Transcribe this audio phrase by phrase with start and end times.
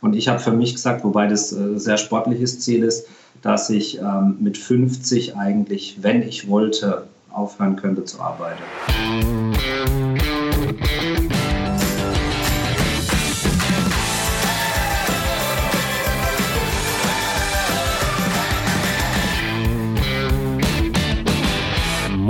[0.00, 3.06] Und ich habe für mich gesagt, wobei das äh, sehr sportliches Ziel ist,
[3.42, 8.62] dass ich ähm, mit 50 eigentlich, wenn ich wollte, aufhören könnte zu arbeiten.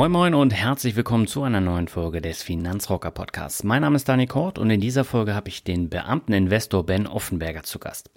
[0.00, 3.64] Moin Moin und herzlich willkommen zu einer neuen Folge des Finanzrocker Podcasts.
[3.64, 7.64] Mein Name ist Dani Kort und in dieser Folge habe ich den Beamteninvestor Ben Offenberger
[7.64, 8.08] zu Gast.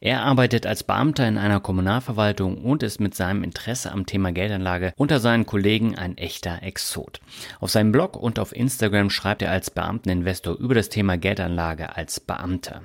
[0.00, 4.92] Er arbeitet als Beamter in einer Kommunalverwaltung und ist mit seinem Interesse am Thema Geldanlage
[4.96, 7.20] unter seinen Kollegen ein echter Exot.
[7.60, 12.18] Auf seinem Blog und auf Instagram schreibt er als Beamteninvestor über das Thema Geldanlage als
[12.18, 12.82] Beamter.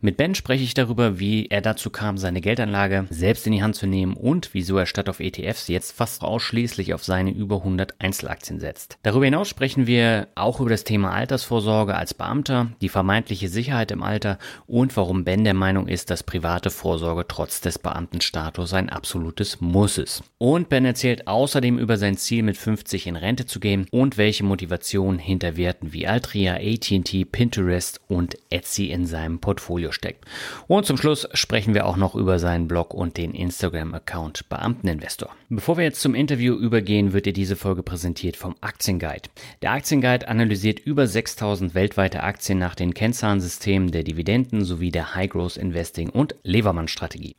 [0.00, 3.74] Mit Ben spreche ich darüber, wie er dazu kam, seine Geldanlage selbst in die Hand
[3.74, 8.00] zu nehmen und wieso er statt auf ETFs jetzt fast ausschließlich auf seine über 100
[8.00, 8.98] Einzelaktien setzt.
[9.02, 14.04] Darüber hinaus sprechen wir auch über das Thema Altersvorsorge als Beamter, die vermeintliche Sicherheit im
[14.04, 19.60] Alter und warum Ben der Meinung ist, dass private Vorsorge trotz des Beamtenstatus ein absolutes
[19.60, 20.22] Muss ist.
[20.38, 24.44] Und Ben erzählt außerdem über sein Ziel, mit 50 in Rente zu gehen und welche
[24.44, 30.24] Motivation hinter Werten wie Altria, AT&T, Pinterest und Etsy in seinem Portfolio Portfolio steckt.
[30.66, 35.34] Und zum Schluss sprechen wir auch noch über seinen Blog und den Instagram-Account Beamteninvestor.
[35.50, 39.30] Bevor wir jetzt zum Interview übergehen, wird dir diese Folge präsentiert vom Aktienguide.
[39.62, 45.30] Der Aktienguide analysiert über 6000 weltweite Aktien nach den Kennzahlensystemen der Dividenden sowie der High
[45.30, 47.34] Growth Investing und Levermann Strategie.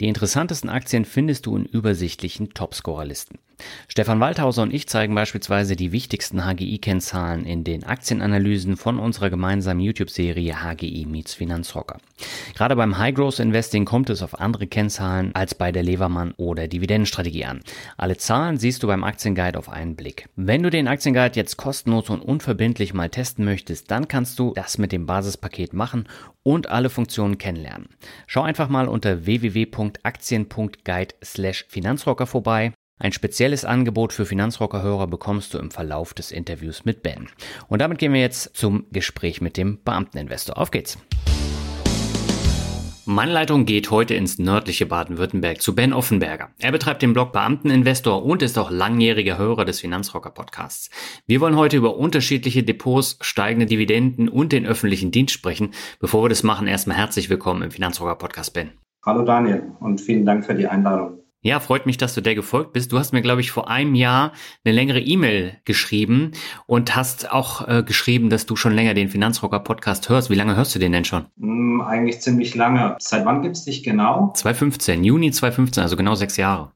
[0.00, 3.38] Die interessantesten Aktien findest du in übersichtlichen Topscorer-Listen.
[3.88, 9.80] Stefan Waldhauser und ich zeigen beispielsweise die wichtigsten HGI-Kennzahlen in den Aktienanalysen von unserer gemeinsamen
[9.80, 11.98] YouTube-Serie HGI Meets Finanzrocker.
[12.54, 16.68] Gerade beim High Growth Investing kommt es auf andere Kennzahlen als bei der Levermann oder
[16.68, 17.51] Dividendenstrategie an.
[17.96, 20.28] Alle Zahlen siehst du beim Aktienguide auf einen Blick.
[20.36, 24.78] Wenn du den Aktienguide jetzt kostenlos und unverbindlich mal testen möchtest, dann kannst du das
[24.78, 26.08] mit dem Basispaket machen
[26.42, 27.88] und alle Funktionen kennenlernen.
[28.26, 36.14] Schau einfach mal unter www.aktien.guide/finanzrocker vorbei ein spezielles Angebot für Finanzrocker-Hörer bekommst du im Verlauf
[36.14, 37.28] des Interviews mit Ben.
[37.66, 40.56] Und damit gehen wir jetzt zum Gespräch mit dem Beamteninvestor.
[40.56, 40.98] Auf geht's!
[43.04, 46.50] Meine Leitung geht heute ins nördliche Baden-Württemberg zu Ben Offenberger.
[46.60, 50.88] Er betreibt den Blog Beamteninvestor und ist auch langjähriger Hörer des Finanzrocker Podcasts.
[51.26, 55.72] Wir wollen heute über unterschiedliche Depots, steigende Dividenden und den öffentlichen Dienst sprechen.
[55.98, 58.70] Bevor wir das machen, erstmal herzlich willkommen im Finanzrocker Podcast, Ben.
[59.04, 61.21] Hallo Daniel und vielen Dank für die Einladung.
[61.44, 62.92] Ja, freut mich, dass du der gefolgt bist.
[62.92, 64.30] Du hast mir, glaube ich, vor einem Jahr
[64.64, 66.30] eine längere E-Mail geschrieben
[66.66, 70.30] und hast auch äh, geschrieben, dass du schon länger den Finanzrocker Podcast hörst.
[70.30, 71.26] Wie lange hörst du den denn schon?
[71.34, 72.94] Mm, eigentlich ziemlich lange.
[73.00, 74.30] Seit wann gibt's dich genau?
[74.36, 76.70] 2015, Juni 2015, also genau sechs Jahre.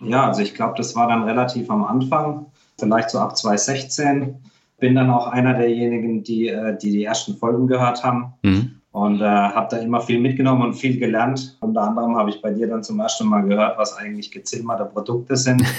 [0.00, 2.46] Ja, also ich glaube, das war dann relativ am Anfang,
[2.76, 4.34] vielleicht so ab 2016.
[4.80, 8.32] Bin dann auch einer derjenigen, die äh, die, die ersten Folgen gehört haben.
[8.42, 11.56] Mhm und äh, habe da immer viel mitgenommen und viel gelernt.
[11.60, 15.36] Unter anderem habe ich bei dir dann zum ersten Mal gehört, was eigentlich gezimmerte Produkte
[15.36, 15.62] sind.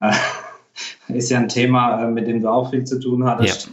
[0.00, 0.12] Äh,
[1.16, 3.66] ist ja ein Thema, äh, mit dem du auch viel zu tun hattest.
[3.68, 3.72] Ja.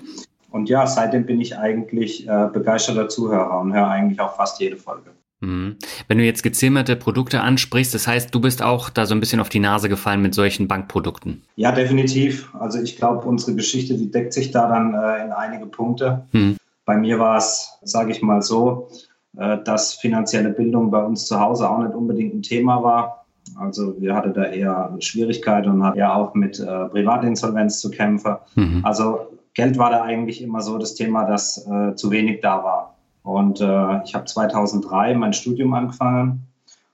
[0.52, 4.78] Und ja, seitdem bin ich eigentlich äh, begeisterter Zuhörer und höre eigentlich auch fast jede
[4.78, 5.10] Folge.
[5.40, 5.78] Mhm.
[6.08, 9.40] Wenn du jetzt gezimmerte Produkte ansprichst, das heißt, du bist auch da so ein bisschen
[9.40, 11.42] auf die Nase gefallen mit solchen Bankprodukten.
[11.56, 12.54] Ja, definitiv.
[12.54, 16.26] Also ich glaube, unsere Geschichte, die deckt sich da dann äh, in einige Punkte.
[16.32, 16.58] Mhm.
[16.86, 18.90] Bei mir war es, sage ich mal so,
[19.38, 23.26] äh, dass finanzielle Bildung bei uns zu Hause auch nicht unbedingt ein Thema war.
[23.58, 28.36] Also wir hatten da eher Schwierigkeiten und hatten ja auch mit äh, Privatinsolvenz zu kämpfen.
[28.56, 28.82] Mhm.
[28.84, 32.96] Also Geld war da eigentlich immer so das Thema, dass äh, zu wenig da war.
[33.24, 36.48] Und äh, ich habe 2003 mein Studium angefangen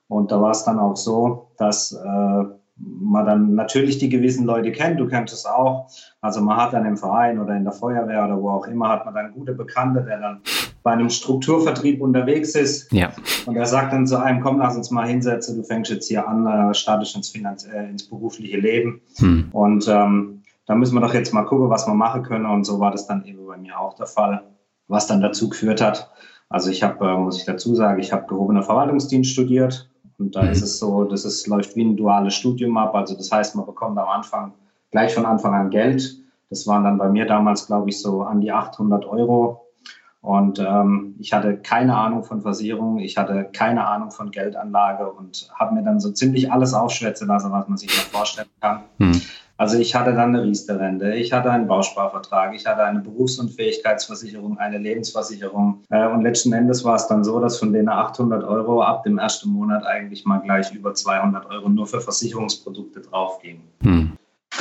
[0.07, 1.97] und da war es dann auch so, dass
[2.79, 5.89] man dann natürlich die gewissen Leute kennt, du kennst es auch.
[6.21, 9.05] Also man hat dann im Verein oder in der Feuerwehr oder wo auch immer, hat
[9.05, 10.41] man dann gute Bekannte, der dann
[10.83, 12.91] bei einem Strukturvertrieb unterwegs ist.
[12.91, 13.11] Ja.
[13.45, 16.27] Und er sagt dann zu einem, komm, lass uns mal hinsetzen, du fängst jetzt hier
[16.27, 19.01] an, äh, startest ins, Finanz äh, ins berufliche Leben.
[19.17, 19.49] Hm.
[19.51, 22.45] Und ähm, da müssen wir doch jetzt mal gucken, was wir machen können.
[22.45, 24.43] Und so war das dann eben bei mir auch der Fall,
[24.87, 26.11] was dann dazu geführt hat.
[26.49, 30.43] Also ich habe, äh, muss ich dazu sagen, ich habe gehobener Verwaltungsdienst studiert und da
[30.43, 30.49] mhm.
[30.49, 32.95] ist es so, das ist, läuft wie ein duales Studium ab.
[32.95, 34.53] Also das heißt, man bekommt am Anfang
[34.91, 36.17] gleich von Anfang an Geld.
[36.49, 39.65] Das waren dann bei mir damals, glaube ich, so an die 800 Euro.
[40.21, 45.49] Und ähm, ich hatte keine Ahnung von Versicherungen, ich hatte keine Ahnung von Geldanlage und
[45.53, 48.83] habe mir dann so ziemlich alles aufschwätzen lassen, was man sich da vorstellen kann.
[48.99, 49.21] Hm.
[49.57, 54.77] Also ich hatte dann eine Riester-Rente, ich hatte einen Bausparvertrag, ich hatte eine Berufsunfähigkeitsversicherung, eine
[54.77, 55.83] Lebensversicherung.
[55.89, 59.17] Äh, und letzten Endes war es dann so, dass von denen 800 Euro ab dem
[59.17, 63.63] ersten Monat eigentlich mal gleich über 200 Euro nur für Versicherungsprodukte draufgingen.
[63.81, 64.11] Hm.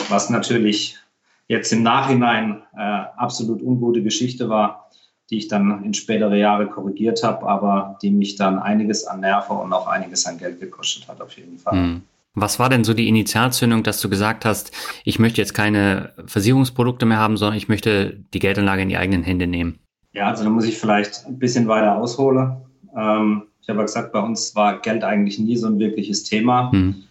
[0.08, 0.98] Was natürlich
[1.46, 2.80] jetzt im Nachhinein äh,
[3.16, 4.90] absolut ungute Geschichte war,
[5.28, 9.58] die ich dann in spätere Jahre korrigiert habe, aber die mich dann einiges an Nerven
[9.58, 11.74] und auch einiges an Geld gekostet hat, auf jeden Fall.
[11.74, 12.02] Hm.
[12.36, 14.70] Was war denn so die Initialzündung, dass du gesagt hast,
[15.04, 19.22] ich möchte jetzt keine Versicherungsprodukte mehr haben, sondern ich möchte die Geldanlage in die eigenen
[19.22, 19.78] Hände nehmen?
[20.12, 22.58] Ja, also da muss ich vielleicht ein bisschen weiter ausholen.
[22.94, 26.70] Ähm, ich habe ja gesagt, bei uns war Geld eigentlich nie so ein wirkliches Thema.
[26.72, 27.04] Hm.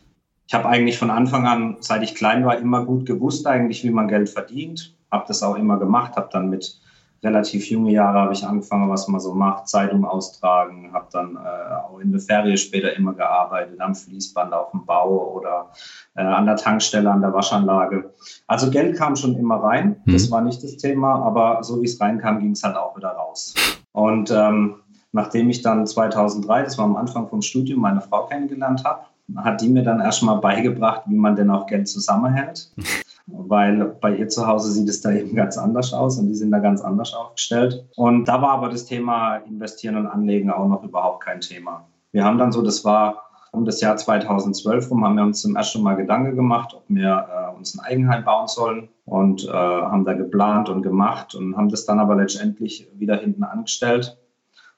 [0.48, 3.90] Ich habe eigentlich von Anfang an, seit ich klein war, immer gut gewusst eigentlich, wie
[3.90, 4.96] man Geld verdient.
[5.12, 6.80] Habe das auch immer gemacht, habe dann mit
[7.26, 11.76] relativ junge Jahre habe ich angefangen, was man so macht, Zeitung austragen, habe dann äh,
[11.76, 15.72] auch in der Ferie später immer gearbeitet, am Fließband auf dem Bau oder
[16.16, 18.14] äh, an der Tankstelle, an der Waschanlage.
[18.48, 20.14] Also Geld kam schon immer rein, mhm.
[20.14, 23.10] das war nicht das Thema, aber so wie es reinkam, ging es halt auch wieder
[23.10, 23.54] raus.
[23.92, 24.76] Und ähm,
[25.12, 29.06] nachdem ich dann 2003, das war am Anfang vom Studium, meine Frau kennengelernt habe,
[29.38, 32.72] hat die mir dann erstmal beigebracht, wie man denn auch Geld zusammenhält.
[33.28, 36.52] weil bei ihr zu Hause sieht es da eben ganz anders aus und die sind
[36.52, 37.86] da ganz anders aufgestellt.
[37.96, 41.88] Und da war aber das Thema Investieren und Anlegen auch noch überhaupt kein Thema.
[42.12, 45.56] Wir haben dann so, das war um das Jahr 2012 rum, haben wir uns zum
[45.56, 50.06] ersten Mal Gedanken gemacht, ob wir äh, uns ein Eigenheim bauen sollen und äh, haben
[50.06, 54.18] da geplant und gemacht und haben das dann aber letztendlich wieder hinten angestellt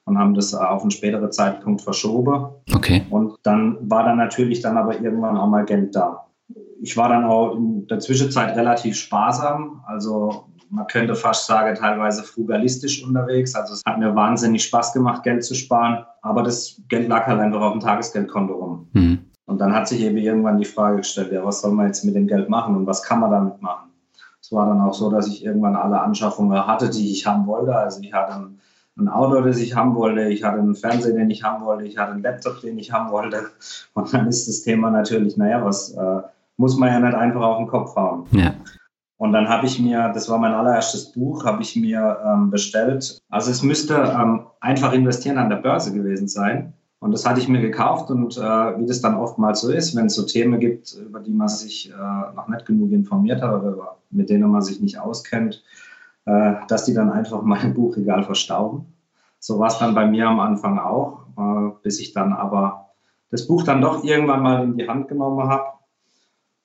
[0.04, 2.46] und haben das auf einen späteren Zeitpunkt verschoben.
[2.74, 3.04] Okay.
[3.10, 6.27] Und dann war dann natürlich dann aber irgendwann auch mal Geld da
[6.80, 9.82] ich war dann auch in der Zwischenzeit relativ sparsam.
[9.86, 13.54] Also man könnte fast sagen, teilweise frugalistisch unterwegs.
[13.54, 16.04] Also es hat mir wahnsinnig Spaß gemacht, Geld zu sparen.
[16.22, 18.88] Aber das Geld lag halt einfach auf dem Tagesgeldkonto rum.
[18.92, 19.18] Mhm.
[19.46, 22.14] Und dann hat sich eben irgendwann die Frage gestellt, ja, was soll man jetzt mit
[22.14, 23.90] dem Geld machen und was kann man damit machen?
[24.40, 27.74] Es war dann auch so, dass ich irgendwann alle Anschaffungen hatte, die ich haben wollte.
[27.74, 28.60] Also ich hatte ein,
[28.98, 31.96] ein Auto, das ich haben wollte, ich hatte einen Fernseher, den ich haben wollte, ich
[31.96, 33.46] hatte einen Laptop, den ich haben wollte.
[33.94, 35.92] Und dann ist das Thema natürlich, naja, was...
[35.92, 36.20] Äh,
[36.58, 38.26] muss man ja nicht einfach auf den Kopf hauen.
[38.32, 38.52] Ja.
[39.16, 43.18] Und dann habe ich mir, das war mein allererstes Buch, habe ich mir ähm, bestellt.
[43.30, 46.74] Also es müsste ähm, einfach investieren an der Börse gewesen sein.
[47.00, 50.06] Und das hatte ich mir gekauft und äh, wie das dann oftmals so ist, wenn
[50.06, 53.96] es so Themen gibt, über die man sich äh, noch nicht genug informiert hat oder
[54.10, 55.62] mit denen man sich nicht auskennt,
[56.24, 58.86] äh, dass die dann einfach mein Buchregal verstauben.
[59.38, 62.90] So war es dann bei mir am Anfang auch, äh, bis ich dann aber
[63.30, 65.77] das Buch dann doch irgendwann mal in die Hand genommen habe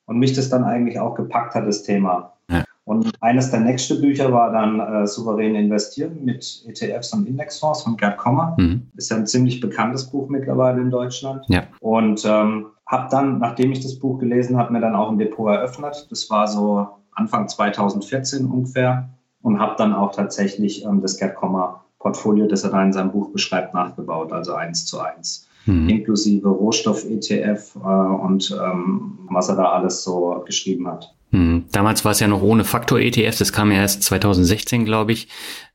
[0.05, 2.33] und mich das dann eigentlich auch gepackt hat, das Thema.
[2.49, 2.63] Ja.
[2.85, 7.95] Und eines der nächsten Bücher war dann äh, Souverän investieren mit ETFs und Indexfonds von
[7.95, 8.55] Gerd Kommer.
[8.59, 8.87] Mhm.
[8.95, 11.45] Ist ja ein ziemlich bekanntes Buch mittlerweile in Deutschland.
[11.47, 11.63] Ja.
[11.79, 15.49] Und ähm, habe dann, nachdem ich das Buch gelesen habe, mir dann auch ein Depot
[15.49, 16.07] eröffnet.
[16.09, 19.09] Das war so Anfang 2014 ungefähr.
[19.41, 23.11] Und habe dann auch tatsächlich ähm, das Gerd Kommer Portfolio, das er da in seinem
[23.11, 25.89] Buch beschreibt, nachgebaut, also eins zu eins mhm.
[25.89, 31.13] inklusive Rohstoff-ETF äh, und ähm, was er da alles so geschrieben hat.
[31.33, 31.65] Hm.
[31.71, 35.29] Damals war es ja noch ohne Faktor-ETFs, das kam ja erst 2016, glaube ich.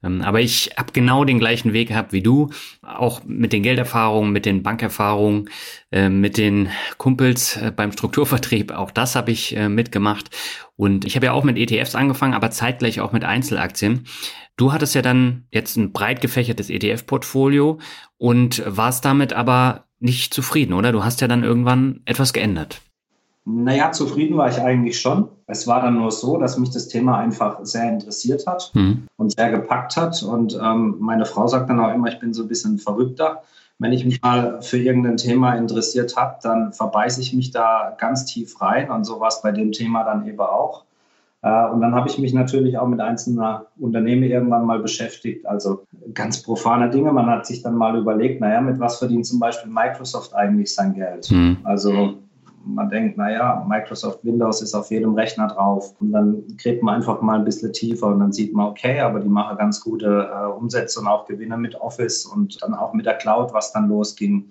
[0.05, 2.51] Ähm, aber ich habe genau den gleichen Weg gehabt wie du,
[2.81, 5.51] auch mit den Gelderfahrungen, mit den Bankerfahrungen,
[5.91, 10.31] äh, mit den Kumpels äh, beim Strukturvertrieb, auch das habe ich äh, mitgemacht.
[10.77, 14.05] Und ich habe ja auch mit ETFs angefangen, aber zeitgleich auch mit Einzelaktien.
[14.57, 17.81] Du hattest ja dann jetzt ein breit gefächertes ETF-Portfolio
[18.17, 20.93] und warst damit aber nicht zufrieden, oder?
[20.93, 22.81] Du hast ja dann irgendwann etwas geändert.
[23.45, 25.29] Naja, zufrieden war ich eigentlich schon.
[25.47, 29.07] Es war dann nur so, dass mich das Thema einfach sehr interessiert hat mhm.
[29.17, 30.23] und sehr gepackt hat.
[30.23, 33.43] Und ähm, meine Frau sagt dann auch immer, ich bin so ein bisschen verrückter.
[33.79, 38.27] Wenn ich mich mal für irgendein Thema interessiert habe, dann verbeiße ich mich da ganz
[38.27, 38.91] tief rein.
[38.91, 40.85] Und so war es bei dem Thema dann eben auch.
[41.43, 45.47] Äh, und dann habe ich mich natürlich auch mit einzelnen Unternehmen irgendwann mal beschäftigt.
[45.47, 47.13] Also ganz profane Dinge.
[47.13, 50.95] Man hat sich dann mal überlegt, naja, mit was verdient zum Beispiel Microsoft eigentlich sein
[50.95, 51.31] Geld?
[51.31, 51.59] Mhm.
[51.65, 52.19] Also
[52.65, 55.95] man denkt, naja, Microsoft Windows ist auf jedem Rechner drauf.
[56.01, 59.21] Und dann gräbt man einfach mal ein bisschen tiefer und dann sieht man, okay, aber
[59.21, 63.07] die machen ganz gute äh, Umsätze und auch Gewinne mit Office und dann auch mit
[63.07, 64.47] der Cloud, was dann losging.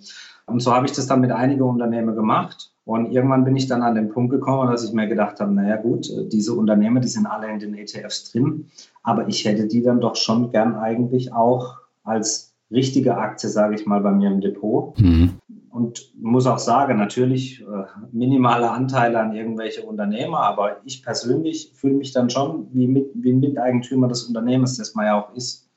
[0.47, 2.71] Und so habe ich das dann mit einigen Unternehmen gemacht.
[2.85, 5.75] Und irgendwann bin ich dann an den Punkt gekommen, dass ich mir gedacht habe, naja
[5.75, 8.67] gut, diese Unternehmen, die sind alle in den ETFs drin,
[9.03, 11.75] aber ich hätte die dann doch schon gern eigentlich auch
[12.05, 14.97] als richtige Aktie, sage ich mal, bei mir im Depot.
[14.99, 15.33] Mhm.
[15.69, 17.65] Und muss auch sagen, natürlich äh,
[18.13, 23.33] minimale Anteile an irgendwelche Unternehmer, aber ich persönlich fühle mich dann schon wie, mit, wie
[23.33, 25.67] ein Miteigentümer des Unternehmens, das man ja auch ist.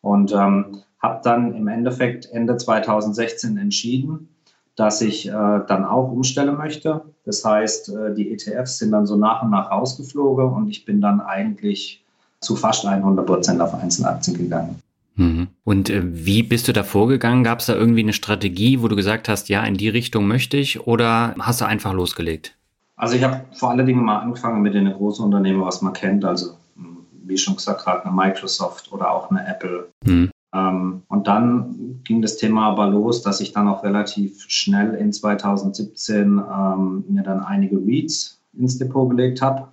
[0.00, 4.30] Und ähm, habe dann im Endeffekt Ende 2016 entschieden,
[4.74, 7.02] dass ich äh, dann auch umstellen möchte.
[7.26, 11.02] Das heißt, äh, die ETFs sind dann so nach und nach rausgeflogen und ich bin
[11.02, 12.02] dann eigentlich
[12.40, 14.80] zu fast 100 Prozent auf Einzelaktien gegangen.
[15.16, 15.48] Mhm.
[15.62, 17.44] Und äh, wie bist du da vorgegangen?
[17.44, 20.56] Gab es da irgendwie eine Strategie, wo du gesagt hast, ja, in die Richtung möchte
[20.56, 22.56] ich oder hast du einfach losgelegt?
[22.96, 26.24] Also ich habe vor allen Dingen mal angefangen mit den großen Unternehmen, was man kennt,
[26.24, 29.88] also hm, wie schon gesagt, gerade eine Microsoft oder auch eine Apple.
[30.04, 30.30] Mhm.
[30.54, 35.12] Ähm, und dann ging das Thema aber los, dass ich dann auch relativ schnell in
[35.12, 39.68] 2017 ähm, mir dann einige Reads ins Depot gelegt habe,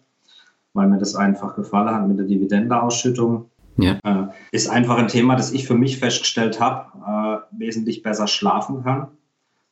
[0.74, 3.46] weil mir das einfach gefallen hat mit der Dividendeausschüttung.
[3.78, 4.00] Ja.
[4.04, 8.84] Äh, ist einfach ein Thema, das ich für mich festgestellt habe, äh, wesentlich besser schlafen
[8.84, 9.08] kann.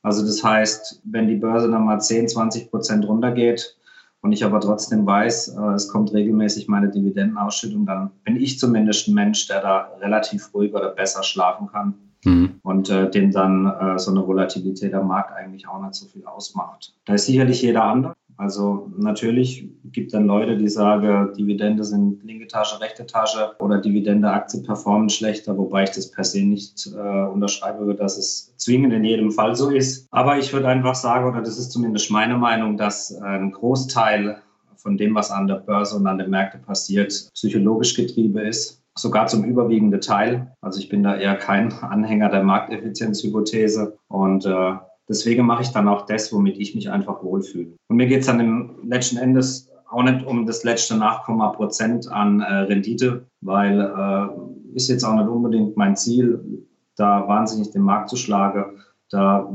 [0.04, 3.76] Also das heißt, wenn die Börse dann mal 10, 20 Prozent runtergeht
[4.22, 9.08] und ich aber trotzdem weiß, äh, es kommt regelmäßig meine Dividendenausschüttung, dann bin ich zumindest
[9.08, 11.94] ein Mensch, der da relativ ruhig oder besser schlafen kann.
[12.26, 12.60] Mhm.
[12.64, 16.26] Und äh, dem dann äh, so eine Volatilität am Markt eigentlich auch nicht so viel
[16.26, 16.94] ausmacht.
[17.06, 18.14] Da ist sicherlich jeder andere.
[18.40, 24.32] Also natürlich gibt dann Leute, die sagen, Dividende sind linke Tasche, rechte Tasche oder Dividende
[24.32, 29.04] Aktie performen schlechter, wobei ich das per se nicht äh, unterschreibe, dass es zwingend in
[29.04, 30.08] jedem Fall so ist.
[30.12, 34.42] Aber ich würde einfach sagen, oder das ist zumindest meine Meinung, dass ein Großteil
[34.78, 39.28] von dem, was an der Börse und an den Märkten passiert, psychologisch getrieben ist sogar
[39.28, 40.52] zum überwiegenden Teil.
[40.62, 44.74] Also ich bin da eher kein Anhänger der Markteffizienzhypothese und äh,
[45.10, 47.72] Deswegen mache ich dann auch das, womit ich mich einfach wohlfühle.
[47.88, 52.42] Und mir geht es dann im letzten Endes auch nicht um das letzte Nachkomma-Prozent an
[52.42, 58.10] äh, Rendite, weil äh, ist jetzt auch nicht unbedingt mein Ziel, da wahnsinnig den Markt
[58.10, 58.78] zu schlagen.
[59.10, 59.50] Da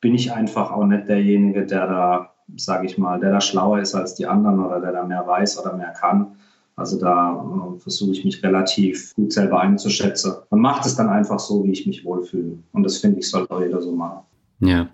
[0.00, 3.94] bin ich einfach auch nicht derjenige, der da, sage ich mal, der da schlauer ist
[3.94, 6.36] als die anderen oder der da mehr weiß oder mehr kann.
[6.76, 11.38] Also da äh, versuche ich mich relativ gut selber einzuschätzen und mache es dann einfach
[11.38, 12.58] so, wie ich mich wohlfühle.
[12.72, 14.20] Und das finde ich, sollte auch jeder so machen.
[14.60, 14.88] Ja,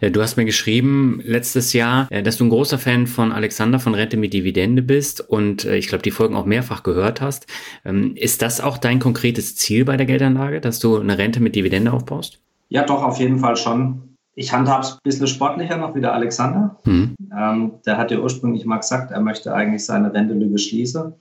[0.00, 3.80] äh, du hast mir geschrieben letztes Jahr, äh, dass du ein großer Fan von Alexander
[3.80, 7.46] von Rente mit Dividende bist und äh, ich glaube, die Folgen auch mehrfach gehört hast.
[7.84, 11.56] Ähm, ist das auch dein konkretes Ziel bei der Geldanlage, dass du eine Rente mit
[11.56, 12.40] Dividende aufbaust?
[12.68, 14.02] Ja, doch, auf jeden Fall schon.
[14.34, 16.76] Ich handhabe es ein bisschen sportlicher noch wie der Alexander.
[16.84, 17.16] Mhm.
[17.36, 21.14] Ähm, der hat ja ursprünglich mal gesagt, er möchte eigentlich seine Rentelüge schließen.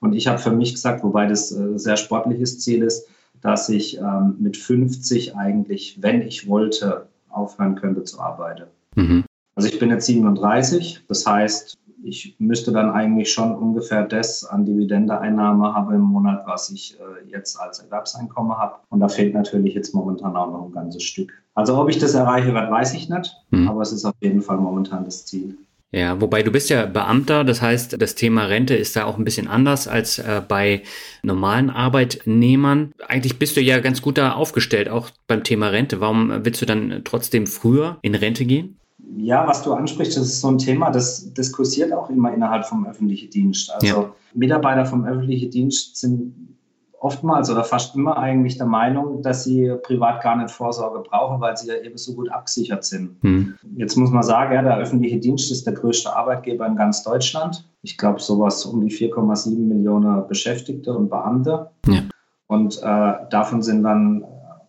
[0.00, 3.06] Und ich habe für mich gesagt, wobei das äh, sehr sportliches Ziel ist,
[3.42, 8.64] dass ich ähm, mit 50 eigentlich, wenn ich wollte, aufhören könnte zu arbeiten.
[8.94, 9.24] Mhm.
[9.54, 14.64] Also ich bin jetzt 37, das heißt, ich müsste dann eigentlich schon ungefähr das an
[14.64, 18.76] Dividendeeinnahme haben im Monat, was ich äh, jetzt als Erwerbseinkommen habe.
[18.88, 21.32] Und da fehlt natürlich jetzt momentan auch noch ein ganzes Stück.
[21.54, 23.68] Also ob ich das erreiche werde, weiß ich nicht, mhm.
[23.68, 25.56] aber es ist auf jeden Fall momentan das Ziel.
[25.94, 29.24] Ja, wobei du bist ja Beamter, das heißt, das Thema Rente ist da auch ein
[29.24, 30.82] bisschen anders als äh, bei
[31.22, 32.92] normalen Arbeitnehmern.
[33.06, 36.00] Eigentlich bist du ja ganz gut da aufgestellt, auch beim Thema Rente.
[36.00, 38.78] Warum willst du dann trotzdem früher in Rente gehen?
[39.18, 42.86] Ja, was du ansprichst, das ist so ein Thema, das diskutiert auch immer innerhalb vom
[42.86, 43.70] öffentlichen Dienst.
[43.70, 44.14] Also ja.
[44.32, 46.56] Mitarbeiter vom öffentlichen Dienst sind
[47.02, 51.56] oftmals oder fast immer eigentlich der Meinung, dass sie privat gar nicht Vorsorge brauchen, weil
[51.56, 53.16] sie ja eben so gut abgesichert sind.
[53.22, 53.54] Hm.
[53.76, 57.68] Jetzt muss man sagen, ja, der öffentliche Dienst ist der größte Arbeitgeber in ganz Deutschland.
[57.82, 61.70] Ich glaube, sowas um die 4,7 Millionen Beschäftigte und Beamte.
[61.88, 62.02] Ja.
[62.46, 64.24] Und äh, davon sind dann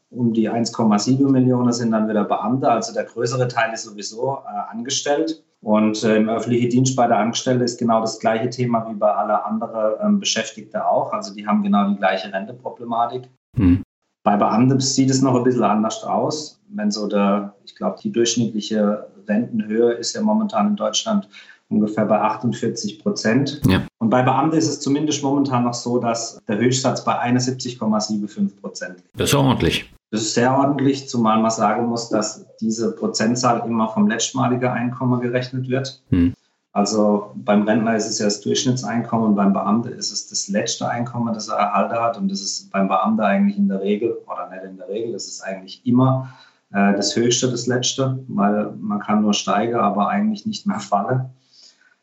[0.09, 2.69] um die 1,7 Millionen sind dann wieder Beamte.
[2.69, 5.42] Also der größere Teil ist sowieso äh, angestellt.
[5.63, 9.09] Und äh, im öffentlichen Dienst bei der Angestellte ist genau das gleiche Thema wie bei
[9.09, 11.13] aller anderen ähm, Beschäftigten auch.
[11.13, 13.23] Also die haben genau die gleiche Renteproblematik.
[13.55, 13.81] Mhm.
[14.23, 16.59] Bei Beamten sieht es noch ein bisschen anders aus.
[16.69, 21.29] Wenn so der, ich glaube, die durchschnittliche Rentenhöhe ist ja momentan in Deutschland
[21.69, 23.61] ungefähr bei 48 Prozent.
[23.65, 23.83] Ja.
[23.99, 28.97] Und bei Beamten ist es zumindest momentan noch so, dass der Höchstsatz bei 71,75 Prozent
[28.97, 29.19] liegt.
[29.19, 29.89] Das ist ordentlich.
[30.13, 35.19] Das ist sehr ordentlich, zumal man sagen muss, dass diese Prozentzahl immer vom letztmaligen Einkommen
[35.21, 36.03] gerechnet wird.
[36.11, 36.35] Hm.
[36.71, 41.33] Also beim Rentner ist es ja das Durchschnittseinkommen, beim Beamten ist es das letzte Einkommen,
[41.33, 42.15] das er erhalten hat.
[42.19, 45.25] Und das ist beim Beamten eigentlich in der Regel, oder nicht in der Regel, das
[45.25, 46.29] ist eigentlich immer
[46.71, 51.25] äh, das höchste, das letzte, weil man kann nur steigen, aber eigentlich nicht mehr fallen.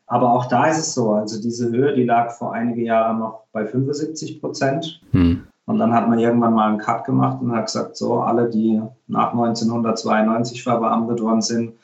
[0.09, 3.45] Aber auch da ist es so, also diese Höhe, die lag vor einigen Jahren noch
[3.53, 5.01] bei 75 Prozent.
[5.13, 5.45] Hm.
[5.67, 8.81] Und dann hat man irgendwann mal einen Cut gemacht und hat gesagt, so alle, die
[9.07, 11.75] nach 1992 verbeamtet worden sind,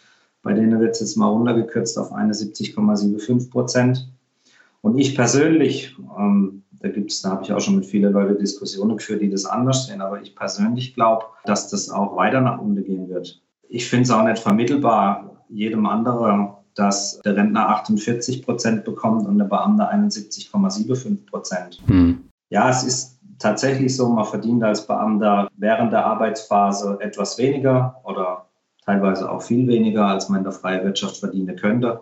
[0.43, 4.09] bei denen wird es jetzt mal runtergekürzt auf 71,75 Prozent.
[4.81, 8.97] Und ich persönlich, ähm, da gibt's, da habe ich auch schon mit vielen Leuten Diskussionen
[8.97, 12.85] geführt, die das anders sehen, aber ich persönlich glaube, dass das auch weiter nach unten
[12.85, 13.43] gehen wird.
[13.69, 19.39] Ich finde es auch nicht vermittelbar jedem anderen, dass der Rentner 48 Prozent bekommt und
[19.39, 21.83] der Beamte 71,75 Prozent.
[21.87, 22.19] Hm.
[22.51, 28.47] Ja, es ist tatsächlich so, man verdient als Beamter während der Arbeitsphase etwas weniger oder
[28.85, 32.01] teilweise auch viel weniger, als man in der freien Wirtschaft verdienen könnte.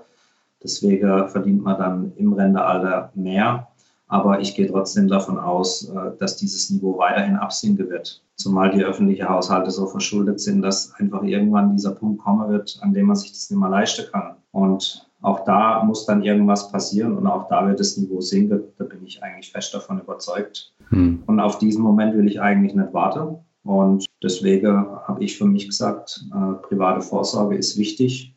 [0.62, 3.68] Deswegen verdient man dann im Rentealter mehr.
[4.06, 8.22] Aber ich gehe trotzdem davon aus, äh, dass dieses Niveau weiterhin absinken wird.
[8.36, 12.92] Zumal die öffentlichen Haushalte so verschuldet sind, dass einfach irgendwann dieser Punkt kommen wird, an
[12.92, 14.36] dem man sich das nicht mehr leisten kann.
[14.52, 18.62] Und auch da muss dann irgendwas passieren und auch da wird das Niveau sinken.
[18.76, 20.74] Da bin ich eigentlich fest davon überzeugt.
[20.90, 21.22] Hm.
[21.26, 23.38] Und auf diesen Moment will ich eigentlich nicht warten.
[23.62, 28.34] Und deswegen habe ich für mich gesagt, äh, private Vorsorge ist wichtig.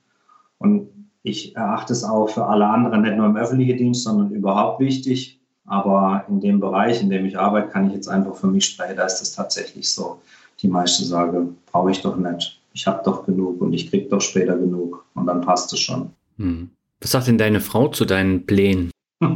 [0.60, 0.88] Und
[1.24, 5.42] ich erachte es auch für alle anderen, nicht nur im öffentlichen Dienst, sondern überhaupt wichtig.
[5.66, 8.96] Aber in dem Bereich, in dem ich arbeite, kann ich jetzt einfach für mich sprechen.
[8.96, 10.22] Da ist es tatsächlich so.
[10.62, 12.62] Die meisten sagen, brauche ich doch nicht.
[12.72, 15.04] Ich habe doch genug und ich kriege doch später genug.
[15.16, 16.12] Und dann passt es schon.
[16.38, 16.70] Hm.
[17.02, 18.92] Was sagt denn deine Frau zu deinen Plänen?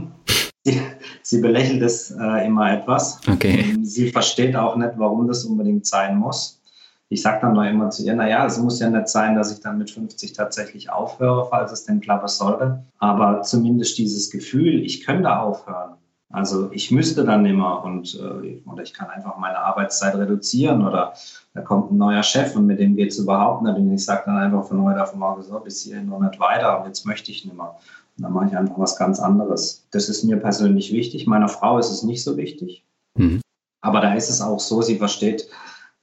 [0.64, 0.80] Sie,
[1.24, 3.20] sie belächelt es äh, immer etwas.
[3.28, 3.76] Okay.
[3.82, 6.62] Sie versteht auch nicht, warum das unbedingt sein muss.
[7.10, 9.60] Ich sage dann noch immer zu ihr, naja, es muss ja nicht sein, dass ich
[9.62, 12.86] dann mit 50 tatsächlich aufhöre, falls es denn klappen sollte.
[13.00, 15.96] Aber zumindest dieses Gefühl, ich könnte aufhören.
[16.30, 21.14] Also ich müsste dann immer und äh, oder ich kann einfach meine Arbeitszeit reduzieren oder
[21.54, 23.76] da kommt ein neuer Chef und mit dem geht es überhaupt nicht.
[23.76, 26.80] Und ich sage dann einfach von heute auf morgen so, bis hierhin noch nicht weiter
[26.80, 27.76] und jetzt möchte ich nicht mehr.
[28.18, 29.86] Und dann mache ich einfach was ganz anderes.
[29.92, 31.28] Das ist mir persönlich wichtig.
[31.28, 32.86] Meiner Frau ist es nicht so wichtig.
[33.16, 33.42] Mhm.
[33.82, 35.50] Aber da ist es auch so, sie versteht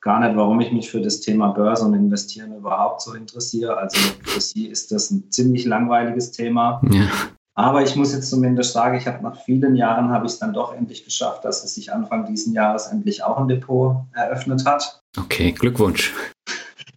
[0.00, 3.76] gar nicht, warum ich mich für das Thema Börse und Investieren überhaupt so interessiere.
[3.76, 6.82] Also für sie ist das ein ziemlich langweiliges Thema.
[6.90, 7.08] Ja.
[7.58, 10.52] Aber ich muss jetzt zumindest sagen, ich habe nach vielen Jahren habe ich es dann
[10.52, 15.02] doch endlich geschafft, dass es sich Anfang diesen Jahres endlich auch ein Depot eröffnet hat.
[15.18, 16.14] Okay, Glückwunsch.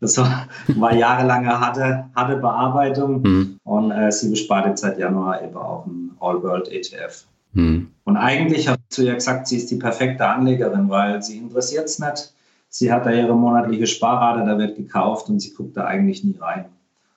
[0.02, 3.58] Das war, war jahrelange harte, harte Bearbeitung mhm.
[3.64, 7.26] und äh, sie bespart jetzt seit Januar eben auch ein All-World-ETF.
[7.54, 7.92] Mhm.
[8.04, 11.86] Und eigentlich habe ich zu ihr gesagt, sie ist die perfekte Anlegerin, weil sie interessiert
[11.86, 12.36] es nicht.
[12.70, 16.38] Sie hat da ihre monatliche Sparrate, da wird gekauft und sie guckt da eigentlich nie
[16.40, 16.66] rein.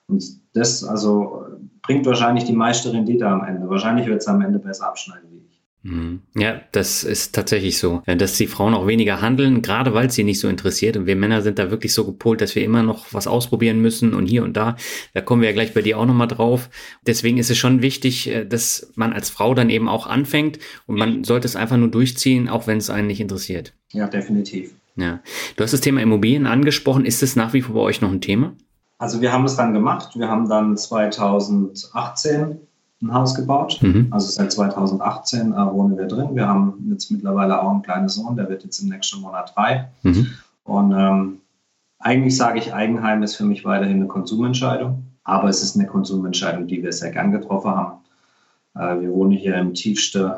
[0.07, 1.45] Und das also
[1.85, 3.69] bringt wahrscheinlich die meiste Rendite am Ende.
[3.69, 5.61] Wahrscheinlich wird es am Ende besser abschneiden wie ich.
[5.83, 6.21] Mhm.
[6.35, 10.23] Ja, das ist tatsächlich so, dass die Frauen auch weniger handeln, gerade weil es sie
[10.23, 10.97] nicht so interessiert.
[10.97, 14.15] Und wir Männer sind da wirklich so gepolt, dass wir immer noch was ausprobieren müssen
[14.15, 14.77] und hier und da.
[15.13, 16.71] Da kommen wir ja gleich bei dir auch nochmal drauf.
[17.05, 20.97] Deswegen ist es schon wichtig, äh, dass man als Frau dann eben auch anfängt und
[20.97, 23.73] man sollte es einfach nur durchziehen, auch wenn es einen nicht interessiert.
[23.91, 24.73] Ja, definitiv.
[24.95, 25.21] Ja.
[25.55, 27.05] Du hast das Thema Immobilien angesprochen.
[27.05, 28.55] Ist es nach wie vor bei euch noch ein Thema?
[28.97, 30.17] Also wir haben es dann gemacht.
[30.17, 32.59] Wir haben dann 2018
[33.01, 33.79] ein Haus gebaut.
[33.81, 34.07] Mhm.
[34.11, 36.29] Also seit 2018 äh, wohnen wir drin.
[36.33, 39.89] Wir haben jetzt mittlerweile auch einen kleinen Sohn, der wird jetzt im nächsten Monat drei.
[40.03, 40.27] Mhm.
[40.63, 41.41] Und ähm,
[41.99, 45.03] eigentlich sage ich, Eigenheim ist für mich weiterhin eine Konsumentscheidung.
[45.23, 47.97] Aber es ist eine Konsumentscheidung, die wir sehr gern getroffen haben.
[48.75, 50.31] Äh, wir wohnen hier im tiefsten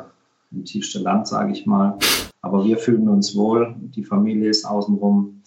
[0.50, 1.98] im tiefste Land, sage ich mal.
[2.40, 3.74] Aber wir fühlen uns wohl.
[3.78, 5.42] Die Familie ist außenrum.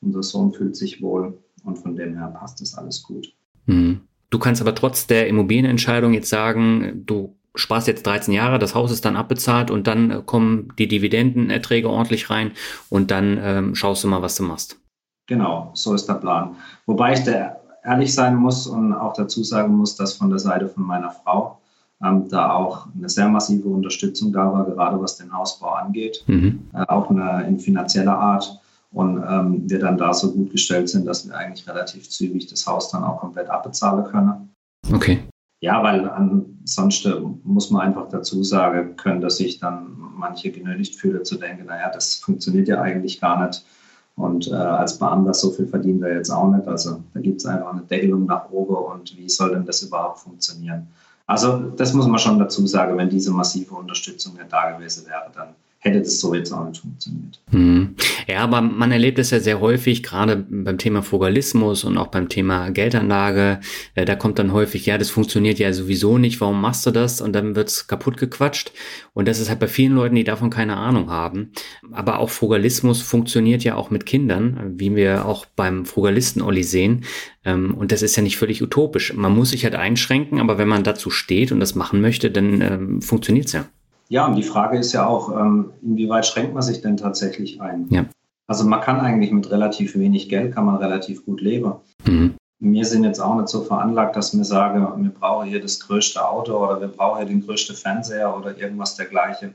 [0.00, 1.36] Unser Sohn fühlt sich wohl.
[1.66, 3.34] Und von dem her passt das alles gut.
[3.66, 4.00] Mhm.
[4.30, 8.90] Du kannst aber trotz der Immobilienentscheidung jetzt sagen, du sparst jetzt 13 Jahre, das Haus
[8.90, 12.52] ist dann abbezahlt und dann äh, kommen die Dividendenerträge ordentlich rein
[12.88, 14.78] und dann ähm, schaust du mal, was du machst.
[15.26, 16.56] Genau, so ist der Plan.
[16.86, 20.68] Wobei ich da ehrlich sein muss und auch dazu sagen muss, dass von der Seite
[20.68, 21.60] von meiner Frau
[22.04, 26.68] ähm, da auch eine sehr massive Unterstützung da war, gerade was den Hausbau angeht, mhm.
[26.74, 28.60] äh, auch eine, in finanzieller Art
[28.96, 32.66] und ähm, wir dann da so gut gestellt sind, dass wir eigentlich relativ zügig das
[32.66, 34.54] Haus dann auch komplett abbezahlen können.
[34.90, 35.18] Okay.
[35.60, 41.26] Ja, weil ansonsten muss man einfach dazu sagen können, dass sich dann manche genötigt fühlen
[41.26, 43.66] zu denken, naja, das funktioniert ja eigentlich gar nicht.
[44.14, 46.66] Und äh, als Beamter so viel verdienen wir jetzt auch nicht.
[46.66, 50.20] Also da gibt es einfach eine Deckelung nach oben und wie soll denn das überhaupt
[50.20, 50.86] funktionieren?
[51.26, 55.30] Also das muss man schon dazu sagen, wenn diese massive Unterstützung nicht da gewesen wäre,
[55.34, 55.48] dann
[55.86, 57.40] hätte das so jetzt auch nicht funktioniert.
[57.50, 57.94] Hm.
[58.26, 62.28] Ja, aber man erlebt es ja sehr häufig, gerade beim Thema Frugalismus und auch beim
[62.28, 63.60] Thema Geldanlage.
[63.94, 67.20] Äh, da kommt dann häufig, ja, das funktioniert ja sowieso nicht, warum machst du das?
[67.20, 68.72] Und dann wird's kaputt gequatscht.
[69.14, 71.52] Und das ist halt bei vielen Leuten, die davon keine Ahnung haben.
[71.92, 77.04] Aber auch Frugalismus funktioniert ja auch mit Kindern, wie wir auch beim Frugalisten Olli sehen.
[77.44, 79.14] Ähm, und das ist ja nicht völlig utopisch.
[79.14, 82.60] Man muss sich halt einschränken, aber wenn man dazu steht und das machen möchte, dann
[82.60, 83.66] ähm, funktioniert's ja.
[84.08, 87.86] Ja, und die Frage ist ja auch, ähm, inwieweit schränkt man sich denn tatsächlich ein?
[87.90, 88.06] Ja.
[88.46, 91.72] Also man kann eigentlich mit relativ wenig Geld, kann man relativ gut leben.
[92.06, 92.34] Mhm.
[92.58, 96.26] Wir sind jetzt auch nicht so veranlagt, dass wir sagen, wir brauchen hier das größte
[96.26, 99.54] Auto oder wir brauchen hier den größten Fernseher oder irgendwas dergleichen.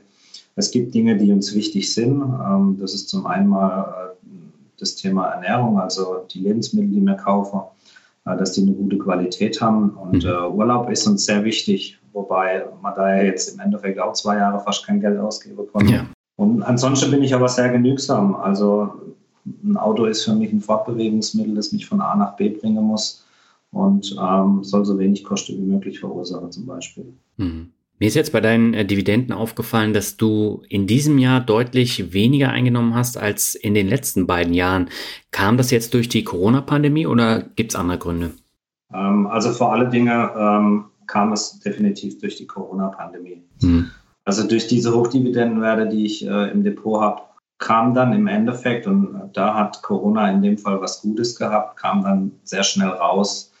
[0.54, 2.20] Es gibt Dinge, die uns wichtig sind.
[2.22, 4.26] Ähm, das ist zum einen mal äh,
[4.78, 7.60] das Thema Ernährung, also die Lebensmittel, die wir kaufen,
[8.26, 9.90] äh, dass die eine gute Qualität haben.
[9.90, 10.30] Und mhm.
[10.30, 14.36] Äh, Urlaub ist uns sehr wichtig wobei man da ja jetzt im Endeffekt auch zwei
[14.36, 15.92] Jahre fast kein Geld ausgeben konnte.
[15.92, 16.06] Ja.
[16.36, 18.34] Und ansonsten bin ich aber sehr genügsam.
[18.34, 18.94] Also
[19.64, 23.24] ein Auto ist für mich ein Fortbewegungsmittel, das mich von A nach B bringen muss
[23.70, 27.12] und ähm, soll so wenig Kosten wie möglich verursachen zum Beispiel.
[27.36, 27.70] Mhm.
[27.98, 32.50] Mir ist jetzt bei deinen äh, Dividenden aufgefallen, dass du in diesem Jahr deutlich weniger
[32.50, 34.88] eingenommen hast als in den letzten beiden Jahren.
[35.30, 38.32] Kam das jetzt durch die Corona-Pandemie oder gibt es andere Gründe?
[38.92, 43.42] Ähm, also vor alle Dinge ähm, kam es definitiv durch die Corona-Pandemie.
[43.60, 43.90] Mhm.
[44.24, 47.22] Also durch diese Hochdividendenwerte, die ich äh, im Depot habe,
[47.58, 52.02] kam dann im Endeffekt, und da hat Corona in dem Fall was Gutes gehabt, kam
[52.02, 53.52] dann sehr schnell raus,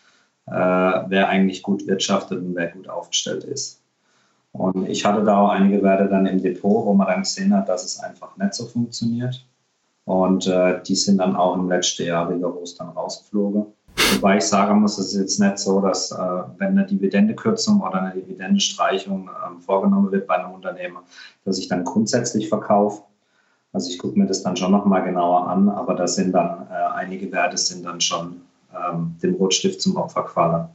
[0.46, 3.82] äh, wer eigentlich gut wirtschaftet und wer gut aufgestellt ist.
[4.52, 7.68] Und ich hatte da auch einige Werte dann im Depot, wo man dann gesehen hat,
[7.68, 9.44] dass es einfach nicht so funktioniert.
[10.06, 13.66] Und äh, die sind dann auch im letzten Jahr rigoros dann rausgeflogen.
[14.14, 16.16] Wobei ich sagen muss, es ist jetzt nicht so, dass äh,
[16.58, 21.02] wenn eine Dividendekürzung oder eine Dividendestreichung äh, vorgenommen wird bei einem Unternehmer,
[21.44, 23.02] dass ich dann grundsätzlich verkaufe.
[23.72, 26.94] Also ich gucke mir das dann schon nochmal genauer an, aber da sind dann äh,
[26.94, 28.42] einige Werte sind dann schon
[28.74, 30.68] ähm, dem Rotstift zum Opfer gefallen.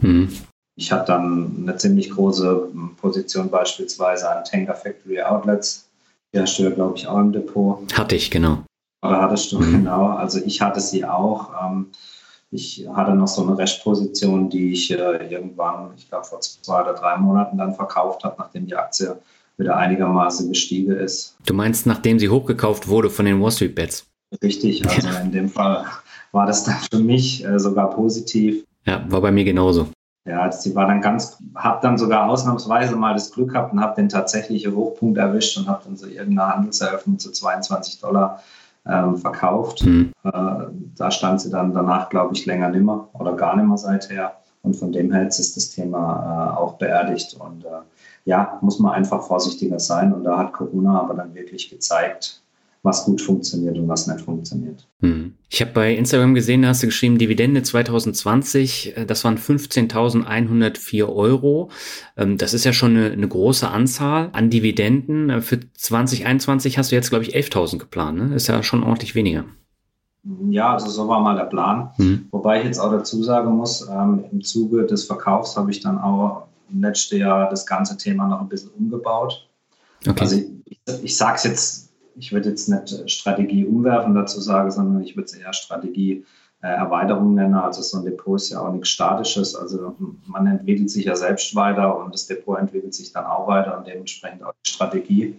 [0.00, 0.32] Mhm.
[0.78, 2.68] Ich habe dann eine ziemlich große
[3.00, 5.88] Position beispielsweise an Tanker Factory Outlets.
[6.32, 7.78] Die hast du ja, glaube ich, auch im Depot.
[7.94, 8.58] Hatte ich, genau.
[9.02, 9.72] Oder hattest du, mhm.
[9.72, 10.08] genau.
[10.08, 11.50] Also ich hatte sie auch.
[11.64, 11.86] Ähm,
[12.56, 16.94] ich hatte noch so eine Restposition, die ich äh, irgendwann, ich glaube vor zwei oder
[16.94, 19.16] drei Monaten dann verkauft habe, nachdem die Aktie
[19.58, 21.36] wieder einigermaßen gestiegen ist.
[21.46, 24.06] Du meinst, nachdem sie hochgekauft wurde von den Wall Street Bets?
[24.42, 25.84] Richtig, also in dem Fall
[26.32, 28.64] war das dann für mich äh, sogar positiv.
[28.86, 29.88] Ja, war bei mir genauso.
[30.26, 33.94] Ja, sie war dann ganz, habe dann sogar ausnahmsweise mal das Glück gehabt und habe
[33.94, 38.42] den tatsächlichen Hochpunkt erwischt und habe dann so irgendeine Handelseröffnung zu 22 Dollar
[38.88, 39.84] ähm, verkauft.
[39.84, 40.12] Mhm.
[40.24, 40.30] Äh,
[40.96, 44.32] da stand sie dann danach, glaube ich, länger nimmer oder gar nimmer seither.
[44.62, 47.36] Und von dem her ist das Thema äh, auch beerdigt.
[47.38, 47.82] Und äh,
[48.24, 50.12] ja, muss man einfach vorsichtiger sein.
[50.12, 52.42] Und da hat Corona aber dann wirklich gezeigt,
[52.86, 54.88] was gut funktioniert und was nicht funktioniert.
[55.00, 55.34] Hm.
[55.50, 61.08] Ich habe bei Instagram gesehen, da hast du geschrieben, Dividende 2020, äh, das waren 15.104
[61.08, 61.70] Euro.
[62.16, 65.28] Ähm, das ist ja schon eine, eine, große Anzahl an Dividenden.
[65.28, 68.18] Äh, für 2021 hast du jetzt, glaube ich, 11.000 geplant.
[68.18, 68.34] Ne?
[68.34, 69.44] Ist ja schon ordentlich weniger.
[70.48, 71.90] Ja, also so war mal der Plan.
[71.98, 72.28] Mhm.
[72.30, 75.98] Wobei ich jetzt auch dazu sagen muss, ähm, im Zuge des Verkaufs habe ich dann
[75.98, 79.48] auch im letzten Jahr das ganze Thema noch ein bisschen umgebaut.
[80.06, 80.20] Okay.
[80.20, 81.85] Also ich, ich, ich sage es jetzt
[82.18, 86.24] ich würde jetzt nicht Strategie umwerfen dazu sagen, sondern ich würde es eher Strategie
[86.62, 87.54] äh, Erweiterung nennen.
[87.54, 89.54] Also so ein Depot ist ja auch nichts Statisches.
[89.54, 89.94] Also
[90.26, 93.86] man entwickelt sich ja selbst weiter und das Depot entwickelt sich dann auch weiter und
[93.86, 95.36] dementsprechend auch die Strategie.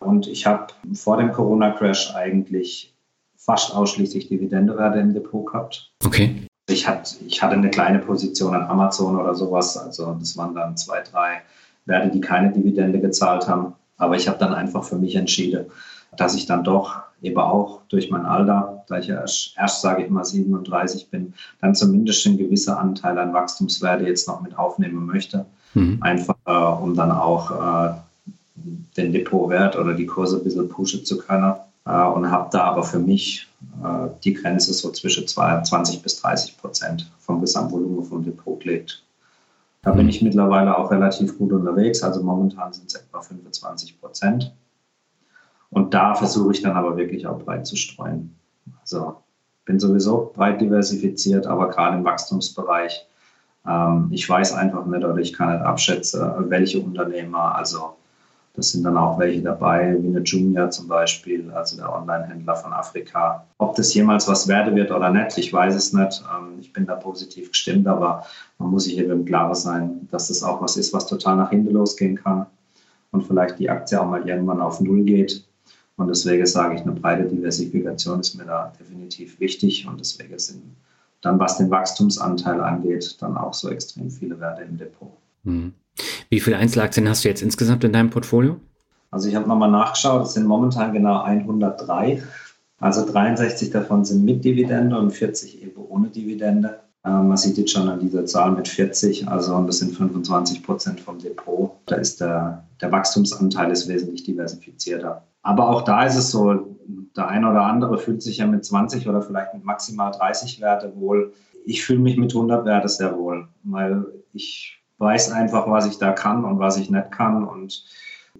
[0.00, 2.94] Und ich habe vor dem Corona-Crash eigentlich
[3.36, 5.92] fast ausschließlich Dividendewerte im Depot gehabt.
[6.04, 6.46] Okay.
[6.68, 9.76] Ich, hat, ich hatte eine kleine Position an Amazon oder sowas.
[9.76, 11.42] Also das waren dann zwei, drei
[11.84, 13.74] Werte, die keine Dividende gezahlt haben.
[13.96, 15.66] Aber ich habe dann einfach für mich entschieden,
[16.16, 20.04] dass ich dann doch eben auch durch mein Alter, da ich ja erst, erst sage
[20.04, 25.06] ich mal 37 bin, dann zumindest ein gewisser Anteil an Wachstumswerte jetzt noch mit aufnehmen
[25.06, 25.46] möchte.
[25.72, 25.98] Mhm.
[26.00, 27.94] Einfach äh, um dann auch äh,
[28.96, 31.54] den Depotwert oder die Kurse ein bisschen pushen zu können.
[31.86, 33.48] Äh, und habe da aber für mich
[33.82, 39.02] äh, die Grenze so zwischen 20 bis 30 Prozent vom Gesamtvolumen vom Depot gelegt.
[39.82, 40.10] Da bin mhm.
[40.10, 42.02] ich mittlerweile auch relativ gut unterwegs.
[42.02, 44.52] Also momentan sind es etwa 25 Prozent.
[45.74, 48.34] Und da versuche ich dann aber wirklich auch breit zu streuen.
[48.80, 49.16] Also
[49.64, 53.06] bin sowieso breit diversifiziert, aber gerade im Wachstumsbereich.
[53.66, 57.96] Ähm, ich weiß einfach nicht oder ich kann nicht abschätzen, welche Unternehmer, also
[58.54, 62.72] das sind dann auch welche dabei, wie eine Junior zum Beispiel, also der Online-Händler von
[62.72, 63.44] Afrika.
[63.58, 66.22] Ob das jemals was werde wird oder nicht, ich weiß es nicht.
[66.32, 68.24] Ähm, ich bin da positiv gestimmt, aber
[68.58, 71.50] man muss sich eben im Klaren sein, dass das auch was ist, was total nach
[71.50, 72.46] hinten losgehen kann
[73.10, 75.44] und vielleicht die Aktie auch mal irgendwann auf Null geht.
[75.96, 79.86] Und deswegen sage ich, eine breite Diversifikation ist mir da definitiv wichtig.
[79.86, 80.62] Und deswegen sind
[81.20, 85.12] dann, was den Wachstumsanteil angeht, dann auch so extrem viele Werte im Depot.
[85.44, 85.72] Hm.
[86.28, 88.56] Wie viele Einzelaktien hast du jetzt insgesamt in deinem Portfolio?
[89.10, 92.22] Also ich habe nochmal nachgeschaut, es sind momentan genau 103.
[92.80, 96.80] Also 63 davon sind mit Dividende und 40 eben ohne Dividende.
[97.04, 100.62] Ähm, man sieht jetzt schon an dieser Zahl mit 40, also und das sind 25
[100.64, 101.70] Prozent vom Depot.
[101.86, 105.22] Da ist der, der Wachstumsanteil ist wesentlich diversifizierter.
[105.44, 106.76] Aber auch da ist es so,
[107.16, 110.96] der eine oder andere fühlt sich ja mit 20 oder vielleicht mit maximal 30 Werte
[110.96, 111.32] wohl.
[111.64, 116.12] Ich fühle mich mit 100 Werte sehr wohl, weil ich weiß einfach, was ich da
[116.12, 117.44] kann und was ich nicht kann.
[117.44, 117.84] Und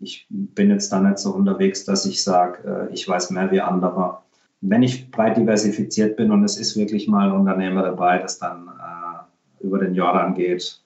[0.00, 3.60] ich bin jetzt da nicht so unterwegs, dass ich sage, äh, ich weiß mehr wie
[3.60, 4.18] andere.
[4.62, 8.68] Wenn ich breit diversifiziert bin und es ist wirklich mal ein Unternehmer dabei, das dann
[8.68, 10.83] äh, über den Jordan geht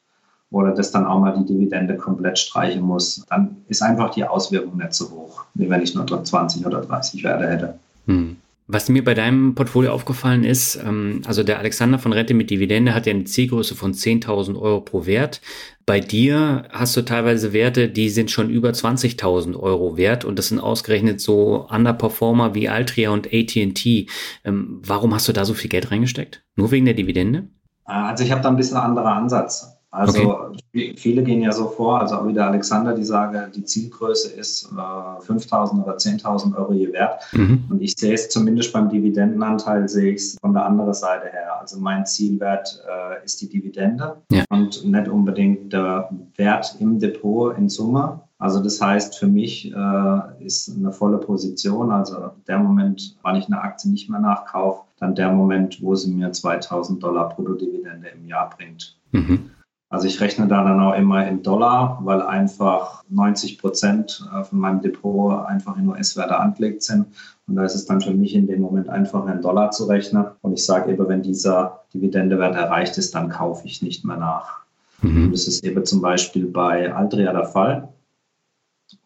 [0.51, 4.79] oder das dann auch mal die Dividende komplett streichen muss, dann ist einfach die Auswirkung
[4.79, 7.79] nicht so hoch, wie wenn ich nur 20 oder 30 Werte hätte.
[8.07, 8.37] Hm.
[8.71, 12.95] Was mir bei deinem Portfolio aufgefallen ist, ähm, also der Alexander von Rente mit Dividende
[12.95, 15.41] hat ja eine Zielgröße von 10.000 Euro pro Wert.
[15.87, 20.49] Bei dir hast du teilweise Werte, die sind schon über 20.000 Euro wert und das
[20.49, 24.07] sind ausgerechnet so Underperformer wie Altria und AT&T.
[24.45, 26.43] Ähm, warum hast du da so viel Geld reingesteckt?
[26.55, 27.49] Nur wegen der Dividende?
[27.85, 29.78] Also ich habe da ein bisschen anderer Ansatz.
[29.91, 30.95] Also okay.
[30.97, 34.71] viele gehen ja so vor, also auch wie der Alexander, die sagen, die Zielgröße ist
[34.73, 37.23] äh, 5.000 oder 10.000 Euro je wert.
[37.33, 37.65] Mhm.
[37.71, 41.59] Und ich sehe es zumindest beim Dividendenanteil, sehe ich es von der anderen Seite her.
[41.59, 44.45] Also mein Zielwert äh, ist die Dividende ja.
[44.51, 48.21] und nicht unbedingt der Wert im Depot in Summe.
[48.39, 53.47] Also das heißt, für mich äh, ist eine volle Position, also der Moment, wann ich
[53.47, 58.27] eine Aktie nicht mehr nachkaufe, dann der Moment, wo sie mir 2000 Dollar Bruttodividende im
[58.27, 58.97] Jahr bringt.
[59.13, 59.51] Mhm.
[59.91, 64.59] Also ich rechne da dann auch immer in Dollar, weil einfach 90 Prozent äh, von
[64.59, 67.07] meinem Depot einfach in US-Werte angelegt sind.
[67.47, 70.27] Und da ist es dann für mich in dem Moment einfacher, in Dollar zu rechnen.
[70.43, 74.59] Und ich sage eben, wenn dieser Dividendewert erreicht ist, dann kaufe ich nicht mehr nach.
[75.01, 75.31] Mhm.
[75.31, 77.89] Das ist eben zum Beispiel bei Altria der Fall.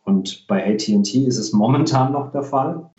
[0.04, 2.90] Und bei AT&T ist es momentan noch der Fall.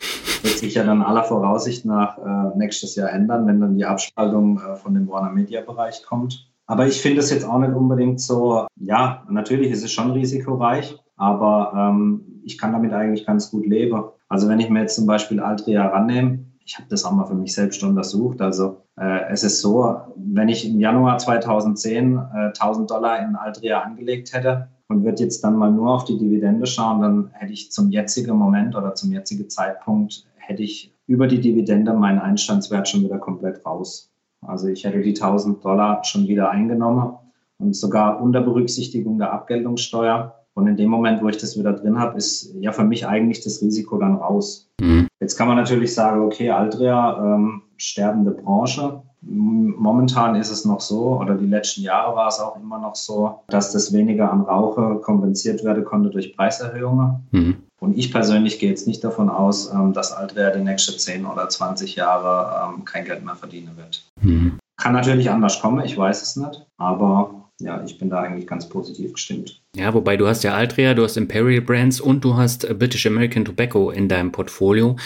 [0.42, 4.58] Wird sich ja dann aller Voraussicht nach äh, nächstes Jahr ändern, wenn dann die Abspaltung
[4.58, 6.48] äh, von dem Warner Media Bereich kommt.
[6.66, 10.96] Aber ich finde es jetzt auch nicht unbedingt so, ja, natürlich ist es schon risikoreich,
[11.16, 14.04] aber ähm, ich kann damit eigentlich ganz gut leben.
[14.28, 17.34] Also wenn ich mir jetzt zum Beispiel Altria rannehme, ich habe das auch mal für
[17.34, 18.40] mich selbst untersucht.
[18.40, 23.82] Also äh, es ist so, wenn ich im Januar 2010 äh, 1000 Dollar in Altria
[23.82, 27.70] angelegt hätte und würde jetzt dann mal nur auf die Dividende schauen, dann hätte ich
[27.70, 33.02] zum jetzigen Moment oder zum jetzigen Zeitpunkt hätte ich über die Dividende meinen Einstandswert schon
[33.02, 34.13] wieder komplett raus.
[34.46, 37.14] Also ich hätte die 1000 Dollar schon wieder eingenommen
[37.58, 40.34] und sogar unter Berücksichtigung der Abgeltungssteuer.
[40.54, 43.42] Und in dem Moment, wo ich das wieder drin habe, ist ja für mich eigentlich
[43.42, 44.70] das Risiko dann raus.
[44.80, 45.08] Mhm.
[45.24, 49.00] Jetzt kann man natürlich sagen, okay, Altria, ähm, sterbende Branche.
[49.22, 53.40] Momentan ist es noch so, oder die letzten Jahre war es auch immer noch so,
[53.48, 57.26] dass das weniger an Rauche kompensiert werden konnte durch Preiserhöhungen.
[57.30, 57.56] Mhm.
[57.80, 61.48] Und ich persönlich gehe jetzt nicht davon aus, ähm, dass Altria die nächsten 10 oder
[61.48, 64.04] 20 Jahre ähm, kein Geld mehr verdienen wird.
[64.20, 64.58] Mhm.
[64.76, 68.68] Kann natürlich anders kommen, ich weiß es nicht, aber ja, ich bin da eigentlich ganz
[68.68, 69.60] positiv gestimmt.
[69.76, 73.06] Ja, wobei du hast ja Altria, du hast Imperial Brands und du hast äh, British
[73.06, 74.96] American Tobacco in deinem Portfolio.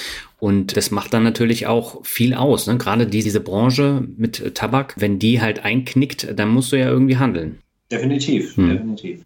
[0.41, 2.67] Und das macht dann natürlich auch viel aus.
[2.67, 2.79] Ne?
[2.79, 7.19] Gerade die, diese Branche mit Tabak, wenn die halt einknickt, dann musst du ja irgendwie
[7.19, 7.59] handeln.
[7.91, 8.69] Definitiv, hm.
[8.69, 9.25] definitiv.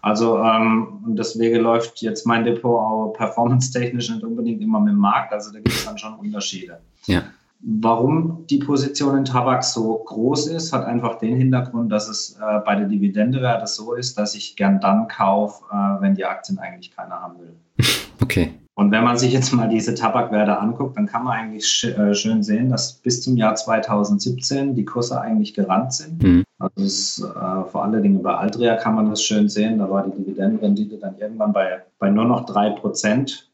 [0.00, 5.32] Also ähm, deswegen läuft jetzt mein Depot auch performance-technisch nicht unbedingt immer mit dem Markt.
[5.32, 6.80] Also da gibt es dann schon Unterschiede.
[7.06, 7.22] Ja.
[7.64, 12.58] Warum die Position in Tabak so groß ist, hat einfach den Hintergrund, dass es äh,
[12.64, 16.94] bei der Dividendewerte so ist, dass ich gern dann kaufe, äh, wenn die Aktien eigentlich
[16.94, 17.54] keiner haben will.
[18.22, 18.52] Okay.
[18.74, 22.14] Und wenn man sich jetzt mal diese Tabakwerte anguckt, dann kann man eigentlich sch äh,
[22.14, 26.22] schön sehen, dass bis zum Jahr 2017 die Kurse eigentlich gerannt sind.
[26.22, 26.44] Mhm.
[26.58, 29.78] Also ist, äh, vor allen Dingen bei Altria kann man das schön sehen.
[29.78, 33.51] Da war die Dividendenrendite dann irgendwann bei, bei nur noch drei Prozent.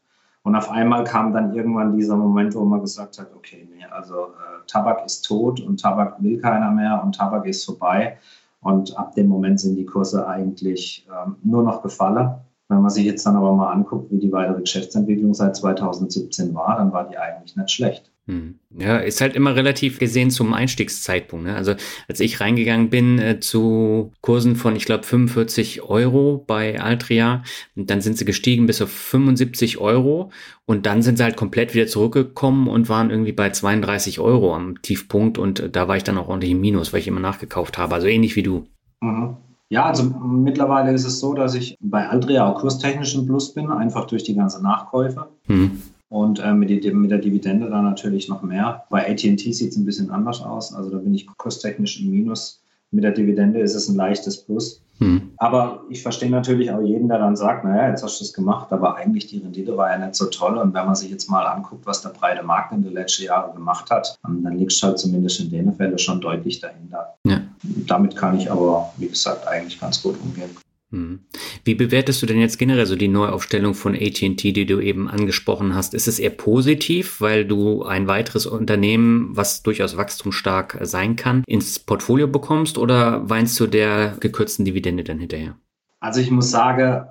[0.49, 4.15] Und auf einmal kam dann irgendwann dieser Moment, wo man gesagt hat, okay, nee, also
[4.15, 8.17] äh, Tabak ist tot und Tabak will keiner mehr und Tabak ist vorbei.
[8.59, 12.31] Und ab dem Moment sind die Kurse eigentlich ähm, nur noch gefallen.
[12.67, 16.77] Wenn man sich jetzt dann aber mal anguckt, wie die weitere Geschäftsentwicklung seit 2017 war,
[16.77, 18.08] dann war die eigentlich nicht schlecht.
[18.29, 18.59] Hm.
[18.77, 21.47] Ja, ist halt immer relativ gesehen zum Einstiegszeitpunkt.
[21.47, 21.55] Ne?
[21.55, 21.73] Also
[22.07, 27.41] als ich reingegangen bin äh, zu Kursen von, ich glaube, 45 Euro bei Altria,
[27.75, 30.31] dann sind sie gestiegen bis auf 75 Euro
[30.67, 34.79] und dann sind sie halt komplett wieder zurückgekommen und waren irgendwie bei 32 Euro am
[34.83, 37.79] Tiefpunkt und äh, da war ich dann auch ordentlich im Minus, weil ich immer nachgekauft
[37.79, 37.95] habe.
[37.95, 38.67] Also ähnlich wie du.
[39.01, 39.37] Mhm.
[39.69, 43.71] Ja, also mittlerweile ist es so, dass ich bei Altria auch kurstechnisch im Plus bin,
[43.71, 45.29] einfach durch die ganze Nachkäufe.
[45.47, 45.81] Mhm.
[46.09, 48.83] Und äh, mit, die, mit, der Dividende dann natürlich noch mehr.
[48.89, 50.73] Bei ATT sieht es ein bisschen anders aus.
[50.73, 52.61] Also da bin ich kurstechnisch im Minus.
[52.91, 54.81] Mit der Dividende ist es ein leichtes Plus.
[54.97, 55.31] Hm.
[55.37, 58.71] Aber ich verstehe natürlich auch jeden, der dann sagt, naja, jetzt hast du das gemacht,
[58.71, 60.57] aber eigentlich die Rendite war ja nicht so toll.
[60.57, 63.55] Und wenn man sich jetzt mal anguckt, was der breite Markt in den letzten Jahren
[63.55, 67.15] gemacht hat, dann liegt du halt zumindest in den Fällen schon deutlich dahinter.
[67.23, 67.39] Ja.
[67.61, 70.49] Damit kann ich aber, wie gesagt, eigentlich ganz gut umgehen.
[70.91, 71.19] Hm.
[71.63, 75.75] Wie bewertest du denn jetzt generell so die Neuaufstellung von AT&T, die du eben angesprochen
[75.75, 75.93] hast?
[75.93, 81.77] Ist es eher positiv, weil du ein weiteres Unternehmen, was durchaus wachstumsstark sein kann, ins
[81.77, 85.55] Portfolio bekommst oder weinst du der gekürzten Dividende dann hinterher?
[85.99, 87.05] Also ich muss sagen,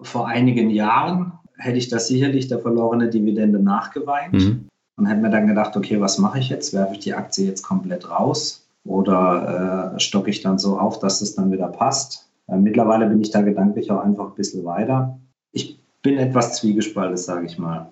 [0.00, 4.68] vor einigen Jahren hätte ich das sicherlich der verlorene Dividende nachgeweint mhm.
[4.96, 6.72] und hätte mir dann gedacht, okay, was mache ich jetzt?
[6.72, 11.20] Werfe ich die Aktie jetzt komplett raus oder äh, stocke ich dann so auf, dass
[11.20, 12.23] es dann wieder passt?
[12.48, 15.18] Äh, mittlerweile bin ich da gedanklich auch einfach ein bisschen weiter.
[15.52, 17.88] Ich bin etwas zwiegespalten, sage ich mal.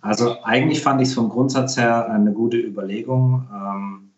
[0.00, 4.10] Also eigentlich fand ich es vom Grundsatz her eine gute Überlegung, ähm,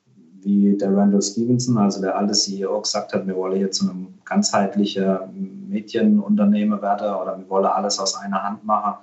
[0.43, 4.09] wie der Randall Stevenson, also der alte CEO, gesagt hat, wir wollen jetzt zu einem
[4.25, 8.95] ganzheitlichen Medienunternehmer werden oder wir wollen alles aus einer Hand machen.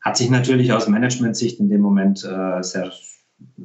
[0.00, 2.92] Hat sich natürlich aus Management-Sicht in dem Moment äh, sehr,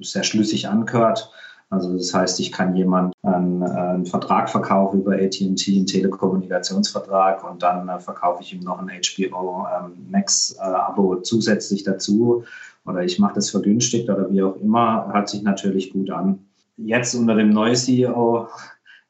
[0.01, 1.31] sehr schlüssig angehört.
[1.73, 7.63] Also das heißt, ich kann jemand einen, einen Vertrag verkaufen über AT&T, einen Telekommunikationsvertrag und
[7.63, 12.43] dann äh, verkaufe ich ihm noch ein HBO ähm, Max-Abo äh, zusätzlich dazu
[12.85, 16.45] oder ich mache das vergünstigt oder wie auch immer, hört sich natürlich gut an.
[16.77, 18.47] Jetzt unter dem neuen CEO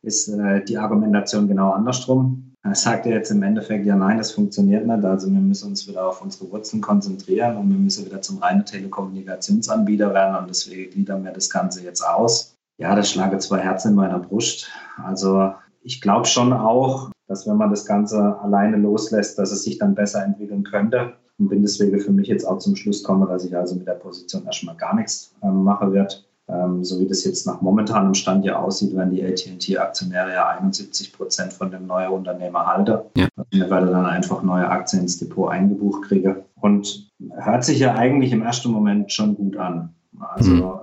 [0.01, 2.51] ist äh, die Argumentation genau andersrum.
[2.63, 5.03] Er sagt ja jetzt im Endeffekt, ja nein, das funktioniert nicht.
[5.03, 8.63] Also wir müssen uns wieder auf unsere Wurzeln konzentrieren und wir müssen wieder zum reinen
[8.63, 12.52] Telekommunikationsanbieter werden und deswegen gliedern wir das Ganze jetzt aus.
[12.77, 14.69] Ja, das schlage zwei Herzen in meiner Brust.
[15.03, 19.77] Also ich glaube schon auch, dass wenn man das Ganze alleine loslässt, dass es sich
[19.77, 21.13] dann besser entwickeln könnte.
[21.39, 23.93] Und bin deswegen für mich jetzt auch zum Schluss komme, dass ich also mit der
[23.93, 26.15] Position erstmal gar nichts äh, machen werde.
[26.47, 31.13] Ähm, so wie das jetzt nach momentanem Stand ja aussieht, werden die AT&T-Aktionäre ja 71
[31.13, 32.99] Prozent von dem neuen Unternehmer halten.
[33.17, 33.27] Ja.
[33.49, 36.45] Ich werde dann einfach neue Aktien ins Depot eingebucht kriege.
[36.59, 39.95] Und hört sich ja eigentlich im ersten Moment schon gut an.
[40.19, 40.73] Also mhm.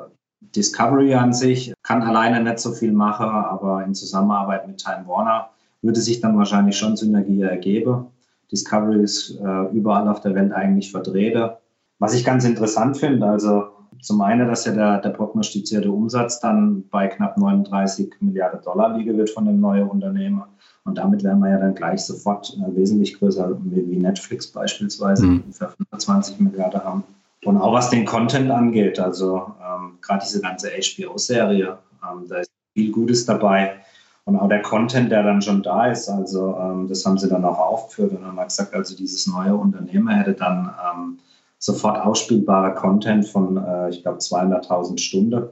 [0.40, 5.50] Discovery an sich kann alleine nicht so viel machen, aber in Zusammenarbeit mit Time Warner
[5.82, 8.06] würde sich dann wahrscheinlich schon Synergie ergeben.
[8.50, 11.50] Discovery ist äh, überall auf der Welt eigentlich vertreten.
[11.98, 13.68] Was ich ganz interessant finde, also
[14.00, 19.16] zum einen, dass ja der, der prognostizierte Umsatz dann bei knapp 39 Milliarden Dollar liegen
[19.16, 20.42] wird von dem neuen Unternehmen.
[20.84, 25.52] Und damit wären wir ja dann gleich sofort äh, wesentlich größer, wie, Netflix beispielsweise, mhm.
[25.52, 27.04] für 25 Milliarden haben.
[27.44, 32.50] Und auch was den Content angeht, also ähm, gerade diese ganze HBO-Serie, ähm, da ist
[32.74, 33.80] viel Gutes dabei.
[34.24, 37.44] Und auch der Content, der dann schon da ist, also ähm, das haben sie dann
[37.44, 41.18] auch aufgeführt und haben gesagt, also dieses neue Unternehmen hätte dann ähm,
[41.58, 45.48] sofort ausspielbarer Content von, äh, ich glaube, 200.000 Stunden.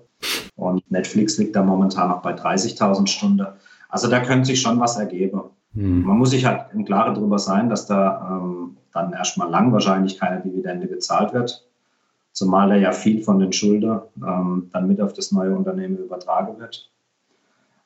[0.56, 3.46] Und Netflix liegt da momentan noch bei 30.000 Stunden.
[3.88, 5.42] Also da könnte sich schon was ergeben.
[5.74, 6.02] Hm.
[6.02, 10.18] Man muss sich halt im Klaren darüber sein, dass da ähm, dann erstmal lang wahrscheinlich
[10.18, 11.67] keine Dividende gezahlt wird.
[12.38, 16.60] Zumal da ja viel von den Schulden ähm, dann mit auf das neue Unternehmen übertragen
[16.60, 16.88] wird.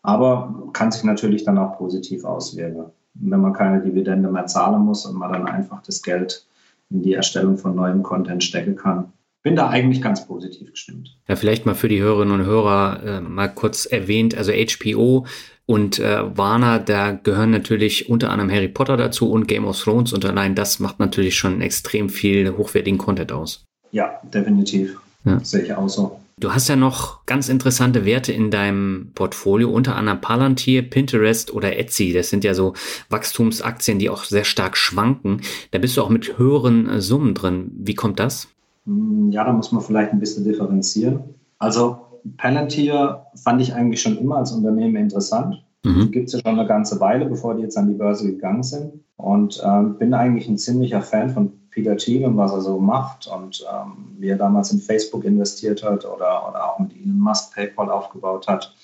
[0.03, 2.93] Aber kann sich natürlich dann auch positiv auswirken.
[3.15, 6.47] Wenn man keine Dividende mehr zahlen muss und man dann einfach das Geld
[6.91, 9.15] in die Erstellung von neuem Content stecken kann.
[9.43, 11.17] Bin da eigentlich ganz positiv gestimmt.
[11.29, 15.25] Ja, vielleicht mal für die Hörerinnen und Hörer äh, mal kurz erwähnt, also HBO
[15.65, 20.13] und äh, Warner, da gehören natürlich unter anderem Harry Potter dazu und Game of Thrones
[20.13, 23.65] und allein das macht natürlich schon extrem viel hochwertigen Content aus.
[23.93, 24.99] Ja, definitiv.
[25.25, 25.39] Ja.
[25.45, 26.19] Sehe ich auch so.
[26.39, 31.79] Du hast ja noch ganz interessante Werte in deinem Portfolio, unter anderem Palantir, Pinterest oder
[31.79, 32.13] Etsy.
[32.13, 32.75] Das sind ja so
[33.11, 35.43] Wachstumsaktien, die auch sehr stark schwanken.
[35.71, 37.71] Da bist du auch mit höheren äh, Summen drin.
[37.77, 38.49] Wie kommt das?
[38.87, 41.21] Hm, ja, da muss man vielleicht ein bisschen differenzieren.
[41.59, 41.99] Also
[42.39, 45.63] Palantir fand ich eigentlich schon immer als Unternehmen interessant.
[45.85, 46.11] Mhm.
[46.11, 48.93] Gibt es ja schon eine ganze Weile, bevor die jetzt an die Börse gegangen sind.
[49.17, 53.27] Und äh, bin eigentlich ein ziemlicher Fan von Peter Thiel und was er so macht
[53.27, 57.55] und ähm, wie er damals in Facebook investiert hat oder, oder auch mit Elon Musk
[57.55, 58.75] PayPal aufgebaut hat,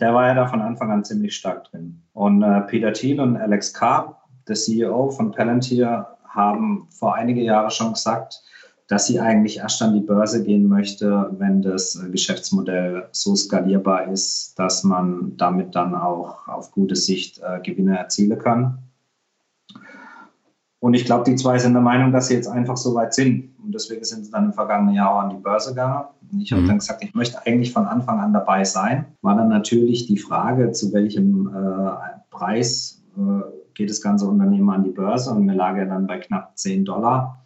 [0.00, 2.00] der war ja da von Anfang an ziemlich stark drin.
[2.14, 7.70] Und äh, Peter Thiel und Alex Carr, der CEO von Palantir, haben vor einige Jahre
[7.70, 8.42] schon gesagt,
[8.88, 14.58] dass sie eigentlich erst an die Börse gehen möchte, wenn das Geschäftsmodell so skalierbar ist,
[14.58, 18.78] dass man damit dann auch auf gute Sicht äh, Gewinne erzielen kann.
[20.80, 23.50] Und ich glaube, die zwei sind der Meinung, dass sie jetzt einfach so weit sind.
[23.62, 26.06] Und deswegen sind sie dann im vergangenen Jahr auch an die Börse gegangen.
[26.32, 26.68] Und ich habe mhm.
[26.68, 29.04] dann gesagt, ich möchte eigentlich von Anfang an dabei sein.
[29.20, 31.90] War dann natürlich die Frage, zu welchem äh,
[32.30, 33.42] Preis äh,
[33.74, 35.30] geht das ganze Unternehmen an die Börse.
[35.30, 37.39] Und mir lag ja dann bei knapp 10 Dollar.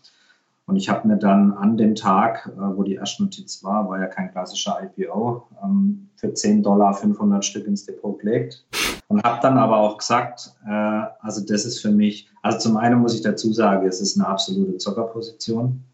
[0.66, 4.00] Und ich habe mir dann an dem Tag, äh, wo die erste Notiz war, war
[4.00, 8.64] ja kein klassischer IPO, ähm, für 10 Dollar 500 Stück ins Depot gelegt.
[9.08, 13.00] Und habe dann aber auch gesagt, äh, also das ist für mich, also zum einen
[13.00, 15.84] muss ich dazu sagen, es ist eine absolute Zockerposition.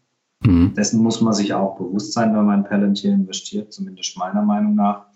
[0.43, 0.73] Mhm.
[0.73, 4.75] Dessen muss man sich auch bewusst sein, wenn man in Palantir investiert, zumindest meiner Meinung
[4.75, 5.10] nach.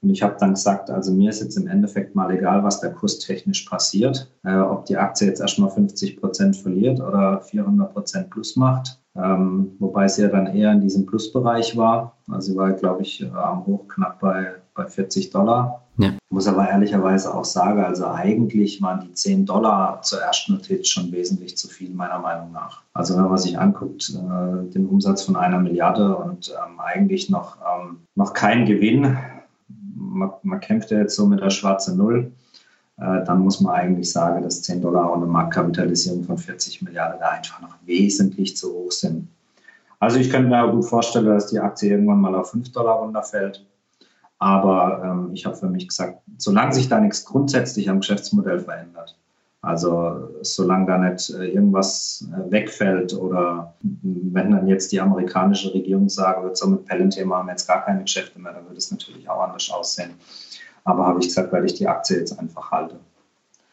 [0.00, 2.92] Und ich habe dann gesagt, also mir ist jetzt im Endeffekt mal egal, was der
[2.92, 8.30] Kurs technisch passiert, äh, ob die Aktie jetzt erstmal 50 Prozent verliert oder 400 Prozent
[8.30, 9.00] plus macht.
[9.16, 12.16] Ähm, wobei sie ja dann eher in diesem Plusbereich war.
[12.30, 15.82] Also sie war, glaube ich, äh, am Hoch knapp bei, bei 40 Dollar.
[15.96, 16.12] Ja.
[16.30, 21.10] Muss aber ehrlicherweise auch sagen, also eigentlich waren die 10 Dollar zur ersten Notiz schon
[21.10, 22.82] wesentlich zu viel, meiner Meinung nach.
[22.92, 27.56] Also wenn man sich anguckt, äh, den Umsatz von einer Milliarde und ähm, eigentlich noch,
[27.56, 29.16] ähm, noch kein Gewinn,
[30.08, 32.32] man, man kämpft ja jetzt so mit der schwarzen Null.
[32.98, 37.20] äh, dann muss man eigentlich sagen, dass 10 Dollar und eine Marktkapitalisierung von 40 Milliarden
[37.20, 39.28] da einfach noch wesentlich zu hoch sind.
[40.00, 43.64] Also ich könnte mir gut vorstellen, dass die Aktie irgendwann mal auf 5 Dollar runterfällt.
[44.38, 49.18] Aber ähm, ich habe für mich gesagt, solange sich da nichts grundsätzlich am Geschäftsmodell verändert,
[49.60, 56.08] also solange da nicht äh, irgendwas äh, wegfällt oder wenn dann jetzt die amerikanische Regierung
[56.08, 58.90] sagen wird, so mit Palantir machen wir jetzt gar keine Geschäfte mehr, dann würde es
[58.90, 60.14] natürlich auch anders aussehen.
[60.84, 63.00] Aber habe ich gesagt, weil ich die Aktie jetzt einfach halte.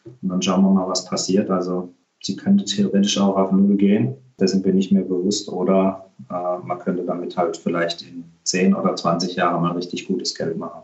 [0.04, 1.50] Und dann schauen wir mal, was passiert.
[1.50, 5.48] Also sie könnte theoretisch auch auf Null gehen, dessen bin ich mir bewusst.
[5.48, 10.34] Oder äh, man könnte damit halt vielleicht in 10 oder 20 Jahren mal richtig gutes
[10.34, 10.82] Geld machen.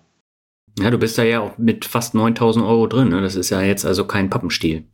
[0.79, 3.11] Ja, du bist da ja auch mit fast 9000 Euro drin.
[3.11, 3.21] Ne?
[3.21, 4.85] Das ist ja jetzt also kein Pappenstiel.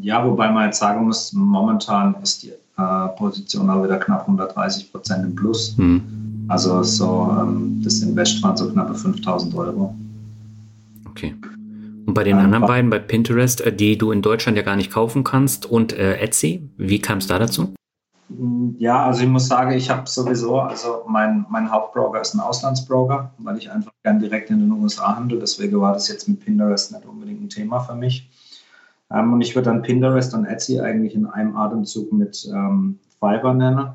[0.00, 4.90] Ja, wobei man jetzt sagen muss, momentan ist die äh, Position auch wieder knapp 130
[4.90, 5.76] Prozent im Plus.
[5.76, 6.46] Hm.
[6.48, 9.94] Also so ähm, das Invest waren so knappe 5000 Euro.
[11.08, 11.34] Okay.
[12.06, 14.76] Und bei den ähm, anderen beiden, bei Pinterest, äh, die du in Deutschland ja gar
[14.76, 17.74] nicht kaufen kannst, und äh, Etsy, wie kam es da dazu?
[18.78, 23.32] Ja, also ich muss sagen, ich habe sowieso, also mein, mein Hauptbroker ist ein Auslandsbroker,
[23.38, 25.38] weil ich einfach gern direkt in den USA handle.
[25.38, 28.30] Deswegen war das jetzt mit Pinterest nicht unbedingt ein Thema für mich.
[29.12, 33.54] Ähm, und ich würde dann Pinterest und Etsy eigentlich in einem Atemzug mit ähm, Fiverr
[33.54, 33.90] nennen,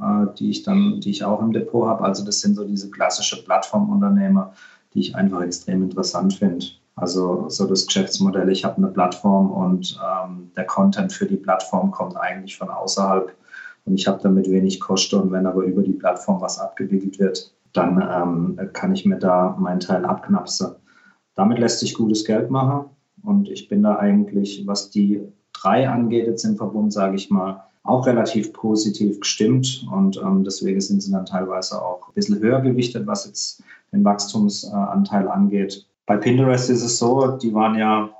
[0.00, 2.04] äh, die ich dann, die ich auch im Depot habe.
[2.04, 4.52] Also das sind so diese klassische Plattformunternehmer,
[4.94, 6.66] die ich einfach extrem interessant finde.
[6.96, 11.90] Also so das Geschäftsmodell, ich habe eine Plattform und ähm, der Content für die Plattform
[11.90, 13.34] kommt eigentlich von außerhalb
[13.86, 17.54] und ich habe damit wenig Kosten und wenn aber über die Plattform was abgewickelt wird,
[17.72, 20.74] dann ähm, kann ich mir da meinen Teil abknapsen.
[21.34, 22.90] Damit lässt sich gutes Geld machen
[23.22, 25.20] und ich bin da eigentlich, was die
[25.52, 30.80] drei angeht, jetzt im Verbund, sage ich mal, auch relativ positiv gestimmt und ähm, deswegen
[30.80, 33.62] sind sie dann teilweise auch ein bisschen höher gewichtet, was jetzt
[33.92, 35.86] den Wachstumsanteil angeht.
[36.06, 38.10] Bei Pinterest ist es so, die waren ja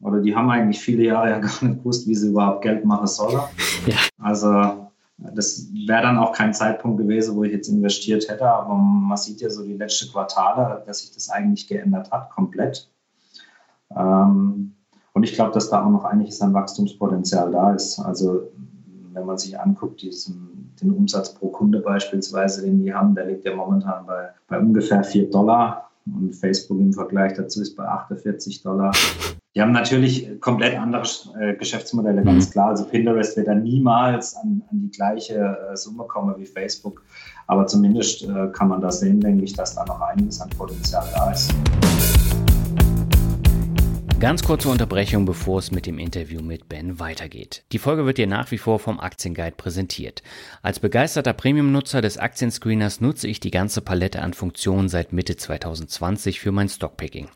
[0.00, 3.06] oder die haben eigentlich viele Jahre ja gar nicht gewusst, wie sie überhaupt Geld machen
[3.06, 3.40] sollen.
[3.86, 3.96] Ja.
[4.18, 9.16] Also das wäre dann auch kein Zeitpunkt gewesen, wo ich jetzt investiert hätte, aber man
[9.16, 12.90] sieht ja so die letzten Quartale, dass sich das eigentlich geändert hat, komplett.
[13.96, 14.72] Ähm,
[15.12, 17.98] und ich glaube, dass da auch noch einiges an Wachstumspotenzial da ist.
[17.98, 18.48] Also
[19.12, 23.44] wenn man sich anguckt, diesen, den Umsatz pro Kunde beispielsweise, den die haben, der liegt
[23.44, 25.90] ja momentan bei, bei ungefähr 4 Dollar.
[26.06, 28.92] Und Facebook im Vergleich dazu ist bei 48 Dollar.
[29.54, 31.02] Die haben natürlich komplett andere
[31.40, 32.52] äh, Geschäftsmodelle, ganz mhm.
[32.52, 32.68] klar.
[32.68, 37.02] Also Pinterest wird dann niemals an, an die gleiche äh, Summe kommen wie Facebook.
[37.48, 41.04] Aber zumindest äh, kann man da sehen, denke ich, dass da noch einiges an Potenzial
[41.14, 41.52] da ist.
[44.20, 47.64] Ganz kurze Unterbrechung, bevor es mit dem Interview mit Ben weitergeht.
[47.72, 50.22] Die Folge wird dir nach wie vor vom Aktienguide präsentiert.
[50.60, 56.38] Als begeisterter Premium-Nutzer des Aktienscreeners nutze ich die ganze Palette an Funktionen seit Mitte 2020
[56.38, 57.30] für mein Stockpicking.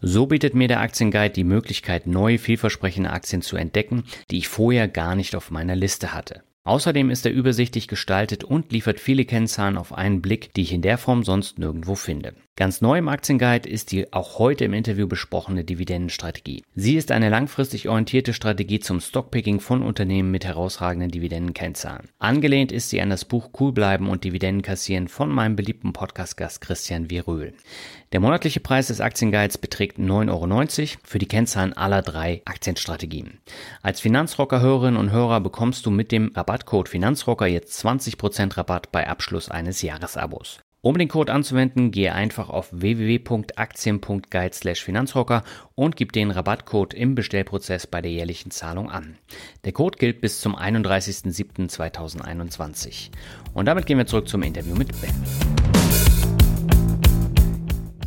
[0.00, 4.86] So bietet mir der Aktienguide die Möglichkeit, neue, vielversprechende Aktien zu entdecken, die ich vorher
[4.86, 6.44] gar nicht auf meiner Liste hatte.
[6.62, 10.82] Außerdem ist er übersichtlich gestaltet und liefert viele Kennzahlen auf einen Blick, die ich in
[10.82, 12.34] der Form sonst nirgendwo finde.
[12.58, 16.64] Ganz neu im Aktienguide ist die auch heute im Interview besprochene Dividendenstrategie.
[16.74, 22.08] Sie ist eine langfristig orientierte Strategie zum Stockpicking von Unternehmen mit herausragenden Dividendenkennzahlen.
[22.18, 26.60] Angelehnt ist sie an das Buch Cool bleiben und Dividenden kassieren von meinem beliebten Podcast-Gast
[26.60, 27.52] Christian Viröhl.
[28.10, 33.38] Der monatliche Preis des Aktienguides beträgt 9,90 Euro für die Kennzahlen aller drei Aktienstrategien.
[33.82, 39.48] Als Finanzrocker-Hörerinnen und Hörer bekommst du mit dem Rabattcode Finanzrocker jetzt 20% Rabatt bei Abschluss
[39.48, 40.58] eines Jahresabos.
[40.88, 48.00] Um den Code anzuwenden, gehe einfach auf www.aktien.guide/finanzrocker und gib den Rabattcode im Bestellprozess bei
[48.00, 49.18] der jährlichen Zahlung an.
[49.66, 53.10] Der Code gilt bis zum 31.07.2021.
[53.52, 55.12] Und damit gehen wir zurück zum Interview mit Ben.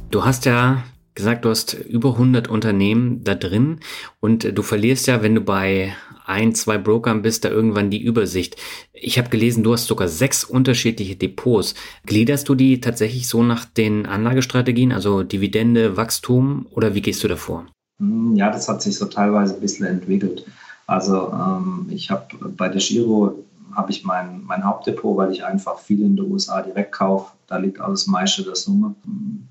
[0.09, 0.83] Du hast ja
[1.15, 3.79] gesagt, du hast über 100 Unternehmen da drin
[4.19, 5.93] und du verlierst ja, wenn du bei
[6.25, 8.55] ein, zwei Brokern bist, da irgendwann die Übersicht.
[8.93, 11.75] Ich habe gelesen, du hast sogar sechs unterschiedliche Depots.
[12.05, 17.27] Gliederst du die tatsächlich so nach den Anlagestrategien, also Dividende, Wachstum oder wie gehst du
[17.27, 17.65] davor?
[17.99, 20.45] Hm, ja, das hat sich so teilweise ein bisschen entwickelt.
[20.87, 23.43] Also ähm, ich habe bei der Giro
[23.75, 27.31] habe ich mein, mein Hauptdepot, weil ich einfach viel in den USA direkt kaufe.
[27.47, 28.95] Da liegt alles meiste der Summe.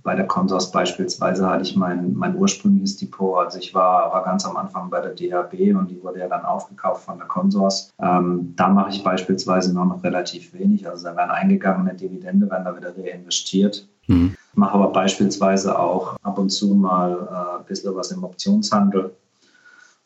[0.02, 3.38] Bei der Consors beispielsweise hatte ich mein, mein ursprüngliches Depot.
[3.38, 6.44] Also ich war, war ganz am Anfang bei der DHB und die wurde ja dann
[6.44, 7.92] aufgekauft von der Consors.
[8.00, 10.88] Ähm, da mache ich beispielsweise nur noch relativ wenig.
[10.88, 13.86] Also da werden eingegangene Dividende, werden da wieder reinvestiert.
[14.06, 14.34] Mhm.
[14.54, 19.14] Mache aber beispielsweise auch ab und zu mal äh, ein bisschen was im Optionshandel.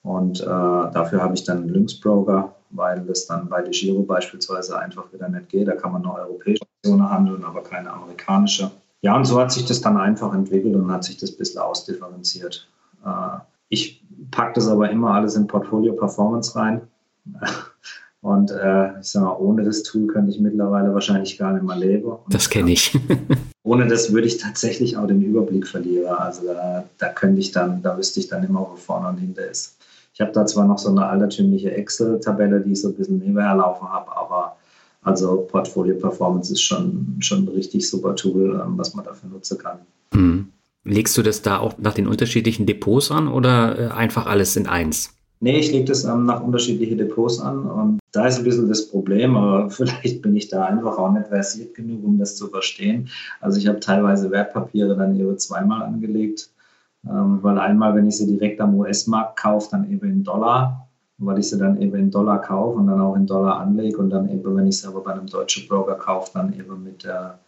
[0.03, 5.12] Und äh, dafür habe ich dann einen Lynx-Broker, weil das dann bei Giro beispielsweise einfach
[5.12, 5.68] wieder nicht geht.
[5.68, 8.70] Da kann man nur europäische Aktionen handeln, aber keine amerikanische.
[9.01, 11.61] Ja, und so hat sich das dann einfach entwickelt und hat sich das ein bisschen
[11.61, 12.68] ausdifferenziert.
[13.05, 16.83] Äh, Ich packe das aber immer alles in Portfolio Performance rein.
[18.20, 21.77] Und äh, ich sage mal, ohne das Tool könnte ich mittlerweile wahrscheinlich gar nicht mehr
[21.77, 22.05] leben.
[22.07, 22.99] Und das kenne ich.
[23.64, 26.14] ohne das würde ich tatsächlich auch den Überblick verlieren.
[26.14, 29.47] Also da, da könnte ich dann, da wüsste ich dann immer, wo vorne und hinter
[29.47, 29.77] ist.
[30.15, 33.57] Ich habe da zwar noch so eine altertümliche Excel-Tabelle, die ich so ein bisschen nebenher
[33.57, 34.57] laufen habe, aber
[35.03, 39.59] also Portfolio Performance ist schon, schon ein richtig super Tool, ähm, was man dafür nutzen
[39.59, 39.79] kann.
[40.12, 40.49] Hm.
[40.85, 44.69] Legst du das da auch nach den unterschiedlichen Depots an oder äh, einfach alles in
[44.69, 45.11] eins?
[45.41, 48.89] Nee, ich lege das ähm, nach unterschiedlichen Depots an und da ist ein bisschen das
[48.89, 53.09] Problem, aber vielleicht bin ich da einfach auch nicht versiert genug, um das zu verstehen.
[53.41, 56.51] Also ich habe teilweise Wertpapiere dann eben zweimal angelegt,
[57.09, 60.89] ähm, weil einmal, wenn ich sie direkt am US-Markt kaufe, dann eben in Dollar,
[61.19, 64.11] weil ich sie dann eben in Dollar kaufe und dann auch in Dollar anlege und
[64.11, 67.39] dann eben, wenn ich sie aber bei einem deutschen Broker kaufe, dann eben mit der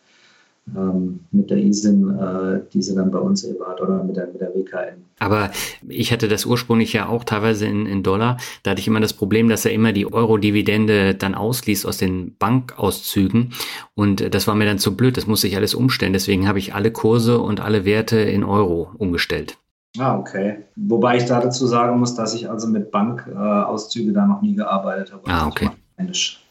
[0.75, 4.27] ähm, mit der ISIN, äh, die sie dann bei uns eben hat oder mit der,
[4.27, 5.05] mit der WKN.
[5.19, 5.51] Aber
[5.89, 8.37] ich hatte das ursprünglich ja auch teilweise in, in Dollar.
[8.63, 12.37] Da hatte ich immer das Problem, dass er immer die Euro-Dividende dann ausliest aus den
[12.37, 13.53] Bankauszügen.
[13.95, 15.17] Und das war mir dann zu blöd.
[15.17, 16.13] Das musste ich alles umstellen.
[16.13, 19.57] Deswegen habe ich alle Kurse und alle Werte in Euro umgestellt.
[19.99, 20.65] Ah, okay.
[20.77, 24.55] Wobei ich da dazu sagen muss, dass ich also mit Bankauszüge äh, da noch nie
[24.55, 25.23] gearbeitet habe.
[25.27, 25.71] Ah, okay.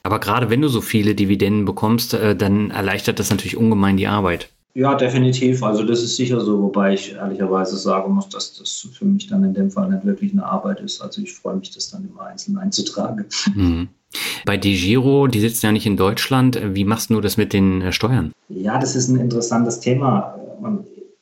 [0.05, 4.05] Aber gerade wenn du so viele Dividenden bekommst, äh, dann erleichtert das natürlich ungemein die
[4.05, 4.49] Arbeit.
[4.75, 5.63] Ja, definitiv.
[5.63, 9.43] Also das ist sicher so, wobei ich ehrlicherweise sagen muss, dass das für mich dann
[9.43, 11.01] in dem Fall nicht wirklich eine Arbeit ist.
[11.01, 13.25] Also ich freue mich, das dann immer einzeln einzutragen.
[13.55, 13.87] Mhm.
[14.45, 16.61] Bei DeGiro, die sitzen ja nicht in Deutschland.
[16.63, 18.31] Wie machst du das mit den äh, Steuern?
[18.49, 20.35] Ja, das ist ein interessantes Thema.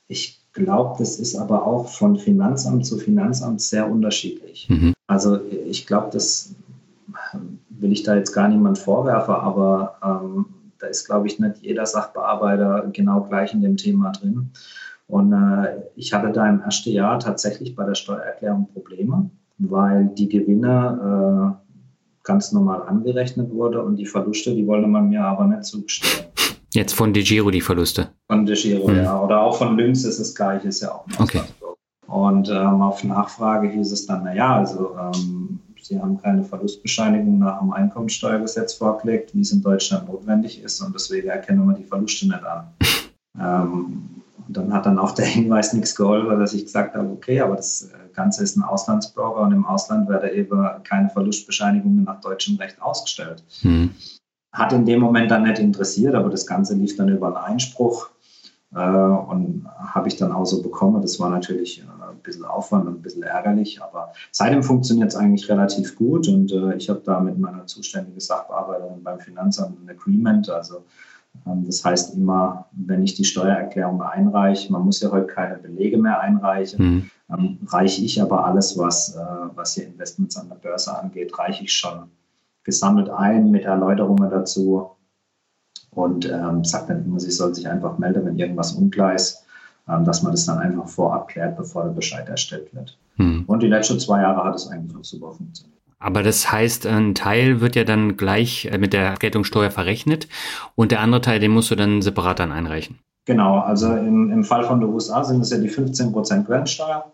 [0.09, 4.67] Ich glaube, das ist aber auch von Finanzamt zu Finanzamt sehr unterschiedlich.
[4.69, 4.93] Mhm.
[5.07, 6.53] Also ich glaube, das
[7.79, 10.45] will ich da jetzt gar niemand vorwerfen, aber ähm,
[10.79, 14.51] da ist, glaube ich, nicht jeder Sachbearbeiter genau gleich in dem Thema drin.
[15.07, 20.29] Und äh, ich hatte da im ersten Jahr tatsächlich bei der Steuererklärung Probleme, weil die
[20.29, 21.63] Gewinne äh,
[22.23, 26.25] ganz normal angerechnet wurde und die Verluste, die wollte man mir aber nicht zugestehen.
[26.73, 28.09] Jetzt von DeGiro die Verluste?
[28.27, 29.03] Von DeGiro, mhm.
[29.03, 29.21] ja.
[29.21, 31.41] Oder auch von Lynx ist das gleiche, ist ja auch Okay.
[32.07, 37.59] Und ähm, auf Nachfrage hieß es dann, naja, also ähm, Sie haben keine Verlustbescheinigung nach
[37.59, 42.27] dem Einkommensteuergesetz vorgelegt, wie es in Deutschland notwendig ist und deswegen erkennen wir die Verluste
[42.27, 42.67] nicht an.
[43.35, 47.39] Ähm, und dann hat dann auch der Hinweis nichts geholfen, dass ich gesagt habe, okay,
[47.41, 52.21] aber das äh, Ganze ist ein Auslandsbroker und im Ausland werden eben keine Verlustbescheinigungen nach
[52.21, 53.43] deutschem Recht ausgestellt.
[53.63, 53.91] Mhm.
[54.51, 58.09] Hat in dem Moment dann nicht interessiert, aber das Ganze lief dann über einen Einspruch
[58.75, 61.01] äh, und habe ich dann auch so bekommen.
[61.01, 65.49] Das war natürlich äh, bisschen Aufwand und ein bisschen ärgerlich, aber seitdem funktioniert es eigentlich
[65.49, 70.49] relativ gut und äh, ich habe da mit meiner zuständigen Sachbearbeiterin beim Finanzamt ein Agreement.
[70.49, 70.83] Also
[71.45, 75.97] ähm, das heißt immer, wenn ich die Steuererklärung einreiche, man muss ja heute keine Belege
[75.97, 77.11] mehr einreichen, mhm.
[77.31, 79.19] ähm, reiche ich aber alles, was, äh,
[79.55, 82.09] was hier Investments an der Börse angeht, reiche ich schon
[82.63, 84.91] gesammelt ein mit Erläuterungen dazu
[85.91, 89.42] und ähm, sagt dann immer, sie soll sich einfach melden, wenn irgendwas unklar ist,
[89.85, 92.97] dass man das dann einfach vorab klärt, bevor der Bescheid erstellt wird.
[93.17, 93.43] Hm.
[93.47, 95.73] Und die letzten zwei Jahre hat es eigentlich auch super funktioniert.
[95.99, 100.27] Aber das heißt, ein Teil wird ja dann gleich äh, mit der Abgeltungssteuer verrechnet
[100.75, 102.99] und der andere Teil, den musst du dann separat dann einreichen.
[103.25, 107.05] Genau, also im, im Fall von den USA sind es ja die 15% Quellensteuer.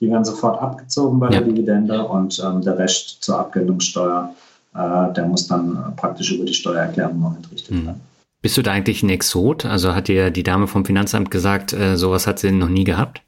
[0.00, 1.40] Die werden sofort abgezogen bei ja.
[1.40, 4.34] der Dividende und ähm, der Rest zur Abgeltungssteuer,
[4.74, 7.86] äh, der muss dann praktisch über die Steuererklärung noch entrichtet hm.
[7.86, 8.00] werden.
[8.46, 9.66] Bist du da eigentlich ein Exot?
[9.66, 13.20] Also hat dir die Dame vom Finanzamt gesagt, äh, sowas hat sie noch nie gehabt?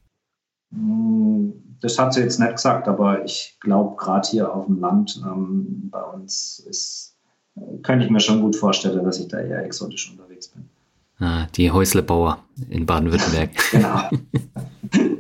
[0.71, 1.49] Mm,
[1.81, 5.89] das hat sie jetzt nicht gesagt, aber ich glaube, gerade hier auf dem Land ähm,
[5.91, 7.17] bei uns ist,
[7.83, 10.69] könnte ich mir schon gut vorstellen, dass ich da eher exotisch unterwegs bin.
[11.19, 12.39] Ah, die Häuslebauer
[12.71, 13.51] in Baden-Württemberg.
[13.73, 14.09] genau.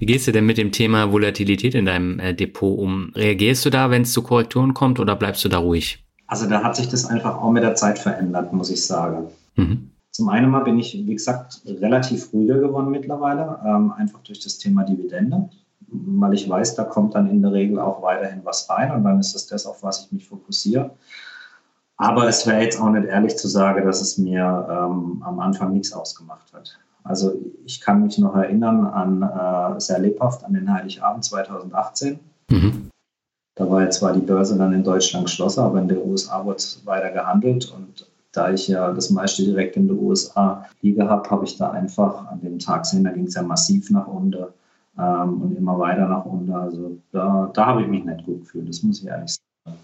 [0.00, 3.10] Wie gehst du denn mit dem Thema Volatilität in deinem äh, Depot um?
[3.14, 6.04] Reagierst du da, wenn es zu Korrekturen kommt oder bleibst du da ruhig?
[6.32, 9.28] Also da hat sich das einfach auch mit der Zeit verändert, muss ich sagen.
[9.56, 9.90] Mhm.
[10.12, 14.56] Zum einen mal bin ich, wie gesagt, relativ ruhiger geworden mittlerweile, ähm, einfach durch das
[14.56, 15.50] Thema Dividende,
[15.88, 19.20] weil ich weiß, da kommt dann in der Regel auch weiterhin was rein und dann
[19.20, 20.92] ist es das, auf was ich mich fokussiere.
[21.98, 25.74] Aber es wäre jetzt auch nicht ehrlich zu sagen, dass es mir ähm, am Anfang
[25.74, 26.78] nichts ausgemacht hat.
[27.04, 27.34] Also
[27.66, 32.18] ich kann mich noch erinnern an äh, sehr lebhaft an den Heiligabend 2018.
[32.48, 32.88] Mhm.
[33.54, 36.62] Da war jetzt zwar die Börse dann in Deutschland geschlossen, aber in den USA wurde
[36.84, 37.70] weiter gehandelt.
[37.76, 41.70] Und da ich ja das meiste direkt in den USA liege habe, habe ich da
[41.70, 44.46] einfach an dem Tag gesehen, da ging es ja massiv nach unten
[44.98, 46.52] ähm, und immer weiter nach unten.
[46.52, 49.78] Also da, da habe ich mich nicht gut gefühlt, das muss ich ehrlich sagen.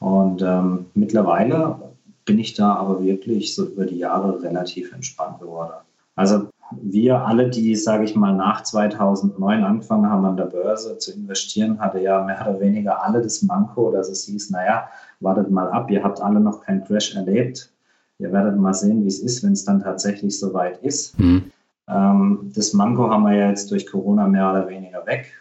[0.00, 1.76] Und ähm, mittlerweile
[2.24, 5.74] bin ich da aber wirklich so über die Jahre relativ entspannt geworden.
[6.16, 6.48] Also
[6.82, 11.78] wir alle, die, sage ich mal, nach 2009 angefangen haben an der Börse zu investieren,
[11.80, 14.88] hatte ja mehr oder weniger alle das Manko, dass es hieß, naja,
[15.20, 17.70] wartet mal ab, ihr habt alle noch keinen Crash erlebt.
[18.18, 21.18] Ihr werdet mal sehen, wie es ist, wenn es dann tatsächlich soweit ist.
[21.18, 21.50] Mhm.
[21.88, 25.32] Ähm, das Manko haben wir ja jetzt durch Corona mehr oder weniger weg,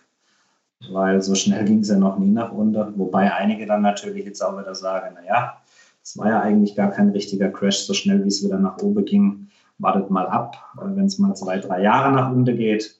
[0.91, 2.97] weil so schnell ging es ja noch nie nach unten.
[2.97, 5.57] Wobei einige dann natürlich jetzt auch wieder sagen, naja,
[6.01, 9.05] es war ja eigentlich gar kein richtiger Crash, so schnell wie es wieder nach oben
[9.05, 9.42] ging
[9.77, 12.99] wartet mal ab, wenn es mal zwei, drei Jahre nach unten geht.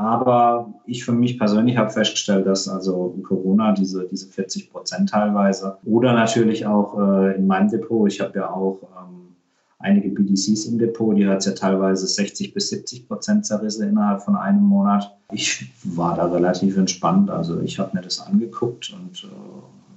[0.00, 5.76] Aber ich für mich persönlich habe festgestellt, dass also Corona diese, diese 40 Prozent teilweise
[5.84, 9.36] oder natürlich auch äh, in meinem Depot, ich habe ja auch ähm,
[9.78, 14.22] einige BDCs im Depot, die hat es ja teilweise 60 bis 70 Prozent zerrissen innerhalb
[14.22, 15.14] von einem Monat.
[15.32, 19.26] Ich war da relativ entspannt, also ich habe mir das angeguckt und äh,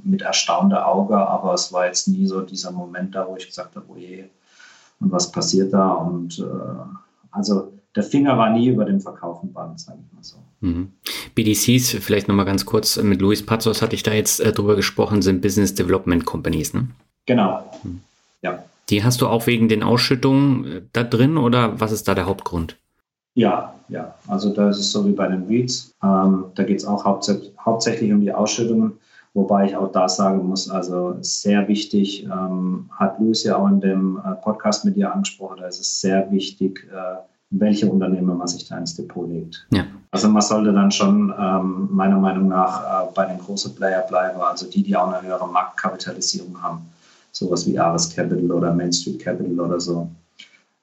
[0.04, 3.78] mit erstaunter Auge, aber es war jetzt nie so dieser Moment da, wo ich gesagt
[3.78, 4.26] habe, oh je,
[5.04, 5.92] und was passiert da.
[5.92, 6.44] Und äh,
[7.32, 10.38] also der Finger war nie über dem verkaufen Band, sage ich mal so.
[10.62, 10.94] Mhm.
[11.36, 15.22] BDCs, vielleicht nochmal ganz kurz, mit Luis Pazos hatte ich da jetzt äh, drüber gesprochen,
[15.22, 16.88] sind Business Development Companies, ne?
[17.26, 18.02] Genau, mhm.
[18.42, 18.64] ja.
[18.90, 22.26] Die hast du auch wegen den Ausschüttungen äh, da drin oder was ist da der
[22.26, 22.78] Hauptgrund?
[23.36, 24.16] Ja, ja.
[24.28, 25.94] Also da ist es so wie bei den REITs.
[26.04, 28.94] Ähm, da geht es auch hauptsächlich um die Ausschüttungen.
[29.36, 33.82] Wobei ich auch da sagen muss, also sehr wichtig, ähm, hat Luis ja auch in
[33.82, 37.16] dem äh, Podcast mit dir angesprochen, da ist es sehr wichtig, äh,
[37.50, 39.66] welche Unternehmen man sich da ins Depot legt.
[39.72, 39.86] Ja.
[40.12, 44.40] Also man sollte dann schon ähm, meiner Meinung nach äh, bei den großen Player bleiben,
[44.40, 46.82] also die, die auch eine höhere Marktkapitalisierung haben,
[47.32, 50.10] sowas wie Ares Capital oder Main Street Capital oder so.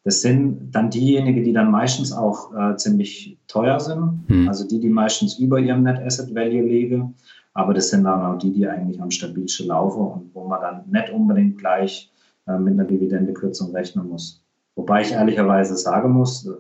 [0.03, 4.49] Das sind dann diejenigen, die dann meistens auch äh, ziemlich teuer sind, hm.
[4.49, 7.15] also die, die meistens über ihrem Net Asset Value liegen
[7.55, 10.85] aber das sind dann auch die, die eigentlich am stabilsten laufen und wo man dann
[10.91, 12.13] nicht unbedingt gleich
[12.47, 14.43] äh, mit einer Dividendekürzung rechnen muss.
[14.77, 16.53] Wobei ich ehrlicherweise sagen muss, äh,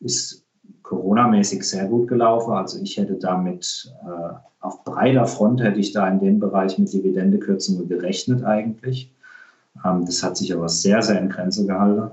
[0.00, 0.44] ist
[0.82, 2.52] Corona-mäßig sehr gut gelaufen.
[2.52, 6.92] Also ich hätte damit äh, auf breiter Front hätte ich da in dem Bereich mit
[6.92, 9.12] Dividendekürzungen gerechnet eigentlich.
[9.84, 12.10] Ähm, das hat sich aber sehr, sehr in Grenze gehalten.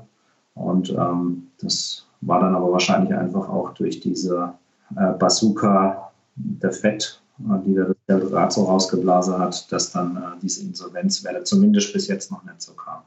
[0.53, 4.53] Und ähm, das war dann aber wahrscheinlich einfach auch durch diese
[4.95, 7.21] äh, Bazooka der FED
[7.65, 12.43] die da Geld so rausgeblasen hat, dass dann äh, diese Insolvenzwelle zumindest bis jetzt noch
[12.43, 13.03] nicht so kam.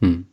[0.00, 0.26] Hm.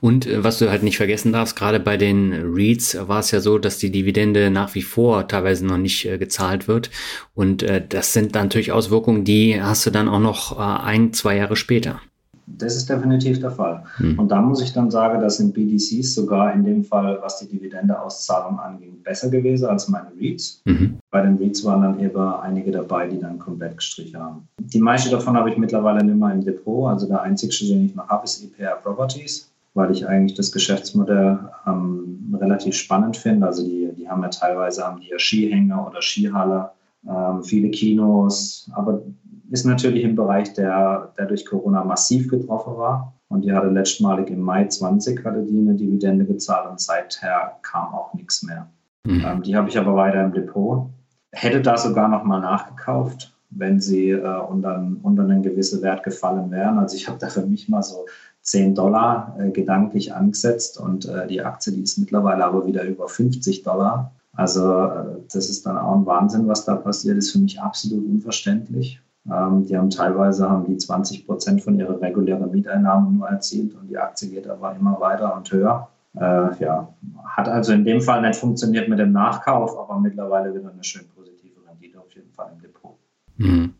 [0.00, 3.40] Und äh, was du halt nicht vergessen darfst, gerade bei den REITs war es ja
[3.40, 6.90] so, dass die Dividende nach wie vor teilweise noch nicht äh, gezahlt wird.
[7.34, 11.36] Und äh, das sind natürlich Auswirkungen, die hast du dann auch noch äh, ein, zwei
[11.36, 12.00] Jahre später.
[12.46, 13.82] Das ist definitiv der Fall.
[13.96, 14.18] Hm.
[14.18, 17.48] Und da muss ich dann sagen, dass in BDCs sogar in dem Fall, was die
[17.48, 20.62] Dividendeauszahlung anging, besser gewesen als meine REITs.
[20.64, 20.98] Mhm.
[21.10, 24.48] Bei den REITs waren dann eben einige dabei, die dann komplett gestrichen haben.
[24.60, 26.88] Die meiste davon habe ich mittlerweile nicht mehr im Depot.
[26.88, 31.38] Also der einzige, den ich noch habe, ist EPR Properties, weil ich eigentlich das Geschäftsmodell
[31.66, 33.46] ähm, relativ spannend finde.
[33.46, 36.70] Also die, die haben ja teilweise haben die ja Skihänger oder Skihalle,
[37.08, 39.02] ähm, viele Kinos, aber
[39.50, 43.12] ist natürlich im Bereich, der, der durch Corona massiv getroffen war.
[43.28, 47.92] Und die hatte letztmalig im Mai 20 hatte die eine Dividende gezahlt und seither kam
[47.94, 48.68] auch nichts mehr.
[49.04, 49.24] Mhm.
[49.24, 50.88] Ähm, die habe ich aber weiter im Depot.
[51.32, 56.50] Hätte da sogar noch mal nachgekauft, wenn sie äh, unter, unter einen gewissen Wert gefallen
[56.50, 56.78] wären.
[56.78, 58.06] Also ich habe da für mich mal so
[58.42, 63.08] 10 Dollar äh, gedanklich angesetzt und äh, die Aktie, die ist mittlerweile aber wieder über
[63.08, 64.12] 50 Dollar.
[64.32, 68.04] Also äh, das ist dann auch ein Wahnsinn, was da passiert ist, für mich absolut
[68.06, 69.00] unverständlich.
[69.30, 73.88] Ähm, die haben teilweise haben die 20 Prozent von ihrer regulären Mieteinnahmen nur erzielt und
[73.88, 75.88] die Aktie geht aber immer weiter und höher.
[76.14, 80.70] Äh, ja, hat also in dem Fall nicht funktioniert mit dem Nachkauf, aber mittlerweile wieder
[80.70, 82.96] eine schön positive Rendite auf jeden Fall im Depot.
[83.36, 83.74] Mhm.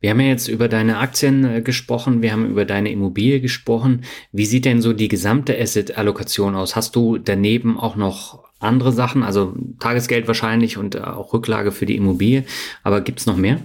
[0.00, 4.02] Wir haben ja jetzt über deine Aktien äh, gesprochen, wir haben über deine Immobilie gesprochen.
[4.32, 6.74] Wie sieht denn so die gesamte Asset-Allokation aus?
[6.74, 11.96] Hast du daneben auch noch andere Sachen, also Tagesgeld wahrscheinlich und auch Rücklage für die
[11.96, 12.44] Immobilie,
[12.82, 13.60] aber gibt es noch mehr?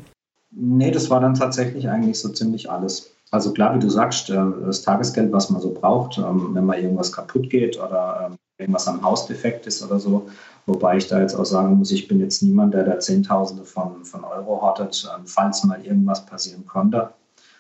[0.51, 3.11] Nee, das war dann tatsächlich eigentlich so ziemlich alles.
[3.31, 6.79] Also klar, wie du sagst, äh, das Tagesgeld, was man so braucht, ähm, wenn mal
[6.79, 10.27] irgendwas kaputt geht oder ähm, irgendwas am Haus defekt ist oder so.
[10.65, 14.03] Wobei ich da jetzt auch sagen muss, ich bin jetzt niemand, der da Zehntausende von,
[14.03, 17.11] von Euro hortet, ähm, falls mal irgendwas passieren konnte.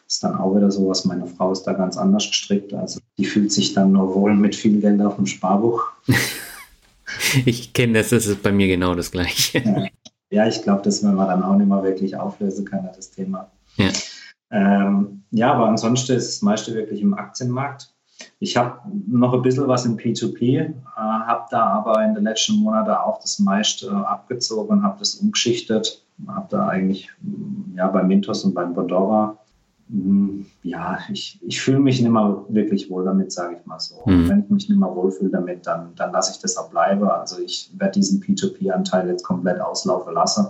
[0.07, 1.05] Ist dann auch wieder so was.
[1.05, 2.73] Meine Frau ist da ganz anders gestrickt.
[2.73, 5.85] Also die fühlt sich dann nur wohl mit viel Geld auf dem Sparbuch.
[7.45, 9.59] ich kenne das, das ist bei mir genau das Gleiche.
[9.59, 9.85] Ja.
[10.31, 13.49] Ja, ich glaube, das werden wir dann auch nicht mehr wirklich auflösen können, das Thema.
[13.77, 13.89] Ja.
[14.51, 17.93] Ähm, ja, aber ansonsten ist das meiste wirklich im Aktienmarkt.
[18.39, 22.57] Ich habe noch ein bisschen was in P2P, äh, habe da aber in den letzten
[22.57, 26.03] Monaten auch das meiste äh, abgezogen und habe das umgeschichtet.
[26.27, 27.09] Habe da eigentlich
[27.75, 29.37] ja, bei Mintos und beim Bondora
[30.61, 34.01] ja, ich, ich fühle mich nicht mehr wirklich wohl damit, sage ich mal so.
[34.05, 34.29] Mhm.
[34.29, 37.03] Wenn ich mich nicht mehr wohlfühle damit, dann, dann lasse ich das auch bleiben.
[37.03, 40.47] Also ich werde diesen P2P-Anteil jetzt komplett auslaufen lassen.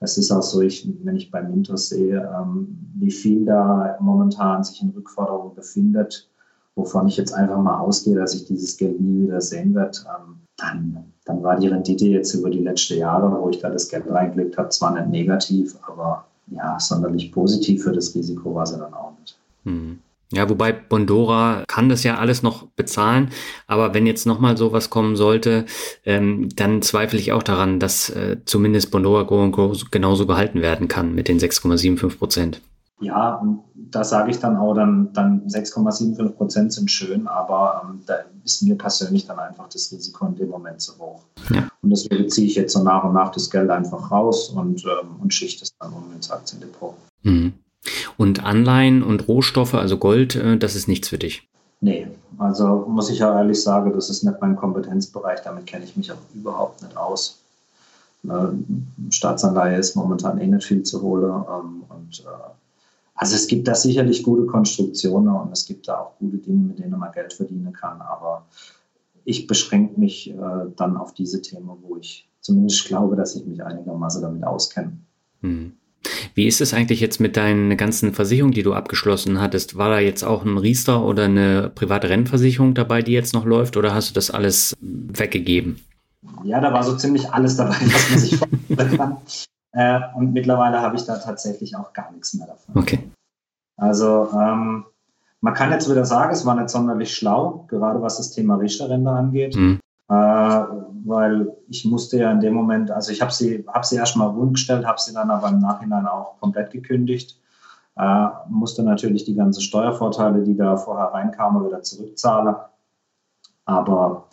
[0.00, 4.62] Es ist auch so, ich, wenn ich bei Mintos sehe, ähm, wie viel da momentan
[4.62, 6.28] sich in Rückforderung befindet,
[6.76, 10.36] wovon ich jetzt einfach mal ausgehe, dass ich dieses Geld nie wieder sehen werde, ähm,
[10.56, 14.04] dann, dann war die Rendite jetzt über die letzten Jahre, wo ich da das Geld
[14.08, 18.94] reingelegt habe, zwar nicht negativ, aber ja, sonderlich positiv für das Risiko war sie dann
[18.94, 19.38] auch nicht.
[19.64, 19.98] Hm.
[20.30, 23.30] Ja, wobei Bondora kann das ja alles noch bezahlen,
[23.66, 25.64] aber wenn jetzt nochmal sowas kommen sollte,
[26.04, 30.86] ähm, dann zweifle ich auch daran, dass äh, zumindest Bondora Go Go genauso gehalten werden
[30.86, 32.60] kann mit den 6,75 Prozent.
[33.00, 38.00] Ja, und da sage ich dann auch, dann, dann 6,75 Prozent sind schön, aber ähm,
[38.06, 41.22] da ist mir persönlich dann einfach das Risiko in dem Moment zu hoch.
[41.50, 41.68] Ja.
[41.80, 45.16] Und deswegen ziehe ich jetzt so nach und nach das Geld einfach raus und, ähm,
[45.20, 46.94] und schichte es dann um ins Aktiendepot.
[47.22, 47.52] Mhm.
[48.16, 51.48] Und Anleihen und Rohstoffe, also Gold, äh, das ist nichts für dich?
[51.80, 55.96] Nee, also muss ich ja ehrlich sagen, das ist nicht mein Kompetenzbereich, damit kenne ich
[55.96, 57.38] mich auch überhaupt nicht aus.
[58.24, 62.50] Äh, Staatsanleihe ist momentan eh nicht viel zu holen ähm, und äh,
[63.18, 66.78] also es gibt da sicherlich gute Konstruktionen und es gibt da auch gute Dinge, mit
[66.78, 68.00] denen man Geld verdienen kann.
[68.00, 68.46] Aber
[69.24, 70.34] ich beschränke mich äh,
[70.76, 74.92] dann auf diese Themen, wo ich zumindest glaube, dass ich mich einigermaßen damit auskenne.
[75.42, 75.72] Hm.
[76.34, 79.76] Wie ist es eigentlich jetzt mit deinen ganzen Versicherungen, die du abgeschlossen hattest?
[79.76, 83.76] War da jetzt auch ein Riester oder eine private Rennversicherung dabei, die jetzt noch läuft,
[83.76, 85.80] oder hast du das alles weggegeben?
[86.44, 88.36] Ja, da war so ziemlich alles dabei, was man sich
[88.68, 89.16] vorstellen kann.
[89.72, 92.76] Äh, und mittlerweile habe ich da tatsächlich auch gar nichts mehr davon.
[92.76, 93.10] Okay.
[93.76, 94.84] Also ähm,
[95.40, 99.10] man kann jetzt wieder sagen, es war nicht sonderlich schlau, gerade was das Thema Richter-Rente
[99.10, 99.56] angeht.
[99.56, 99.80] Mhm.
[100.08, 100.14] Äh,
[101.04, 104.54] weil ich musste ja in dem Moment, also ich habe sie, hab sie erstmal rund
[104.54, 107.38] gestellt, habe sie dann aber im Nachhinein auch komplett gekündigt.
[107.96, 112.56] Äh, musste natürlich die ganzen Steuervorteile, die da vorher reinkamen, wieder zurückzahlen.
[113.64, 114.28] Aber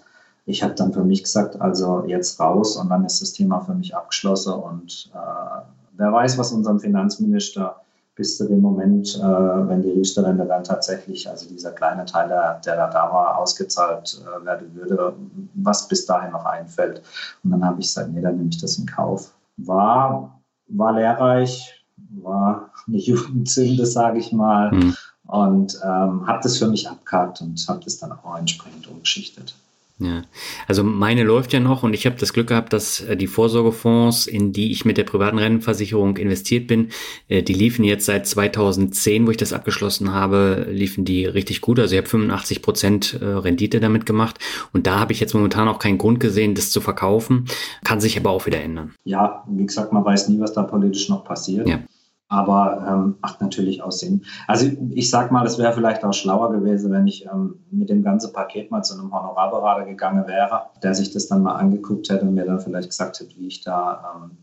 [0.46, 3.74] ich habe dann für mich gesagt, also jetzt raus und dann ist das Thema für
[3.74, 5.62] mich abgeschlossen und äh,
[5.98, 7.82] wer weiß, was unserem Finanzminister
[8.16, 12.62] bis zu dem Moment, äh, wenn die Riester-Rente dann tatsächlich, also dieser kleine Teil, der,
[12.66, 15.14] der da, da war, ausgezahlt äh, werden würde,
[15.56, 17.02] was bis dahin noch einfällt.
[17.44, 19.34] Und dann habe ich gesagt, nee, dann nehme ich das in Kauf.
[19.58, 20.40] War,
[20.70, 21.86] war lehrreich,
[22.22, 24.72] war eine Jugendsünde, sage ich mal.
[24.72, 24.96] Mhm.
[25.28, 29.56] Und ähm, habe das für mich abgehakt und habe das dann auch entsprechend umgeschichtet.
[29.98, 30.24] Ja,
[30.68, 34.28] also meine läuft ja noch und ich habe das Glück gehabt, dass äh, die Vorsorgefonds,
[34.28, 36.90] in die ich mit der privaten Rentenversicherung investiert bin,
[37.30, 41.80] äh, die liefen jetzt seit 2010, wo ich das abgeschlossen habe, liefen die richtig gut.
[41.80, 44.38] Also ich habe 85 Prozent äh, Rendite damit gemacht
[44.74, 47.46] und da habe ich jetzt momentan auch keinen Grund gesehen, das zu verkaufen.
[47.86, 48.94] Kann sich aber auch wieder ändern.
[49.06, 51.70] Ja, wie gesagt, man weiß nie, was da politisch noch passiert.
[51.70, 51.80] Ja
[52.28, 54.24] aber ähm, macht natürlich auch Sinn.
[54.48, 58.04] Also ich sag mal, es wäre vielleicht auch schlauer gewesen, wenn ich ähm, mit dem
[58.04, 62.26] ganzen Paket mal zu einem Honorarberater gegangen wäre, der sich das dann mal angeguckt hätte
[62.26, 64.38] und mir dann vielleicht gesagt hätte, wie ich da ähm,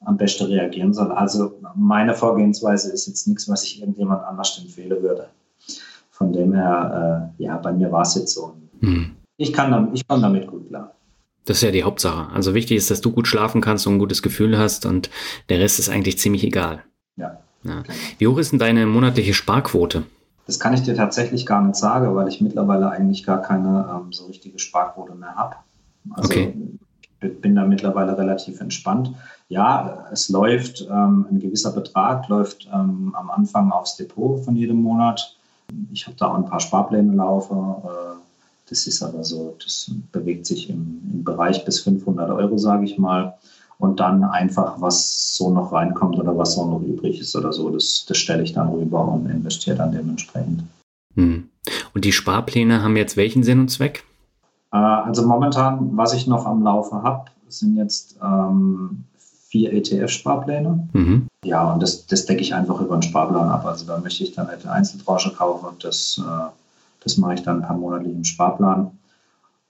[0.00, 1.12] am besten reagieren soll.
[1.12, 5.28] Also meine Vorgehensweise ist jetzt nichts, was ich irgendjemand anders empfehlen würde.
[6.10, 8.54] Von dem her, äh, ja, bei mir war es jetzt so.
[8.80, 9.16] Hm.
[9.38, 10.94] Ich, kann damit, ich kann damit gut klar.
[11.46, 12.32] Das ist ja die Hauptsache.
[12.32, 15.10] Also wichtig ist, dass du gut schlafen kannst und ein gutes Gefühl hast und
[15.48, 16.84] der Rest ist eigentlich ziemlich egal.
[17.16, 17.38] Ja.
[17.64, 17.82] ja.
[18.18, 20.04] Wie hoch ist denn deine monatliche Sparquote?
[20.46, 24.12] Das kann ich dir tatsächlich gar nicht sagen, weil ich mittlerweile eigentlich gar keine ähm,
[24.12, 25.56] so richtige Sparquote mehr habe.
[26.10, 26.54] Also okay.
[27.20, 29.12] ich bin da mittlerweile relativ entspannt.
[29.48, 34.82] Ja, es läuft, ähm, ein gewisser Betrag läuft ähm, am Anfang aufs Depot von jedem
[34.82, 35.36] Monat.
[35.92, 37.76] Ich habe da auch ein paar Sparpläne laufen.
[37.84, 38.16] Äh,
[38.68, 42.98] das ist aber so, das bewegt sich im, im Bereich bis 500 Euro, sage ich
[42.98, 43.34] mal
[43.78, 47.70] und dann einfach, was so noch reinkommt oder was so noch übrig ist oder so,
[47.70, 50.64] das, das stelle ich dann rüber und investiere dann dementsprechend.
[51.14, 51.48] Hm.
[51.94, 54.04] Und die Sparpläne haben jetzt welchen Sinn und Zweck?
[54.72, 59.04] Äh, also momentan, was ich noch am Laufe habe, sind jetzt ähm,
[59.48, 60.88] vier ETF-Sparpläne.
[60.92, 61.28] Mhm.
[61.44, 63.64] Ja, und das, das decke ich einfach über einen Sparplan ab.
[63.64, 66.46] Also da möchte ich dann eine Einzeltranche kaufen und das, äh,
[67.04, 68.90] das mache ich dann per monatlichem Sparplan.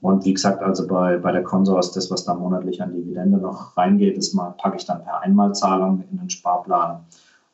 [0.05, 3.75] Und wie gesagt, also bei, bei der Consors, das, was da monatlich an Dividende noch
[3.75, 6.99] reingeht, das packe ich dann per Einmalzahlung in den Sparplan.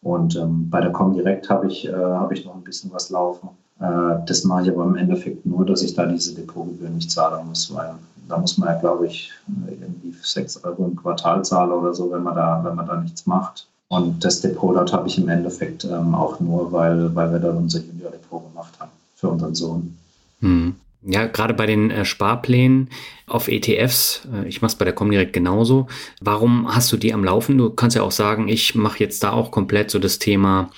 [0.02, 3.50] Und ähm, bei der Comdirect habe ich, äh, hab ich noch ein bisschen was laufen.
[3.78, 7.46] Äh, das mache ich aber im Endeffekt nur, dass ich da diese Depotgebühr nicht zahlen
[7.46, 7.94] muss, weil
[8.28, 9.30] da muss man ja, glaube ich,
[9.68, 13.26] irgendwie 6 Euro im Quartal zahlen oder so, wenn man da, wenn man da nichts
[13.26, 13.68] macht.
[13.86, 17.50] Und das Depot dort habe ich im Endeffekt ähm, auch nur, weil, weil wir da
[17.50, 19.96] unser Junior-Depot gemacht haben für unseren Sohn.
[20.40, 20.74] Hm.
[21.02, 22.90] Ja, gerade bei den äh, Sparplänen
[23.26, 25.86] auf ETFs, äh, ich mache es bei der Comdirect genauso.
[26.20, 27.56] Warum hast du die am Laufen?
[27.56, 30.70] Du kannst ja auch sagen, ich mache jetzt da auch komplett so das Thema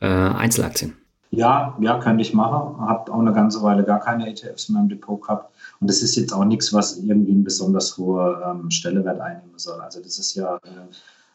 [0.00, 0.96] äh, Einzelaktien?
[1.30, 2.78] Ja, ja, könnte ich machen.
[2.86, 5.52] Habe auch eine ganze Weile gar keine ETFs in meinem Depot gehabt.
[5.80, 9.80] Und das ist jetzt auch nichts, was irgendwie eine besonders hohe ähm, Stellewert einnehmen soll.
[9.80, 10.94] Also das ist ja äh,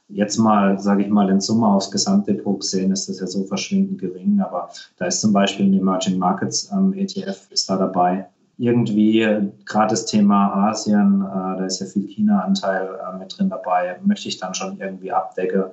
[0.09, 3.99] jetzt mal, sage ich mal, in Summe aufs Gesamtdepot gesehen, ist das ja so verschwindend
[3.99, 4.41] gering.
[4.41, 8.27] Aber da ist zum Beispiel ein Emerging Markets ähm, ETF ist da dabei.
[8.57, 9.19] Irgendwie
[9.65, 14.27] gerade das Thema Asien, äh, da ist ja viel China-Anteil äh, mit drin dabei, möchte
[14.27, 15.65] ich dann schon irgendwie abdecken.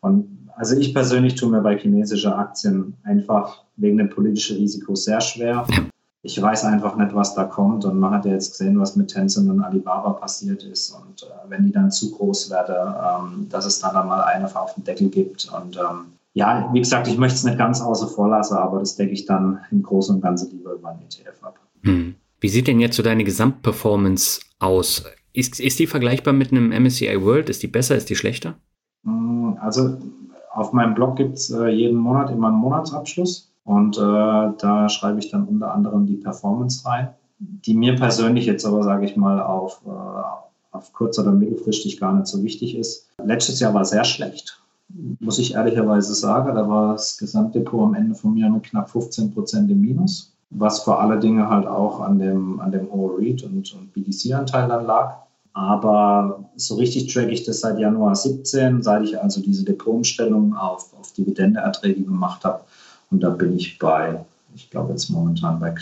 [0.00, 5.20] Und also ich persönlich tue mir bei chinesischen Aktien einfach wegen dem politischen Risiko sehr
[5.20, 5.66] schwer.
[6.24, 7.84] Ich weiß einfach nicht, was da kommt.
[7.84, 10.90] Und man hat ja jetzt gesehen, was mit Tencent und Alibaba passiert ist.
[10.90, 14.74] Und äh, wenn die dann zu groß werden, ähm, dass es dann einmal eine auf
[14.74, 15.50] den Deckel gibt.
[15.52, 18.96] Und ähm, ja, wie gesagt, ich möchte es nicht ganz außer vor lassen, aber das
[18.96, 21.58] decke ich dann im Großen und Ganzen lieber über einen ETF ab.
[21.82, 22.14] Hm.
[22.40, 25.04] Wie sieht denn jetzt so deine Gesamtperformance aus?
[25.32, 27.48] Ist, ist die vergleichbar mit einem MSCI World?
[27.48, 28.54] Ist die besser, ist die schlechter?
[29.04, 29.98] Hm, also
[30.52, 35.20] auf meinem Blog gibt es äh, jeden Monat immer einen Monatsabschluss und äh, da schreibe
[35.20, 39.40] ich dann unter anderem die Performance rein, die mir persönlich jetzt aber, sage ich mal,
[39.40, 43.08] auf, äh, auf kurz- oder mittelfristig gar nicht so wichtig ist.
[43.22, 44.60] Letztes Jahr war sehr schlecht,
[45.20, 46.54] muss ich ehrlicherweise sagen.
[46.54, 50.82] Da war das Gesamtdepot am Ende von mir mit knapp 15 Prozent im Minus, was
[50.82, 54.86] vor allen Dingen halt auch an dem, an dem hohen REIT und, und BDC-Anteil dann
[54.86, 55.18] lag.
[55.54, 60.94] Aber so richtig track ich das seit Januar 17, seit ich also diese Depotumstellung auf,
[60.98, 62.62] auf Dividendeerträge gemacht habe.
[63.12, 65.74] Und da bin ich bei, ich glaube jetzt momentan bei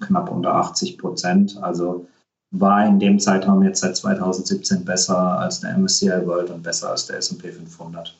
[0.00, 1.58] knapp unter 80 Prozent.
[1.60, 2.06] Also
[2.52, 7.06] war in dem Zeitraum jetzt seit 2017 besser als der MSCI World und besser als
[7.06, 8.16] der S&P 500.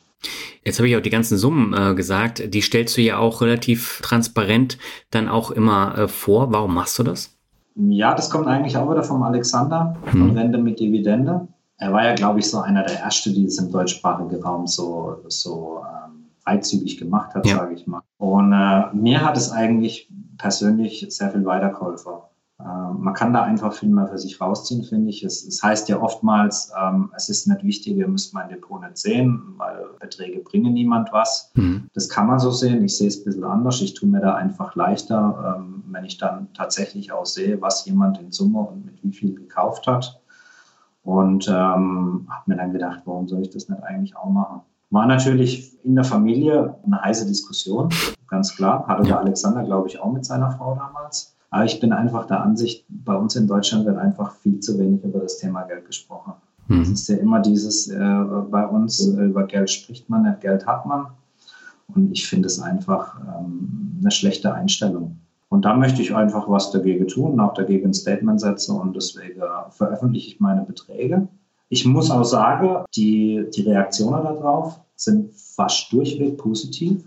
[0.64, 2.52] Jetzt habe ich auch die ganzen Summen äh, gesagt.
[2.52, 4.78] Die stellst du ja auch relativ transparent
[5.10, 6.52] dann auch immer äh, vor.
[6.52, 7.34] Warum machst du das?
[7.76, 10.36] Ja, das kommt eigentlich auch wieder vom Alexander von hm.
[10.36, 11.46] Rente mit Dividende.
[11.78, 15.16] Er war ja, glaube ich, so einer der Ersten, die es im deutschsprachigen Raum so,
[15.28, 15.99] so ähm,
[16.50, 17.56] freizügig gemacht hat, ja.
[17.56, 18.02] sage ich mal.
[18.18, 22.12] Und äh, mir hat es eigentlich persönlich sehr viel weitergeholfen.
[22.58, 25.22] Ähm, man kann da einfach viel mehr für sich rausziehen, finde ich.
[25.22, 28.98] Es, es heißt ja oftmals, ähm, es ist nicht wichtig, ihr müsst mein Depot nicht
[28.98, 31.50] sehen, weil Beträge bringen niemand was.
[31.54, 31.88] Mhm.
[31.94, 32.84] Das kann man so sehen.
[32.84, 33.80] Ich sehe es ein bisschen anders.
[33.80, 38.18] Ich tue mir da einfach leichter, ähm, wenn ich dann tatsächlich auch sehe, was jemand
[38.20, 40.20] in Summe und mit wie viel gekauft hat.
[41.02, 44.60] Und ähm, habe mir dann gedacht, warum soll ich das nicht eigentlich auch machen?
[44.90, 47.88] War natürlich in der Familie eine heiße Diskussion,
[48.28, 48.86] ganz klar.
[48.86, 51.36] Hatte der Alexander, glaube ich, auch mit seiner Frau damals.
[51.50, 55.02] Aber ich bin einfach der Ansicht, bei uns in Deutschland wird einfach viel zu wenig
[55.02, 56.34] über das Thema Geld gesprochen.
[56.68, 56.82] Mhm.
[56.82, 57.98] Es ist ja immer dieses, äh,
[58.50, 61.06] bei uns äh, über Geld spricht man nicht, Geld hat man.
[61.88, 65.18] Und ich finde es einfach ähm, eine schlechte Einstellung.
[65.48, 69.42] Und da möchte ich einfach was dagegen tun, auch dagegen ein Statement setzen und deswegen
[69.70, 71.26] veröffentliche ich meine Beträge.
[71.72, 77.04] Ich muss auch sagen, die, die Reaktionen darauf sind fast durchweg positiv.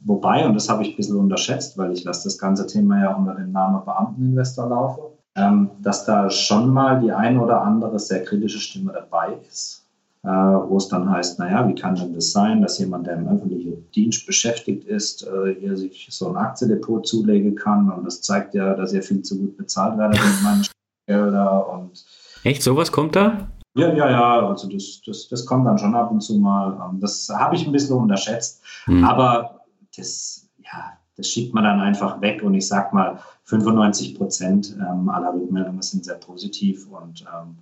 [0.00, 3.14] Wobei, und das habe ich ein bisschen unterschätzt, weil ich lasse das ganze Thema ja
[3.14, 5.02] unter dem Namen Beamteninvestor laufen,
[5.36, 9.84] ähm, dass da schon mal die ein oder andere sehr kritische Stimme dabei ist,
[10.22, 13.28] äh, wo es dann heißt, naja, wie kann denn das sein, dass jemand, der im
[13.28, 18.54] öffentlichen Dienst beschäftigt ist, äh, hier sich so ein Aktiendepot zulegen kann und das zeigt
[18.54, 20.66] ja, dass er viel zu gut bezahlt werde mit meinen
[21.06, 22.04] Gelder und
[22.42, 23.48] Echt, sowas kommt da?
[23.76, 26.72] Ja, ja, ja, also das, das, das kommt dann schon ab und zu mal.
[26.72, 28.62] Ähm, das habe ich ein bisschen unterschätzt.
[28.86, 29.04] Mhm.
[29.04, 29.60] Aber
[29.94, 32.42] das, ja, das schiebt man dann einfach weg.
[32.42, 37.56] Und ich sag mal, 95 Prozent ähm, aller Rückmeldungen sind sehr positiv und ähm,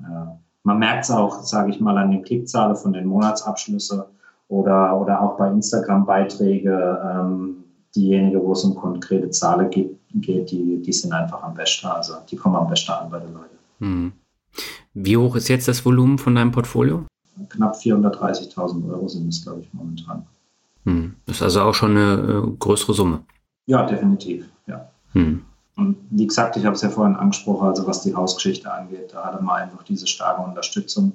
[0.00, 0.32] äh,
[0.64, 4.02] man merkt es auch, sage ich mal, an den Klickzahlen von den Monatsabschlüssen
[4.48, 6.96] oder, oder auch bei Instagram-Beiträgen.
[7.04, 11.86] Ähm, diejenigen, wo es um konkrete Zahlen geht, geht die, die sind einfach am besten.
[11.86, 13.58] Also die kommen am besten an bei den Leuten.
[13.78, 14.12] Hm.
[14.94, 17.06] Wie hoch ist jetzt das Volumen von deinem Portfolio?
[17.48, 20.26] Knapp 430.000 Euro sind es, glaube ich, momentan.
[20.84, 21.14] Hm.
[21.26, 23.20] Das ist also auch schon eine äh, größere Summe.
[23.66, 24.88] Ja, definitiv, ja.
[25.12, 25.42] Hm.
[25.76, 29.24] Und wie gesagt, ich habe es ja vorhin angesprochen, also was die Hausgeschichte angeht, da
[29.24, 31.12] hatte man einfach diese starke Unterstützung.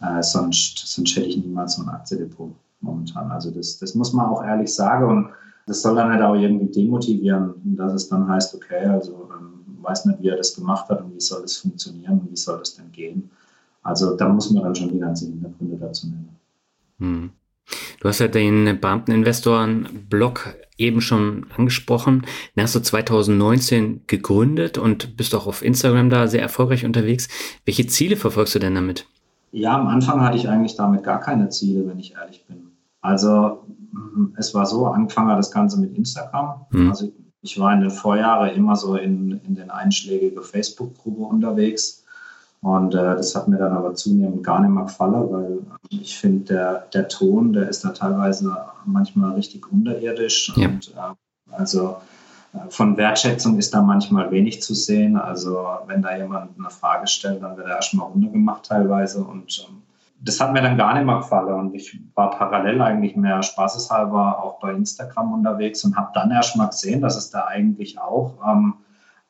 [0.00, 3.30] Äh, sonst, sonst hätte ich niemals so ein Aktiendepot momentan.
[3.30, 5.28] Also das, das muss man auch ehrlich sagen und
[5.66, 10.06] das soll dann halt auch irgendwie demotivieren, dass es dann heißt, okay, also ähm, weiß
[10.06, 12.76] nicht, wie er das gemacht hat und wie soll das funktionieren und wie soll das
[12.76, 13.30] denn gehen.
[13.82, 16.36] Also da muss man dann schon die ganzen Hintergründe dazu nennen.
[16.98, 17.30] Hm.
[18.00, 22.26] Du hast ja den Beamteninvestoren-Blog eben schon angesprochen.
[22.56, 27.28] Den hast du 2019 gegründet und bist auch auf Instagram da sehr erfolgreich unterwegs.
[27.64, 29.06] Welche Ziele verfolgst du denn damit?
[29.52, 32.72] Ja, am Anfang hatte ich eigentlich damit gar keine Ziele, wenn ich ehrlich bin.
[33.00, 36.66] Also mm, es war so, angefangen hat das Ganze mit Instagram.
[36.70, 36.90] Hm.
[36.90, 37.12] Also
[37.42, 42.04] ich war in den Vorjahren immer so in, in den einschlägigen Facebook-Gruppe unterwegs
[42.62, 45.58] Und äh, das hat mir dann aber zunehmend gar nicht mehr gefallen, weil
[45.90, 50.52] ich finde, der, der Ton, der ist da teilweise manchmal richtig unterirdisch.
[50.54, 50.68] Ja.
[50.68, 51.96] Und äh, also
[52.52, 55.16] äh, von Wertschätzung ist da manchmal wenig zu sehen.
[55.16, 59.24] Also wenn da jemand eine Frage stellt, dann wird er erstmal runtergemacht teilweise.
[59.24, 59.82] Und ähm,
[60.24, 61.54] das hat mir dann gar nicht mehr gefallen.
[61.54, 66.68] Und ich war parallel eigentlich mehr spaßeshalber auch bei Instagram unterwegs und habe dann erstmal
[66.68, 68.74] gesehen, dass es da eigentlich auch ähm,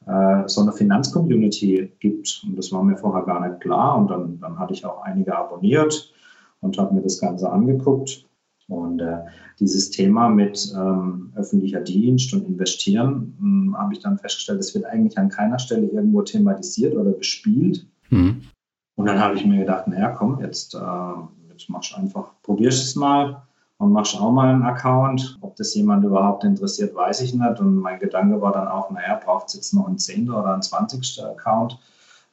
[0.06, 2.42] äh, so eine Finanzcommunity gibt.
[2.46, 3.96] Und das war mir vorher gar nicht klar.
[3.96, 6.12] Und dann, dann hatte ich auch einige abonniert
[6.60, 8.26] und habe mir das Ganze angeguckt.
[8.68, 9.18] Und äh,
[9.60, 14.84] dieses Thema mit ähm, öffentlicher Dienst und Investieren hm, habe ich dann festgestellt, das wird
[14.84, 17.86] eigentlich an keiner Stelle irgendwo thematisiert oder bespielt.
[18.10, 18.42] Mhm.
[18.96, 22.84] Und dann habe ich mir gedacht, naja, komm, jetzt, äh, jetzt machst du einfach, probierst
[22.84, 23.42] es mal
[23.78, 25.38] und machst auch mal einen Account.
[25.40, 27.60] Ob das jemand überhaupt interessiert, weiß ich nicht.
[27.60, 30.30] Und mein Gedanke war dann auch, naja, braucht es jetzt noch einen 10.
[30.30, 31.24] oder einen 20.
[31.24, 31.78] Account,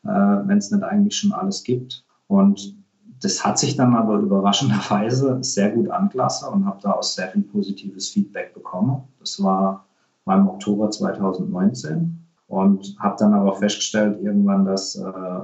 [0.03, 2.03] äh, wenn es nicht eigentlich schon alles gibt.
[2.27, 2.75] Und
[3.21, 7.41] das hat sich dann aber überraschenderweise sehr gut angelassen und habe da auch sehr viel
[7.41, 9.03] positives Feedback bekommen.
[9.19, 9.85] Das war,
[10.25, 15.41] war im Oktober 2019 und habe dann aber festgestellt irgendwann, dass äh,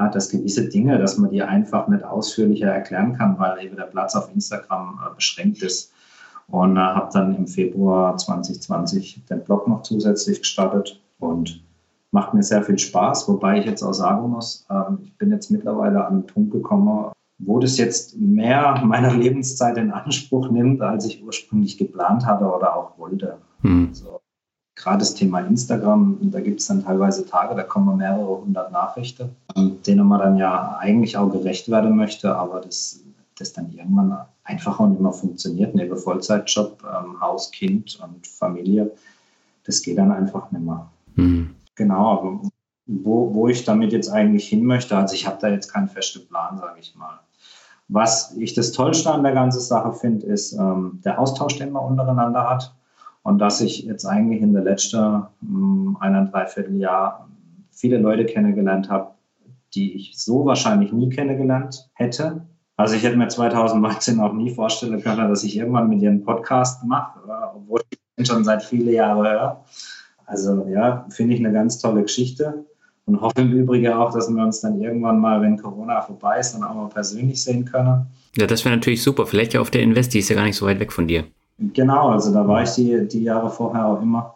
[0.00, 3.84] ja, dass gewisse Dinge, dass man die einfach nicht ausführlicher erklären kann, weil eben der
[3.84, 5.92] Platz auf Instagram äh, beschränkt ist.
[6.48, 11.62] Und äh, habe dann im Februar 2020 den Blog noch zusätzlich gestartet und
[12.12, 14.74] macht mir sehr viel Spaß, wobei ich jetzt auch sagen muss, äh,
[15.04, 19.92] ich bin jetzt mittlerweile an einen Punkt gekommen, wo das jetzt mehr meiner Lebenszeit in
[19.92, 23.36] Anspruch nimmt, als ich ursprünglich geplant hatte oder auch wollte.
[23.62, 23.88] Mhm.
[23.90, 24.20] Also,
[24.80, 29.36] gerade das Thema Instagram, da gibt es dann teilweise Tage, da kommen mehrere hundert Nachrichten,
[29.86, 33.00] denen man dann ja eigentlich auch gerecht werden möchte, aber das,
[33.38, 35.74] das dann irgendwann einfach auch nicht mehr funktioniert.
[35.74, 38.90] Neben Vollzeitjob, ähm, Haus, Kind und Familie,
[39.64, 40.88] das geht dann einfach nicht mehr.
[41.14, 41.54] Mhm.
[41.74, 42.40] Genau, aber
[42.86, 46.26] wo, wo ich damit jetzt eigentlich hin möchte, also ich habe da jetzt keinen festen
[46.26, 47.20] Plan, sage ich mal.
[47.88, 51.84] Was ich das Tollste an der ganzen Sache finde, ist ähm, der Austausch, den man
[51.84, 52.74] untereinander hat.
[53.22, 57.28] Und dass ich jetzt eigentlich in der letzten hm, eineinhalb Jahr
[57.70, 59.12] viele Leute kennengelernt habe,
[59.74, 62.46] die ich so wahrscheinlich nie kennengelernt hätte.
[62.76, 66.84] Also ich hätte mir 2019 auch nie vorstellen können, dass ich irgendwann mit einen Podcast
[66.84, 67.20] mache,
[67.54, 69.64] obwohl ich ihn schon seit vielen Jahren höre.
[70.26, 72.64] Also ja, finde ich eine ganz tolle Geschichte
[73.06, 76.52] und hoffe im Übrigen auch, dass wir uns dann irgendwann mal, wenn Corona vorbei ist,
[76.52, 78.06] dann auch mal persönlich sehen können.
[78.36, 79.26] Ja, das wäre natürlich super.
[79.26, 81.24] Vielleicht ja auf der Invest, die ist ja gar nicht so weit weg von dir.
[81.60, 84.34] Genau, also da war ich die, die Jahre vorher auch immer.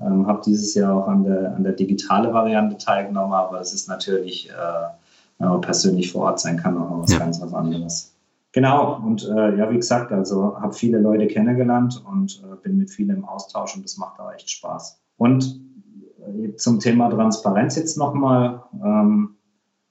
[0.00, 3.88] Ähm, habe dieses Jahr auch an der, an der digitale Variante teilgenommen, aber es ist
[3.88, 4.52] natürlich, äh,
[5.38, 7.18] wenn man persönlich vor Ort sein kann, auch was ja.
[7.18, 8.14] ganz was anderes.
[8.52, 12.90] Genau, und äh, ja, wie gesagt, also habe viele Leute kennengelernt und äh, bin mit
[12.90, 15.00] vielen im Austausch und das macht auch echt Spaß.
[15.18, 15.60] Und
[16.20, 18.62] äh, zum Thema Transparenz jetzt nochmal.
[18.82, 19.36] Ähm,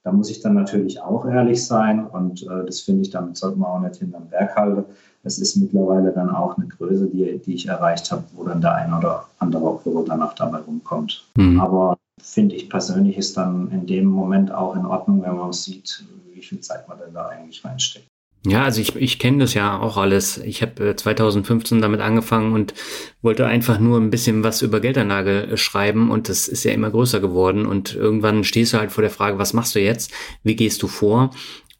[0.03, 3.59] da muss ich dann natürlich auch ehrlich sein und äh, das finde ich, damit sollte
[3.59, 4.85] man auch nicht hinterm Berg halten.
[5.23, 8.75] Es ist mittlerweile dann auch eine Größe, die, die ich erreicht habe, wo dann der
[8.75, 11.25] ein oder andere Euro dann auch dabei rumkommt.
[11.35, 11.59] Mhm.
[11.59, 16.03] Aber finde ich persönlich ist dann in dem Moment auch in Ordnung, wenn man sieht,
[16.33, 18.07] wie viel Zeit man denn da eigentlich reinsteckt.
[18.45, 20.39] Ja, also ich, ich kenne das ja auch alles.
[20.39, 22.73] Ich habe äh, 2015 damit angefangen und
[23.21, 26.89] wollte einfach nur ein bisschen was über Geldanlage äh, schreiben und das ist ja immer
[26.89, 30.11] größer geworden und irgendwann stehst du halt vor der Frage, was machst du jetzt?
[30.43, 31.29] Wie gehst du vor?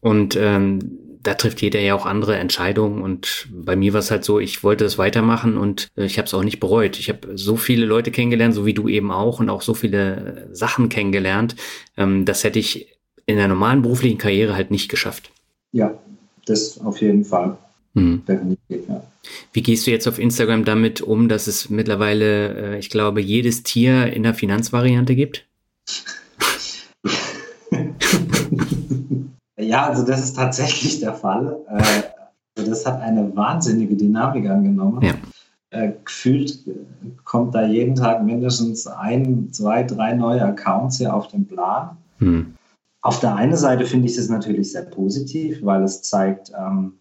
[0.00, 4.24] Und ähm, da trifft jeder ja auch andere Entscheidungen und bei mir war es halt
[4.24, 6.98] so, ich wollte es weitermachen und äh, ich habe es auch nicht bereut.
[6.98, 10.48] Ich habe so viele Leute kennengelernt, so wie du eben auch und auch so viele
[10.52, 11.56] Sachen kennengelernt.
[11.96, 12.88] Ähm, das hätte ich
[13.26, 15.30] in der normalen beruflichen Karriere halt nicht geschafft.
[15.72, 15.98] Ja,
[16.46, 17.56] das auf jeden Fall.
[17.94, 18.22] Mhm.
[18.26, 19.02] Definitiv, ja.
[19.52, 23.62] Wie gehst du jetzt auf Instagram damit um, dass es mittlerweile, äh, ich glaube, jedes
[23.62, 25.46] Tier in der Finanzvariante gibt?
[29.72, 31.56] ja, also das ist tatsächlich der Fall.
[31.66, 31.82] Äh,
[32.58, 35.00] also das hat eine wahnsinnige Dynamik angenommen.
[35.00, 35.14] Ja.
[35.70, 36.58] Äh, gefühlt
[37.24, 41.96] kommt da jeden Tag mindestens ein, zwei, drei neue Accounts hier auf den Plan.
[42.18, 42.54] Hm.
[43.00, 46.92] Auf der einen Seite finde ich das natürlich sehr positiv, weil es zeigt, ähm,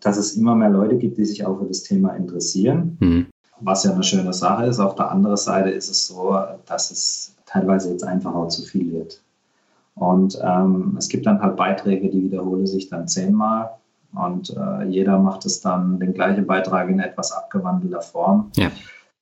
[0.00, 3.26] dass es immer mehr Leute gibt, die sich auch für das Thema interessieren, mhm.
[3.60, 4.78] was ja eine schöne Sache ist.
[4.78, 8.92] Auf der anderen Seite ist es so, dass es teilweise jetzt einfach auch zu viel
[8.92, 9.20] wird.
[10.00, 13.68] Und ähm, es gibt dann halt Beiträge, die wiederholen sich dann zehnmal
[14.14, 18.50] und äh, jeder macht es dann den gleichen Beitrag in etwas abgewandelter Form.
[18.56, 18.70] Ja.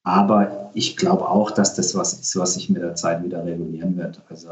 [0.05, 3.97] Aber ich glaube auch, dass das was ist, was sich mit der Zeit wieder regulieren
[3.97, 4.23] wird.
[4.31, 4.49] Also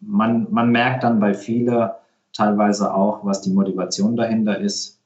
[0.00, 1.90] man, man merkt dann bei vielen
[2.32, 4.99] teilweise auch, was die Motivation dahinter ist.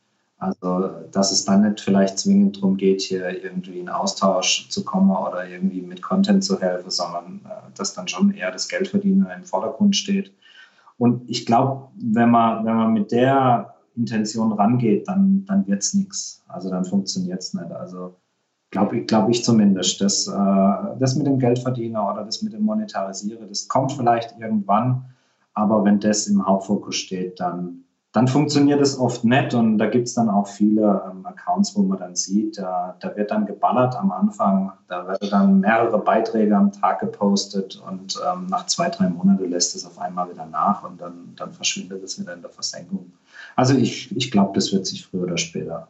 [0.45, 5.11] Also, dass es dann nicht vielleicht zwingend darum geht, hier irgendwie in Austausch zu kommen
[5.11, 9.45] oder irgendwie mit Content zu helfen, sondern äh, dass dann schon eher das Geldverdienen im
[9.45, 10.33] Vordergrund steht.
[10.99, 15.95] Und ich glaube, wenn man, wenn man mit der Intention rangeht, dann, dann wird es
[15.95, 16.45] nichts.
[16.49, 17.73] Also dann funktioniert es nicht.
[17.73, 18.17] Also
[18.71, 20.01] glaube glaub ich zumindest.
[20.01, 25.07] Das, äh, das mit dem Geldverdiener oder das mit dem Monetarisieren, das kommt vielleicht irgendwann,
[25.55, 27.84] aber wenn das im Hauptfokus steht, dann,
[28.15, 31.83] dann funktioniert es oft nicht und da gibt es dann auch viele ähm, Accounts, wo
[31.83, 36.57] man dann sieht, da, da wird dann geballert am Anfang, da werden dann mehrere Beiträge
[36.57, 40.85] am Tag gepostet und ähm, nach zwei, drei Monaten lässt es auf einmal wieder nach
[40.85, 43.13] und dann, dann verschwindet es wieder in der Versenkung.
[43.57, 45.89] Also ich, ich glaube, das wird sich früher oder später,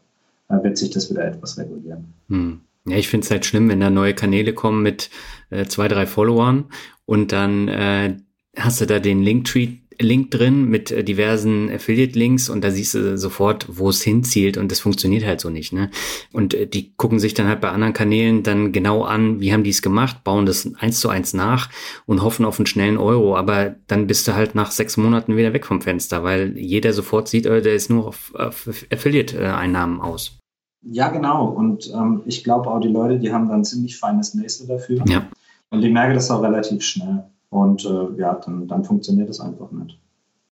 [0.49, 2.15] äh, wird sich das wieder etwas regulieren.
[2.31, 2.63] Hm.
[2.87, 5.11] Ja, ich finde es halt schlimm, wenn da neue Kanäle kommen mit
[5.51, 6.71] äh, zwei, drei Followern
[7.05, 8.17] und dann äh,
[8.57, 13.19] hast du da den Linktree Link drin mit äh, diversen Affiliate-Links und da siehst du
[13.19, 15.73] sofort, wo es hinzielt und das funktioniert halt so nicht.
[15.73, 15.91] Ne?
[16.33, 19.65] Und äh, die gucken sich dann halt bei anderen Kanälen dann genau an, wie haben
[19.65, 21.71] die es gemacht, bauen das eins zu eins nach
[22.07, 25.53] und hoffen auf einen schnellen Euro, aber dann bist du halt nach sechs Monaten wieder
[25.53, 30.39] weg vom Fenster, weil jeder sofort sieht, äh, der ist nur auf, auf Affiliate-Einnahmen aus.
[30.87, 31.47] Ja, genau.
[31.47, 35.03] Und ähm, ich glaube auch die Leute, die haben dann ziemlich feines Nächste dafür.
[35.09, 35.27] Ja.
[35.71, 37.25] Und die merken das auch relativ schnell.
[37.55, 39.97] Und äh, ja, dann, dann funktioniert das einfach nicht.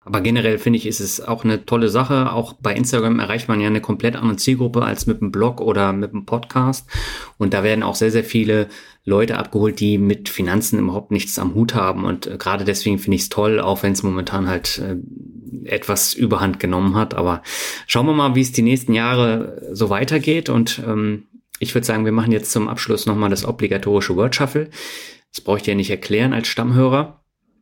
[0.04, 2.32] Aber generell finde ich, ist es auch eine tolle Sache.
[2.32, 5.92] Auch bei Instagram erreicht man ja eine komplett andere Zielgruppe als mit einem Blog oder
[5.92, 6.88] mit einem Podcast.
[7.38, 8.68] Und da werden auch sehr, sehr viele
[9.04, 12.04] Leute abgeholt, die mit Finanzen überhaupt nichts am Hut haben.
[12.04, 14.96] Und äh, gerade deswegen finde ich es toll, auch wenn es momentan halt äh,
[15.64, 17.14] etwas überhand genommen hat.
[17.14, 17.42] Aber
[17.88, 20.50] schauen wir mal, wie es die nächsten Jahre so weitergeht.
[20.50, 21.24] Und ähm,
[21.58, 24.70] ich würde sagen, wir machen jetzt zum Abschluss nochmal das obligatorische Word Shuffle.
[25.34, 27.20] Das brauche ich dir nicht erklären als Stammhörer.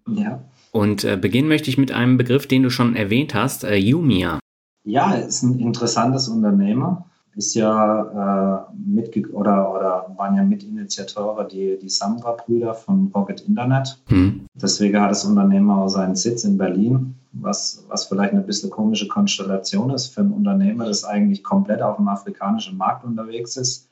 [0.09, 0.43] Ja.
[0.73, 4.39] Und äh, beginnen möchte ich mit einem Begriff, den du schon erwähnt hast, äh, Jumia.
[4.85, 7.07] Ja, ist ein interessantes Unternehmer.
[7.37, 14.01] Ist ja äh, mit oder, oder waren ja Mitinitiatoren die, die Samra-Brüder von Rocket Internet.
[14.09, 14.47] Hm.
[14.55, 19.07] Deswegen hat das Unternehmen auch seinen Sitz in Berlin, was, was vielleicht eine bisschen komische
[19.07, 23.90] Konstellation ist für ein Unternehmer, das eigentlich komplett auf dem afrikanischen Markt unterwegs ist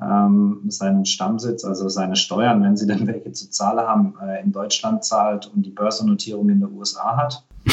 [0.00, 4.52] ähm, seinen Stammsitz, also seine Steuern, wenn sie dann welche zu zahlen haben, äh, in
[4.52, 7.44] Deutschland zahlt und die Börsennotierung in den USA hat.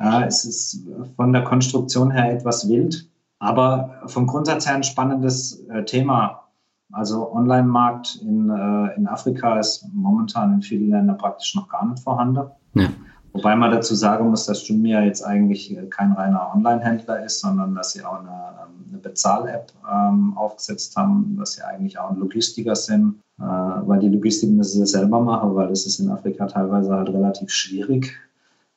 [0.00, 3.08] Äh, es ist von der Konstruktion her etwas wild,
[3.38, 6.48] aber vom Grundsatz her ein spannendes äh, Thema.
[6.90, 12.02] Also Online-Markt in, äh, in Afrika ist momentan in vielen Ländern praktisch noch gar nicht
[12.02, 12.50] vorhanden.
[12.74, 12.88] Ja.
[13.34, 17.74] Wobei man dazu sagen muss, dass Jumia jetzt eigentlich äh, kein reiner Online-Händler ist, sondern
[17.74, 22.18] dass sie auch eine, ähm, eine Bezahl-App ähm, aufgesetzt haben, dass sie eigentlich auch ein
[22.18, 26.46] Logistiker sind, äh, weil die Logistik müssen sie selber machen, weil das ist in Afrika
[26.46, 28.16] teilweise halt relativ schwierig,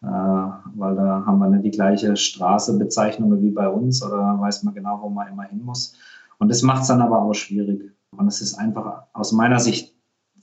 [0.02, 4.74] äh, weil da haben wir nicht die gleiche Straßebezeichnung wie bei uns oder weiß man
[4.74, 5.94] genau, wo man immer hin muss.
[6.40, 7.92] Und das macht es dann aber auch schwierig.
[8.10, 9.94] Und es ist einfach aus meiner Sicht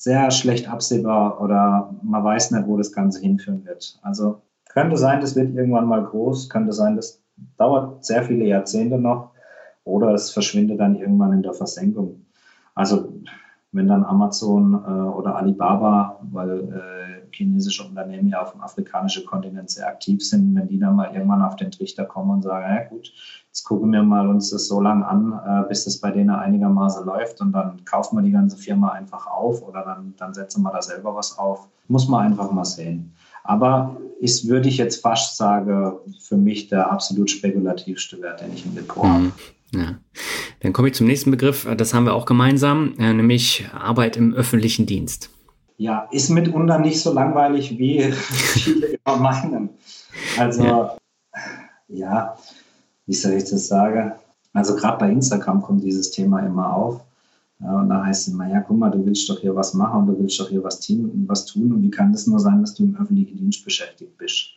[0.05, 3.99] sehr schlecht absehbar oder man weiß nicht, wo das Ganze hinführen wird.
[4.03, 7.23] Also könnte sein, das wird irgendwann mal groß, könnte sein, das
[7.57, 9.31] dauert sehr viele Jahrzehnte noch
[9.85, 12.27] oder es verschwindet dann irgendwann in der Versenkung.
[12.75, 13.15] Also
[13.73, 19.71] wenn dann Amazon äh, oder Alibaba, weil äh, chinesische Unternehmen ja auf dem afrikanischen Kontinent
[19.71, 22.85] sehr aktiv sind, wenn die dann mal irgendwann auf den Trichter kommen und sagen, ja
[22.85, 23.13] gut,
[23.49, 27.05] jetzt gucken wir mal uns das so lange an, äh, bis das bei denen einigermaßen
[27.07, 30.73] läuft und dann kaufen wir die ganze Firma einfach auf oder dann, dann setzen wir
[30.73, 31.69] da selber was auf.
[31.89, 33.15] Muss man einfach mal sehen.
[33.45, 38.65] Aber ist, würde ich jetzt fast sagen, für mich der absolut spekulativste Wert, den ich
[38.65, 39.25] im Depot habe.
[39.25, 39.33] Mhm.
[39.75, 39.99] Ja.
[40.61, 44.33] Dann komme ich zum nächsten Begriff, das haben wir auch gemeinsam, äh, nämlich Arbeit im
[44.33, 45.31] öffentlichen Dienst.
[45.77, 49.71] Ja, ist mitunter nicht so langweilig, wie viele immer meinen.
[50.39, 50.97] Also, ja.
[51.89, 52.37] ja,
[53.07, 54.13] wie soll ich das sagen?
[54.53, 57.05] Also gerade bei Instagram kommt dieses Thema immer auf.
[57.59, 60.07] Und da heißt es immer, ja, guck mal, du willst doch hier was machen und
[60.09, 61.73] du willst doch hier was, tun, was tun.
[61.73, 64.51] Und wie kann das nur sein, dass du im öffentlichen Dienst beschäftigt bist?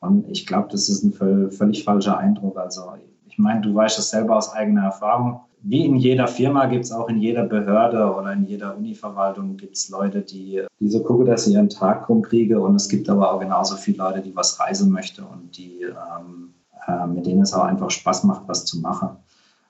[0.00, 2.58] Und ich glaube, das ist ein völlig falscher Eindruck.
[2.58, 2.92] Also
[3.26, 5.40] ich meine, du weißt es selber aus eigener Erfahrung.
[5.66, 9.76] Wie in jeder Firma gibt es auch in jeder Behörde oder in jeder Univerwaltung gibt
[9.76, 12.58] es Leute, die, die so gucken, dass sie ihren Tag rumkriegen.
[12.58, 16.52] Und es gibt aber auch genauso viele Leute, die was reisen möchten und die, ähm,
[16.86, 19.16] äh, mit denen es auch einfach Spaß macht, was zu machen.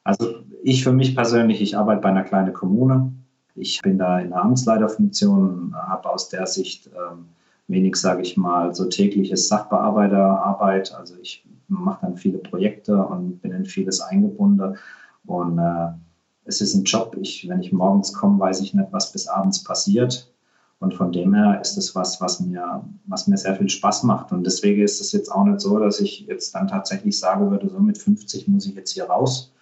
[0.02, 0.34] Also
[0.64, 3.12] ich für mich persönlich, ich arbeite bei einer kleinen Kommune.
[3.54, 7.26] Ich bin da in der Amtsleiterfunktion, habe aus der Sicht ähm,
[7.68, 10.92] wenig, sage ich mal, so tägliches Sachbearbeiterarbeit.
[10.92, 14.76] Also ich mache dann viele Projekte und bin in vieles eingebunden.
[15.26, 15.88] Und äh,
[16.44, 17.16] es ist ein Job.
[17.20, 20.30] Ich, wenn ich morgens komme, weiß ich nicht, was bis abends passiert.
[20.80, 24.32] Und von dem her ist es was, was mir, was mir sehr viel Spaß macht.
[24.32, 27.70] Und deswegen ist es jetzt auch nicht so, dass ich jetzt dann tatsächlich sagen würde,
[27.70, 29.52] so mit 50 muss ich jetzt hier raus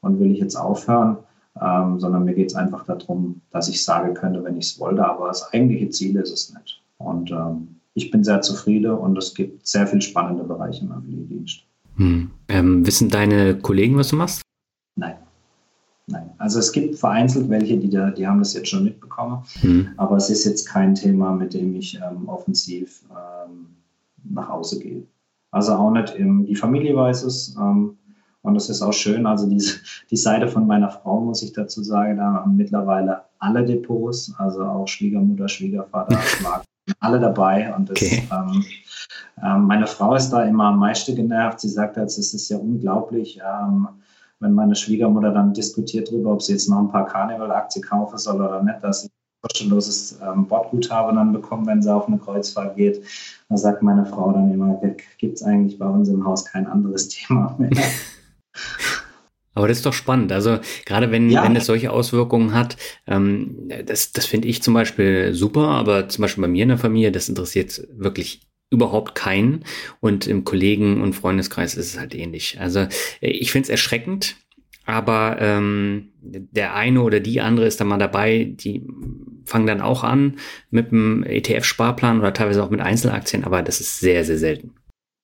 [0.00, 1.18] und will ich jetzt aufhören.
[1.60, 5.04] Ähm, sondern mir geht es einfach darum, dass ich sagen könnte, wenn ich es wollte,
[5.04, 6.80] aber das eigentliche Ziel ist es nicht.
[6.98, 11.64] Und ähm, ich bin sehr zufrieden und es gibt sehr viele spannende Bereiche im Pflegedienst.
[11.96, 12.30] Hm.
[12.48, 14.42] Ähm, wissen deine Kollegen, was du machst?
[14.96, 15.16] Nein.
[16.06, 16.30] Nein.
[16.38, 19.90] Also es gibt vereinzelt welche, die, da, die haben das jetzt schon mitbekommen, hm.
[19.96, 23.66] aber es ist jetzt kein Thema, mit dem ich ähm, offensiv ähm,
[24.24, 25.04] nach Hause gehe.
[25.52, 27.56] Also auch nicht im, die Familie weiß es.
[27.56, 27.96] Ähm,
[28.42, 29.26] und das ist auch schön.
[29.26, 29.78] Also diese,
[30.10, 34.64] die Seite von meiner Frau, muss ich dazu sagen, da haben mittlerweile alle Depots, also
[34.64, 36.64] auch Schwiegermutter, Schwiegervater, Schwager,
[37.00, 37.74] alle dabei.
[37.74, 38.28] Und das, okay.
[38.32, 38.64] ähm,
[39.42, 41.60] ähm, meine Frau ist da immer am meisten genervt.
[41.60, 43.88] Sie sagt, also, es ist ja unglaublich, ähm,
[44.40, 48.36] wenn meine Schwiegermutter dann diskutiert darüber, ob sie jetzt noch ein paar Karneval-Aktien kaufen soll
[48.36, 49.10] oder nicht, dass sie
[49.42, 53.02] kostenloses ähm, Bordguthaben dann bekommen, wenn sie auf eine Kreuzfahrt geht.
[53.48, 54.80] Da sagt meine Frau dann immer,
[55.18, 57.70] gibt es eigentlich bei uns im Haus kein anderes Thema mehr.
[59.54, 60.32] Aber das ist doch spannend.
[60.32, 61.42] Also gerade wenn, ja.
[61.42, 62.76] wenn es solche Auswirkungen hat,
[63.06, 66.78] ähm, das, das finde ich zum Beispiel super, aber zum Beispiel bei mir in der
[66.78, 69.64] Familie, das interessiert wirklich überhaupt keinen.
[70.00, 72.58] Und im Kollegen- und Freundeskreis ist es halt ähnlich.
[72.60, 72.86] Also
[73.20, 74.36] ich finde es erschreckend,
[74.86, 78.86] aber ähm, der eine oder die andere ist dann mal dabei, die
[79.44, 80.36] fangen dann auch an
[80.70, 84.72] mit einem ETF-Sparplan oder teilweise auch mit Einzelaktien, aber das ist sehr, sehr selten.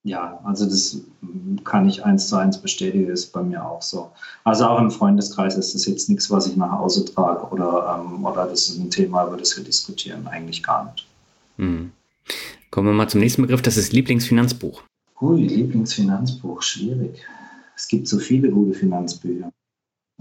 [0.02, 1.01] Ja, also das
[1.64, 4.12] kann ich eins zu eins bestätigen, ist bei mir auch so.
[4.44, 8.24] Also auch im Freundeskreis ist das jetzt nichts, was ich nach Hause trage oder, ähm,
[8.24, 11.06] oder das ist ein Thema, über das wir diskutieren, eigentlich gar nicht.
[11.56, 11.90] Hm.
[12.70, 14.82] Kommen wir mal zum nächsten Begriff, das ist Lieblingsfinanzbuch.
[15.20, 17.22] Ui, Lieblingsfinanzbuch, schwierig.
[17.74, 19.52] Es gibt so viele gute Finanzbücher.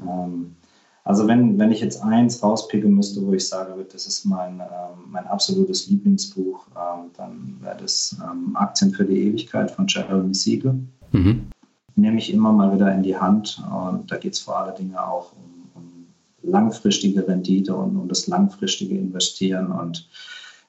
[0.02, 0.56] Ähm,
[1.04, 5.12] also wenn, wenn ich jetzt eins rauspicken müsste, wo ich sage, das ist mein, ähm,
[5.12, 10.80] mein absolutes Lieblingsbuch, ähm, dann wäre das ähm, Aktien für die Ewigkeit von Jeremy Siegel.
[11.12, 11.48] Mhm.
[11.96, 14.96] Nehme ich immer mal wieder in die Hand und da geht es vor allen Dingen
[14.96, 16.08] auch um, um
[16.42, 20.10] langfristige Rendite und um das langfristige Investieren und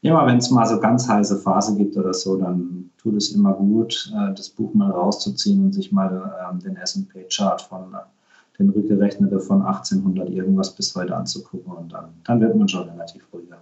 [0.02, 3.55] immer wenn es mal so ganz heiße Phase gibt oder so, dann tut es immer
[3.55, 7.94] gut, äh, das Buch mal rauszuziehen und sich mal ähm, den S&P-Chart von
[8.59, 13.23] den rückgerechnete von 1800 irgendwas bis heute anzugucken und dann, dann wird man schon relativ
[13.32, 13.59] ruhiger.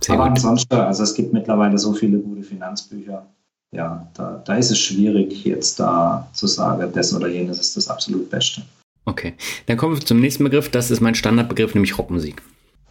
[0.00, 0.38] Sehr Aber gut.
[0.38, 3.26] ansonsten, also es gibt mittlerweile so viele gute Finanzbücher.
[3.74, 7.88] Ja, da, da ist es schwierig, jetzt da zu sagen, das oder jenes ist das
[7.88, 8.62] absolut Beste.
[9.04, 9.34] Okay,
[9.66, 10.70] dann kommen wir zum nächsten Begriff.
[10.70, 12.42] Das ist mein Standardbegriff, nämlich Rockmusik.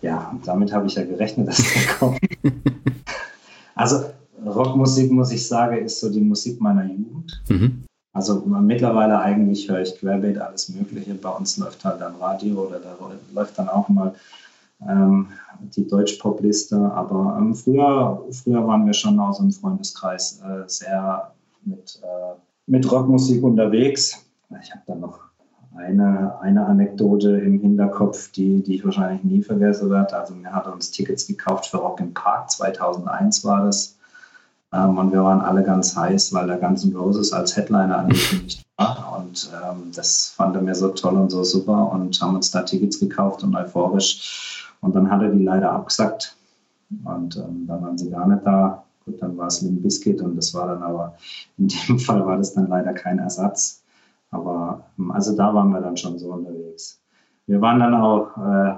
[0.02, 2.20] Ja, damit habe ich ja gerechnet, dass der kommt.
[3.76, 4.06] also
[4.46, 7.44] Rockmusik, muss ich sagen, ist so die Musik meiner Jugend.
[7.50, 7.84] Mhm.
[8.14, 11.14] Also mittlerweile eigentlich höre ich querbeet alles Mögliche.
[11.14, 12.98] Bei uns läuft halt dann Radio oder da
[13.34, 14.14] läuft dann auch mal
[14.88, 15.28] ähm,
[15.76, 16.76] die Deutsch-Pop-Liste.
[16.76, 21.32] Aber ähm, früher, früher waren wir schon aus dem Freundeskreis äh, sehr
[21.64, 22.36] mit, äh,
[22.68, 24.26] mit Rockmusik unterwegs.
[24.62, 25.20] Ich habe dann noch
[25.76, 30.18] eine, eine Anekdote im Hinterkopf, die, die ich wahrscheinlich nie vergessen werde.
[30.18, 33.96] Also mir hat uns Tickets gekauft für Rock im Park, 2001 war das.
[34.74, 38.64] Ähm, und wir waren alle ganz heiß, weil der Guns N' Roses als Headliner angekündigt
[38.78, 39.18] war.
[39.20, 42.62] Und ähm, das fand er mir so toll und so super und haben uns da
[42.64, 44.74] Tickets gekauft und euphorisch.
[44.82, 46.36] Und dann hat er die leider abgesagt.
[47.06, 48.84] Und ähm, dann waren sie gar nicht da.
[49.06, 51.16] Gut, dann war es Limp Biscuit und das war dann aber,
[51.58, 53.82] in dem Fall war das dann leider kein Ersatz.
[54.32, 57.02] Aber ähm, also da waren wir dann schon so unterwegs.
[57.48, 58.74] Wir waren dann auch äh,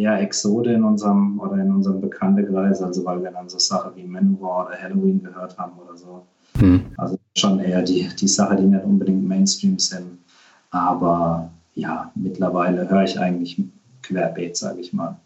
[0.00, 4.04] eher Exode in unserem oder in unserem Bekanntenkreis, also weil wir dann so Sachen wie
[4.04, 6.26] Manowar oder Halloween gehört haben oder so.
[6.58, 6.86] Mhm.
[6.96, 10.18] Also schon eher die, die Sache, die nicht unbedingt Mainstream sind.
[10.70, 13.60] Aber ja, mittlerweile höre ich eigentlich
[14.02, 15.16] querbeet, sage ich mal.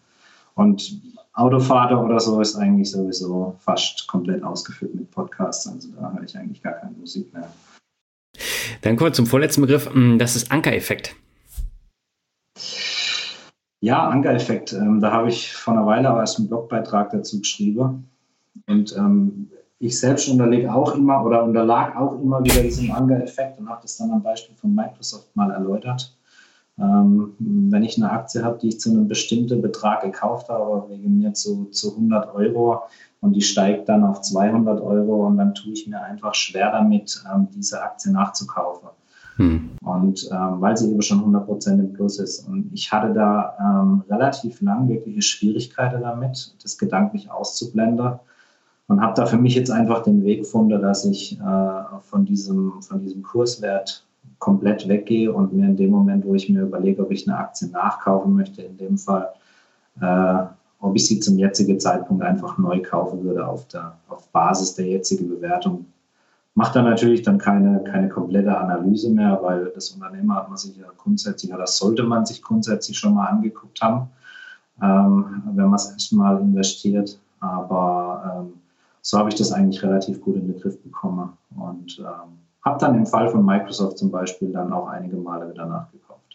[0.54, 1.00] Und
[1.34, 5.68] Autofahrer oder so ist eigentlich sowieso fast komplett ausgefüllt mit Podcasts.
[5.68, 7.48] Also da höre ich eigentlich gar keine Musik mehr.
[8.82, 9.90] Dann kommen wir zum vorletzten Begriff.
[10.18, 11.14] Das ist Ankereffekt.
[13.80, 14.72] Ja, Ankereffekt.
[14.72, 18.08] Ähm, da habe ich vor einer Weile auch erst einen Blogbeitrag dazu geschrieben.
[18.66, 23.68] Und ähm, ich selbst unterlege auch immer oder unterlag auch immer wieder diesem Ankereffekt und
[23.68, 26.16] habe das dann am Beispiel von Microsoft mal erläutert.
[26.78, 31.18] Ähm, wenn ich eine Aktie habe, die ich zu einem bestimmten Betrag gekauft habe, wegen
[31.18, 32.82] mir zu, zu 100 Euro
[33.20, 37.22] und die steigt dann auf 200 Euro und dann tue ich mir einfach schwer damit,
[37.32, 38.88] ähm, diese Aktie nachzukaufen.
[39.36, 39.70] Hm.
[39.84, 42.46] Und ähm, weil sie eben schon 100% im Plus ist.
[42.48, 48.18] Und ich hatte da ähm, relativ lang wirkliche Schwierigkeiten damit, das gedanklich auszublenden.
[48.88, 52.80] Und habe da für mich jetzt einfach den Weg gefunden, dass ich äh, von, diesem,
[52.82, 54.04] von diesem Kurswert
[54.38, 57.68] komplett weggehe und mir in dem Moment, wo ich mir überlege, ob ich eine Aktie
[57.68, 59.28] nachkaufen möchte, in dem Fall,
[60.00, 60.44] äh,
[60.80, 64.86] ob ich sie zum jetzigen Zeitpunkt einfach neu kaufen würde auf, der, auf Basis der
[64.86, 65.86] jetzigen Bewertung
[66.58, 70.76] macht dann natürlich dann keine, keine komplette Analyse mehr, weil das Unternehmen hat man sich
[70.76, 74.08] ja grundsätzlich, oder das sollte man sich grundsätzlich schon mal angeguckt haben,
[74.82, 77.20] ähm, wenn man es erstmal investiert.
[77.38, 78.54] Aber ähm,
[79.02, 82.96] so habe ich das eigentlich relativ gut in den Griff bekommen und ähm, habe dann
[82.96, 86.27] im Fall von Microsoft zum Beispiel dann auch einige Male wieder nachgekauft.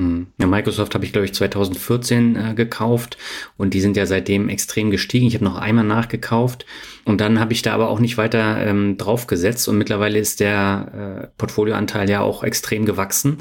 [0.00, 0.28] Hm.
[0.38, 3.18] Ja, Microsoft habe ich, glaube ich, 2014 äh, gekauft
[3.58, 5.26] und die sind ja seitdem extrem gestiegen.
[5.26, 6.64] Ich habe noch einmal nachgekauft
[7.04, 11.26] und dann habe ich da aber auch nicht weiter ähm, draufgesetzt und mittlerweile ist der
[11.26, 13.38] äh, Portfolioanteil ja auch extrem gewachsen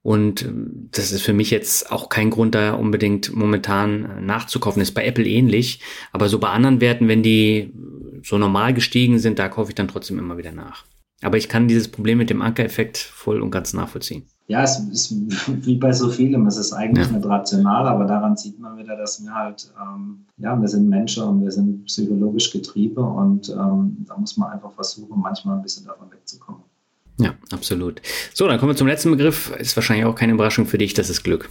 [0.00, 4.80] und ähm, das ist für mich jetzt auch kein Grund, da unbedingt momentan äh, nachzukaufen.
[4.80, 5.80] Ist bei Apple ähnlich.
[6.12, 7.72] Aber so bei anderen Werten, wenn die
[8.22, 10.84] so normal gestiegen sind, da kaufe ich dann trotzdem immer wieder nach.
[11.22, 14.28] Aber ich kann dieses Problem mit dem Ankereffekt voll und ganz nachvollziehen.
[14.48, 15.12] Ja, es ist
[15.66, 16.46] wie bei so vielem.
[16.46, 17.16] Es ist eigentlich ja.
[17.16, 21.24] nicht rational, aber daran sieht man wieder, dass wir halt, ähm, ja, wir sind Menschen
[21.24, 25.86] und wir sind psychologisch getrieben und ähm, da muss man einfach versuchen, manchmal ein bisschen
[25.86, 26.62] davon wegzukommen.
[27.18, 28.02] Ja, absolut.
[28.34, 29.50] So, dann kommen wir zum letzten Begriff.
[29.56, 31.48] Ist wahrscheinlich auch keine Überraschung für dich, das ist Glück.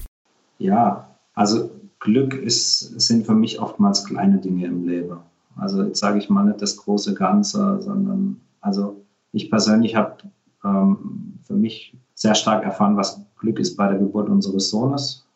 [0.60, 5.18] Ja, also Glück ist, sind für mich oftmals kleine Dinge im Leben.
[5.58, 9.02] Also jetzt sage ich mal nicht das große Ganze, sondern also
[9.32, 10.18] ich persönlich habe
[10.64, 11.94] ähm, für mich
[12.26, 15.28] sehr stark erfahren, was Glück ist bei der Geburt unseres Sohnes.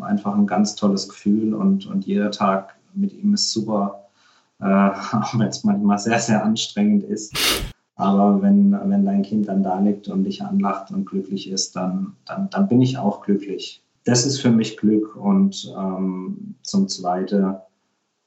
[0.00, 4.04] Einfach ein ganz tolles Gefühl und, und jeder Tag mit ihm ist super,
[4.60, 4.64] äh,
[5.12, 7.34] auch wenn es manchmal sehr, sehr anstrengend ist.
[7.96, 12.14] Aber wenn, wenn dein Kind dann da liegt und dich anlacht und glücklich ist, dann,
[12.26, 13.82] dann, dann bin ich auch glücklich.
[14.04, 15.16] Das ist für mich Glück.
[15.16, 17.56] Und ähm, zum Zweiten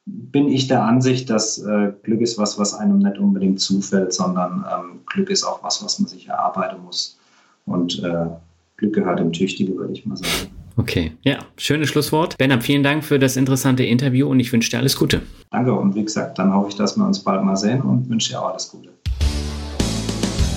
[0.06, 4.66] bin ich der Ansicht, dass äh, Glück ist was, was einem nicht unbedingt zufällt, sondern
[4.70, 7.19] ähm, Glück ist auch was, was man sich erarbeiten muss.
[7.70, 8.26] Und äh,
[8.78, 10.52] Glück gehört dem Tüchtige, würde ich mal sagen.
[10.78, 12.38] Okay, ja, schönes Schlusswort.
[12.38, 15.22] Bernhard, vielen Dank für das interessante Interview und ich wünsche dir alles Gute.
[15.52, 18.30] Danke und wie gesagt, dann hoffe ich, dass wir uns bald mal sehen und wünsche
[18.30, 18.90] dir auch alles Gute.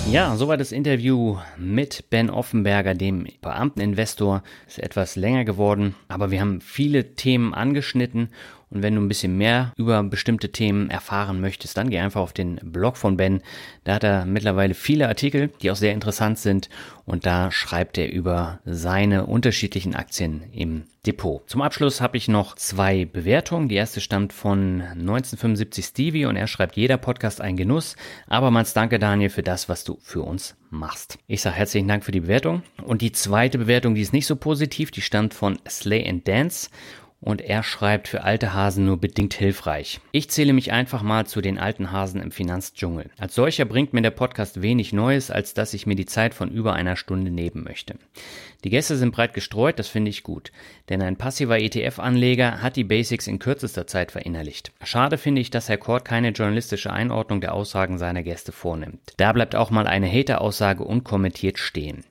[0.09, 4.43] Ja, soweit das Interview mit Ben Offenberger, dem Beamteninvestor.
[4.67, 8.29] Ist etwas länger geworden, aber wir haben viele Themen angeschnitten
[8.73, 12.33] und wenn du ein bisschen mehr über bestimmte Themen erfahren möchtest, dann geh einfach auf
[12.33, 13.41] den Blog von Ben.
[13.83, 16.69] Da hat er mittlerweile viele Artikel, die auch sehr interessant sind.
[17.05, 21.47] Und da schreibt er über seine unterschiedlichen Aktien im Depot.
[21.47, 23.67] Zum Abschluss habe ich noch zwei Bewertungen.
[23.67, 27.97] Die erste stammt von 1975 Stevie und er schreibt, jeder Podcast ein Genuss.
[28.27, 31.19] Abermals danke Daniel für das, was du für uns machst.
[31.27, 32.63] Ich sage herzlichen Dank für die Bewertung.
[32.81, 36.69] Und die zweite Bewertung, die ist nicht so positiv, die stammt von Slay and Dance
[37.23, 40.01] und er schreibt für alte Hasen nur bedingt hilfreich.
[40.11, 43.09] Ich zähle mich einfach mal zu den alten Hasen im Finanzdschungel.
[43.17, 46.49] Als solcher bringt mir der Podcast wenig Neues, als dass ich mir die Zeit von
[46.49, 47.95] über einer Stunde nehmen möchte.
[48.63, 50.51] Die Gäste sind breit gestreut, das finde ich gut,
[50.89, 54.71] denn ein passiver ETF-Anleger hat die Basics in kürzester Zeit verinnerlicht.
[54.83, 59.13] Schade finde ich, dass Herr Kort keine journalistische Einordnung der Aussagen seiner Gäste vornimmt.
[59.17, 62.05] Da bleibt auch mal eine Hater-Aussage unkommentiert stehen.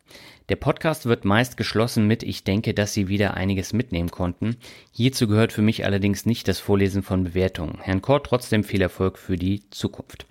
[0.48, 4.56] Der Podcast wird meist geschlossen mit Ich denke, dass Sie wieder einiges mitnehmen konnten.
[4.90, 7.78] Hierzu gehört für mich allerdings nicht das Vorlesen von Bewertungen.
[7.80, 10.26] Herrn Kort trotzdem viel Erfolg für die Zukunft.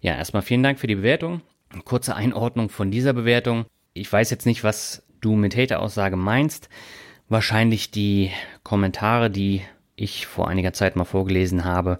[0.00, 1.40] Ja, erstmal vielen Dank für die Bewertung.
[1.84, 3.64] Kurze Einordnung von dieser Bewertung.
[3.94, 6.68] Ich weiß jetzt nicht, was du mit Hater-Aussage meinst.
[7.28, 8.30] Wahrscheinlich die
[8.62, 9.62] Kommentare, die
[9.96, 11.98] ich vor einiger Zeit mal vorgelesen habe.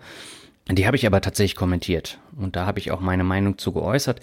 [0.70, 4.20] Die habe ich aber tatsächlich kommentiert und da habe ich auch meine Meinung zu geäußert.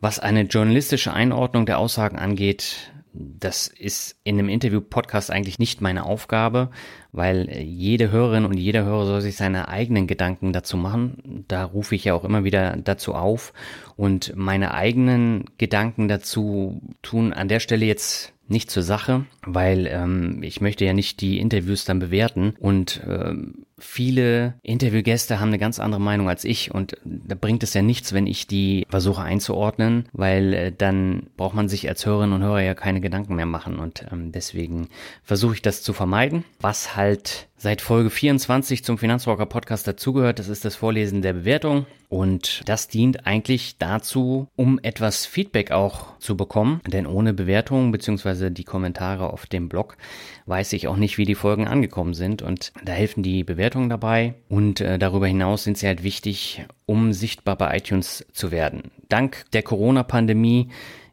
[0.00, 6.04] Was eine journalistische Einordnung der Aussagen angeht, das ist in einem Interview-Podcast eigentlich nicht meine
[6.04, 6.70] Aufgabe,
[7.10, 11.44] weil jede Hörerin und jeder Hörer soll sich seine eigenen Gedanken dazu machen.
[11.48, 13.52] Da rufe ich ja auch immer wieder dazu auf.
[13.96, 20.42] Und meine eigenen Gedanken dazu tun an der Stelle jetzt nicht zur Sache, weil ähm,
[20.42, 25.78] ich möchte ja nicht die Interviews dann bewerten und ähm, viele Interviewgäste haben eine ganz
[25.78, 30.08] andere Meinung als ich und da bringt es ja nichts, wenn ich die versuche einzuordnen,
[30.12, 33.78] weil äh, dann braucht man sich als Hörerin und Hörer ja keine Gedanken mehr machen
[33.78, 34.88] und ähm, deswegen
[35.22, 36.44] versuche ich das zu vermeiden.
[36.60, 41.86] Was halt seit Folge 24 zum Finanzrocker Podcast dazugehört, das ist das Vorlesen der Bewertung.
[42.08, 48.50] Und das dient eigentlich dazu, um etwas Feedback auch zu bekommen, denn ohne Bewertung beziehungsweise
[48.50, 49.98] die Kommentare auf dem Blog
[50.46, 52.40] weiß ich auch nicht, wie die Folgen angekommen sind.
[52.40, 54.34] Und da helfen die Bewertungen dabei.
[54.48, 58.90] Und äh, darüber hinaus sind sie halt wichtig, um sichtbar bei iTunes zu werden.
[59.08, 60.68] Dank der Corona-Pandemie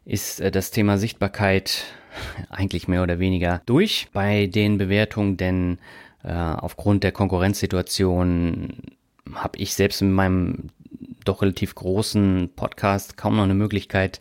[0.06, 1.84] ist äh, das Thema Sichtbarkeit
[2.48, 5.78] eigentlich mehr oder weniger durch bei den Bewertungen, denn
[6.26, 8.72] äh, aufgrund der Konkurrenzsituation
[9.34, 10.70] habe ich selbst in meinem
[11.24, 14.20] doch relativ großen Podcast kaum noch eine Möglichkeit,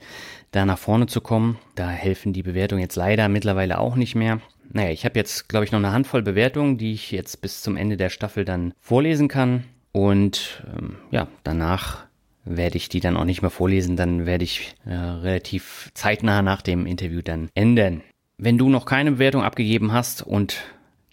[0.52, 1.58] da nach vorne zu kommen.
[1.76, 4.40] Da helfen die Bewertungen jetzt leider mittlerweile auch nicht mehr.
[4.72, 7.78] Naja, ich habe jetzt, glaube ich, noch eine Handvoll Bewertungen, die ich jetzt bis zum
[7.78, 9.64] Ende der Staffel dann vorlesen kann.
[9.92, 12.06] Und ähm, ja, danach
[12.44, 13.96] werde ich die dann auch nicht mehr vorlesen.
[13.96, 18.02] Dann werde ich äh, relativ zeitnah nach dem Interview dann enden.
[18.38, 20.58] Wenn du noch keine Bewertung abgegeben hast und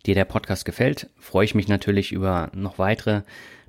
[0.06, 3.22] dir der Podcast gefällt, freue ich mich natürlich über noch weitere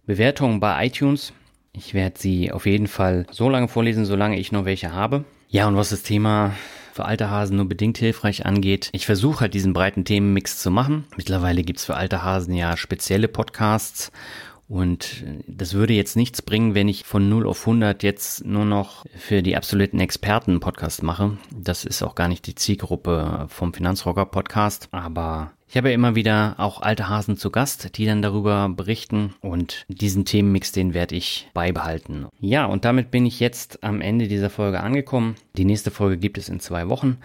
[0.06, 1.34] Bewertungen bei iTunes.
[1.74, 5.26] Ich werde sie auf jeden Fall so lange vorlesen, solange ich noch welche habe.
[5.50, 6.54] Ja, und was das Thema
[6.94, 8.90] für alte Hasen nur bedingt hilfreich angeht.
[8.92, 11.06] Ich versuche halt diesen breiten Themenmix zu machen.
[11.18, 14.12] Mittlerweile gibt's für alte Hasen ja spezielle Podcasts
[14.68, 19.06] und das würde jetzt nichts bringen, wenn ich von 0 auf 100 jetzt nur noch
[19.16, 21.38] für die absoluten Experten Podcast mache.
[21.52, 24.88] Das ist auch gar nicht die Zielgruppe vom Finanzrocker Podcast.
[24.92, 29.36] Aber ich habe ja immer wieder auch alte Hasen zu Gast, die dann darüber berichten
[29.42, 32.28] und diesen Themenmix, den werde ich beibehalten.
[32.40, 35.36] Ja, und damit bin ich jetzt am Ende dieser Folge angekommen.
[35.58, 37.18] Die nächste Folge gibt es in zwei Wochen.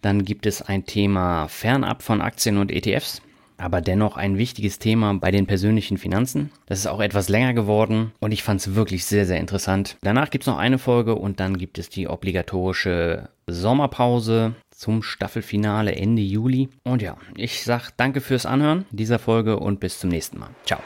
[0.00, 3.22] Dann gibt es ein Thema fernab von Aktien und ETFs
[3.62, 6.50] aber dennoch ein wichtiges Thema bei den persönlichen Finanzen.
[6.66, 9.96] Das ist auch etwas länger geworden und ich fand es wirklich sehr, sehr interessant.
[10.02, 15.94] Danach gibt es noch eine Folge und dann gibt es die obligatorische Sommerpause zum Staffelfinale
[15.94, 16.68] Ende Juli.
[16.84, 20.50] Und ja, ich sage danke fürs Anhören dieser Folge und bis zum nächsten Mal.
[20.64, 20.80] Ciao.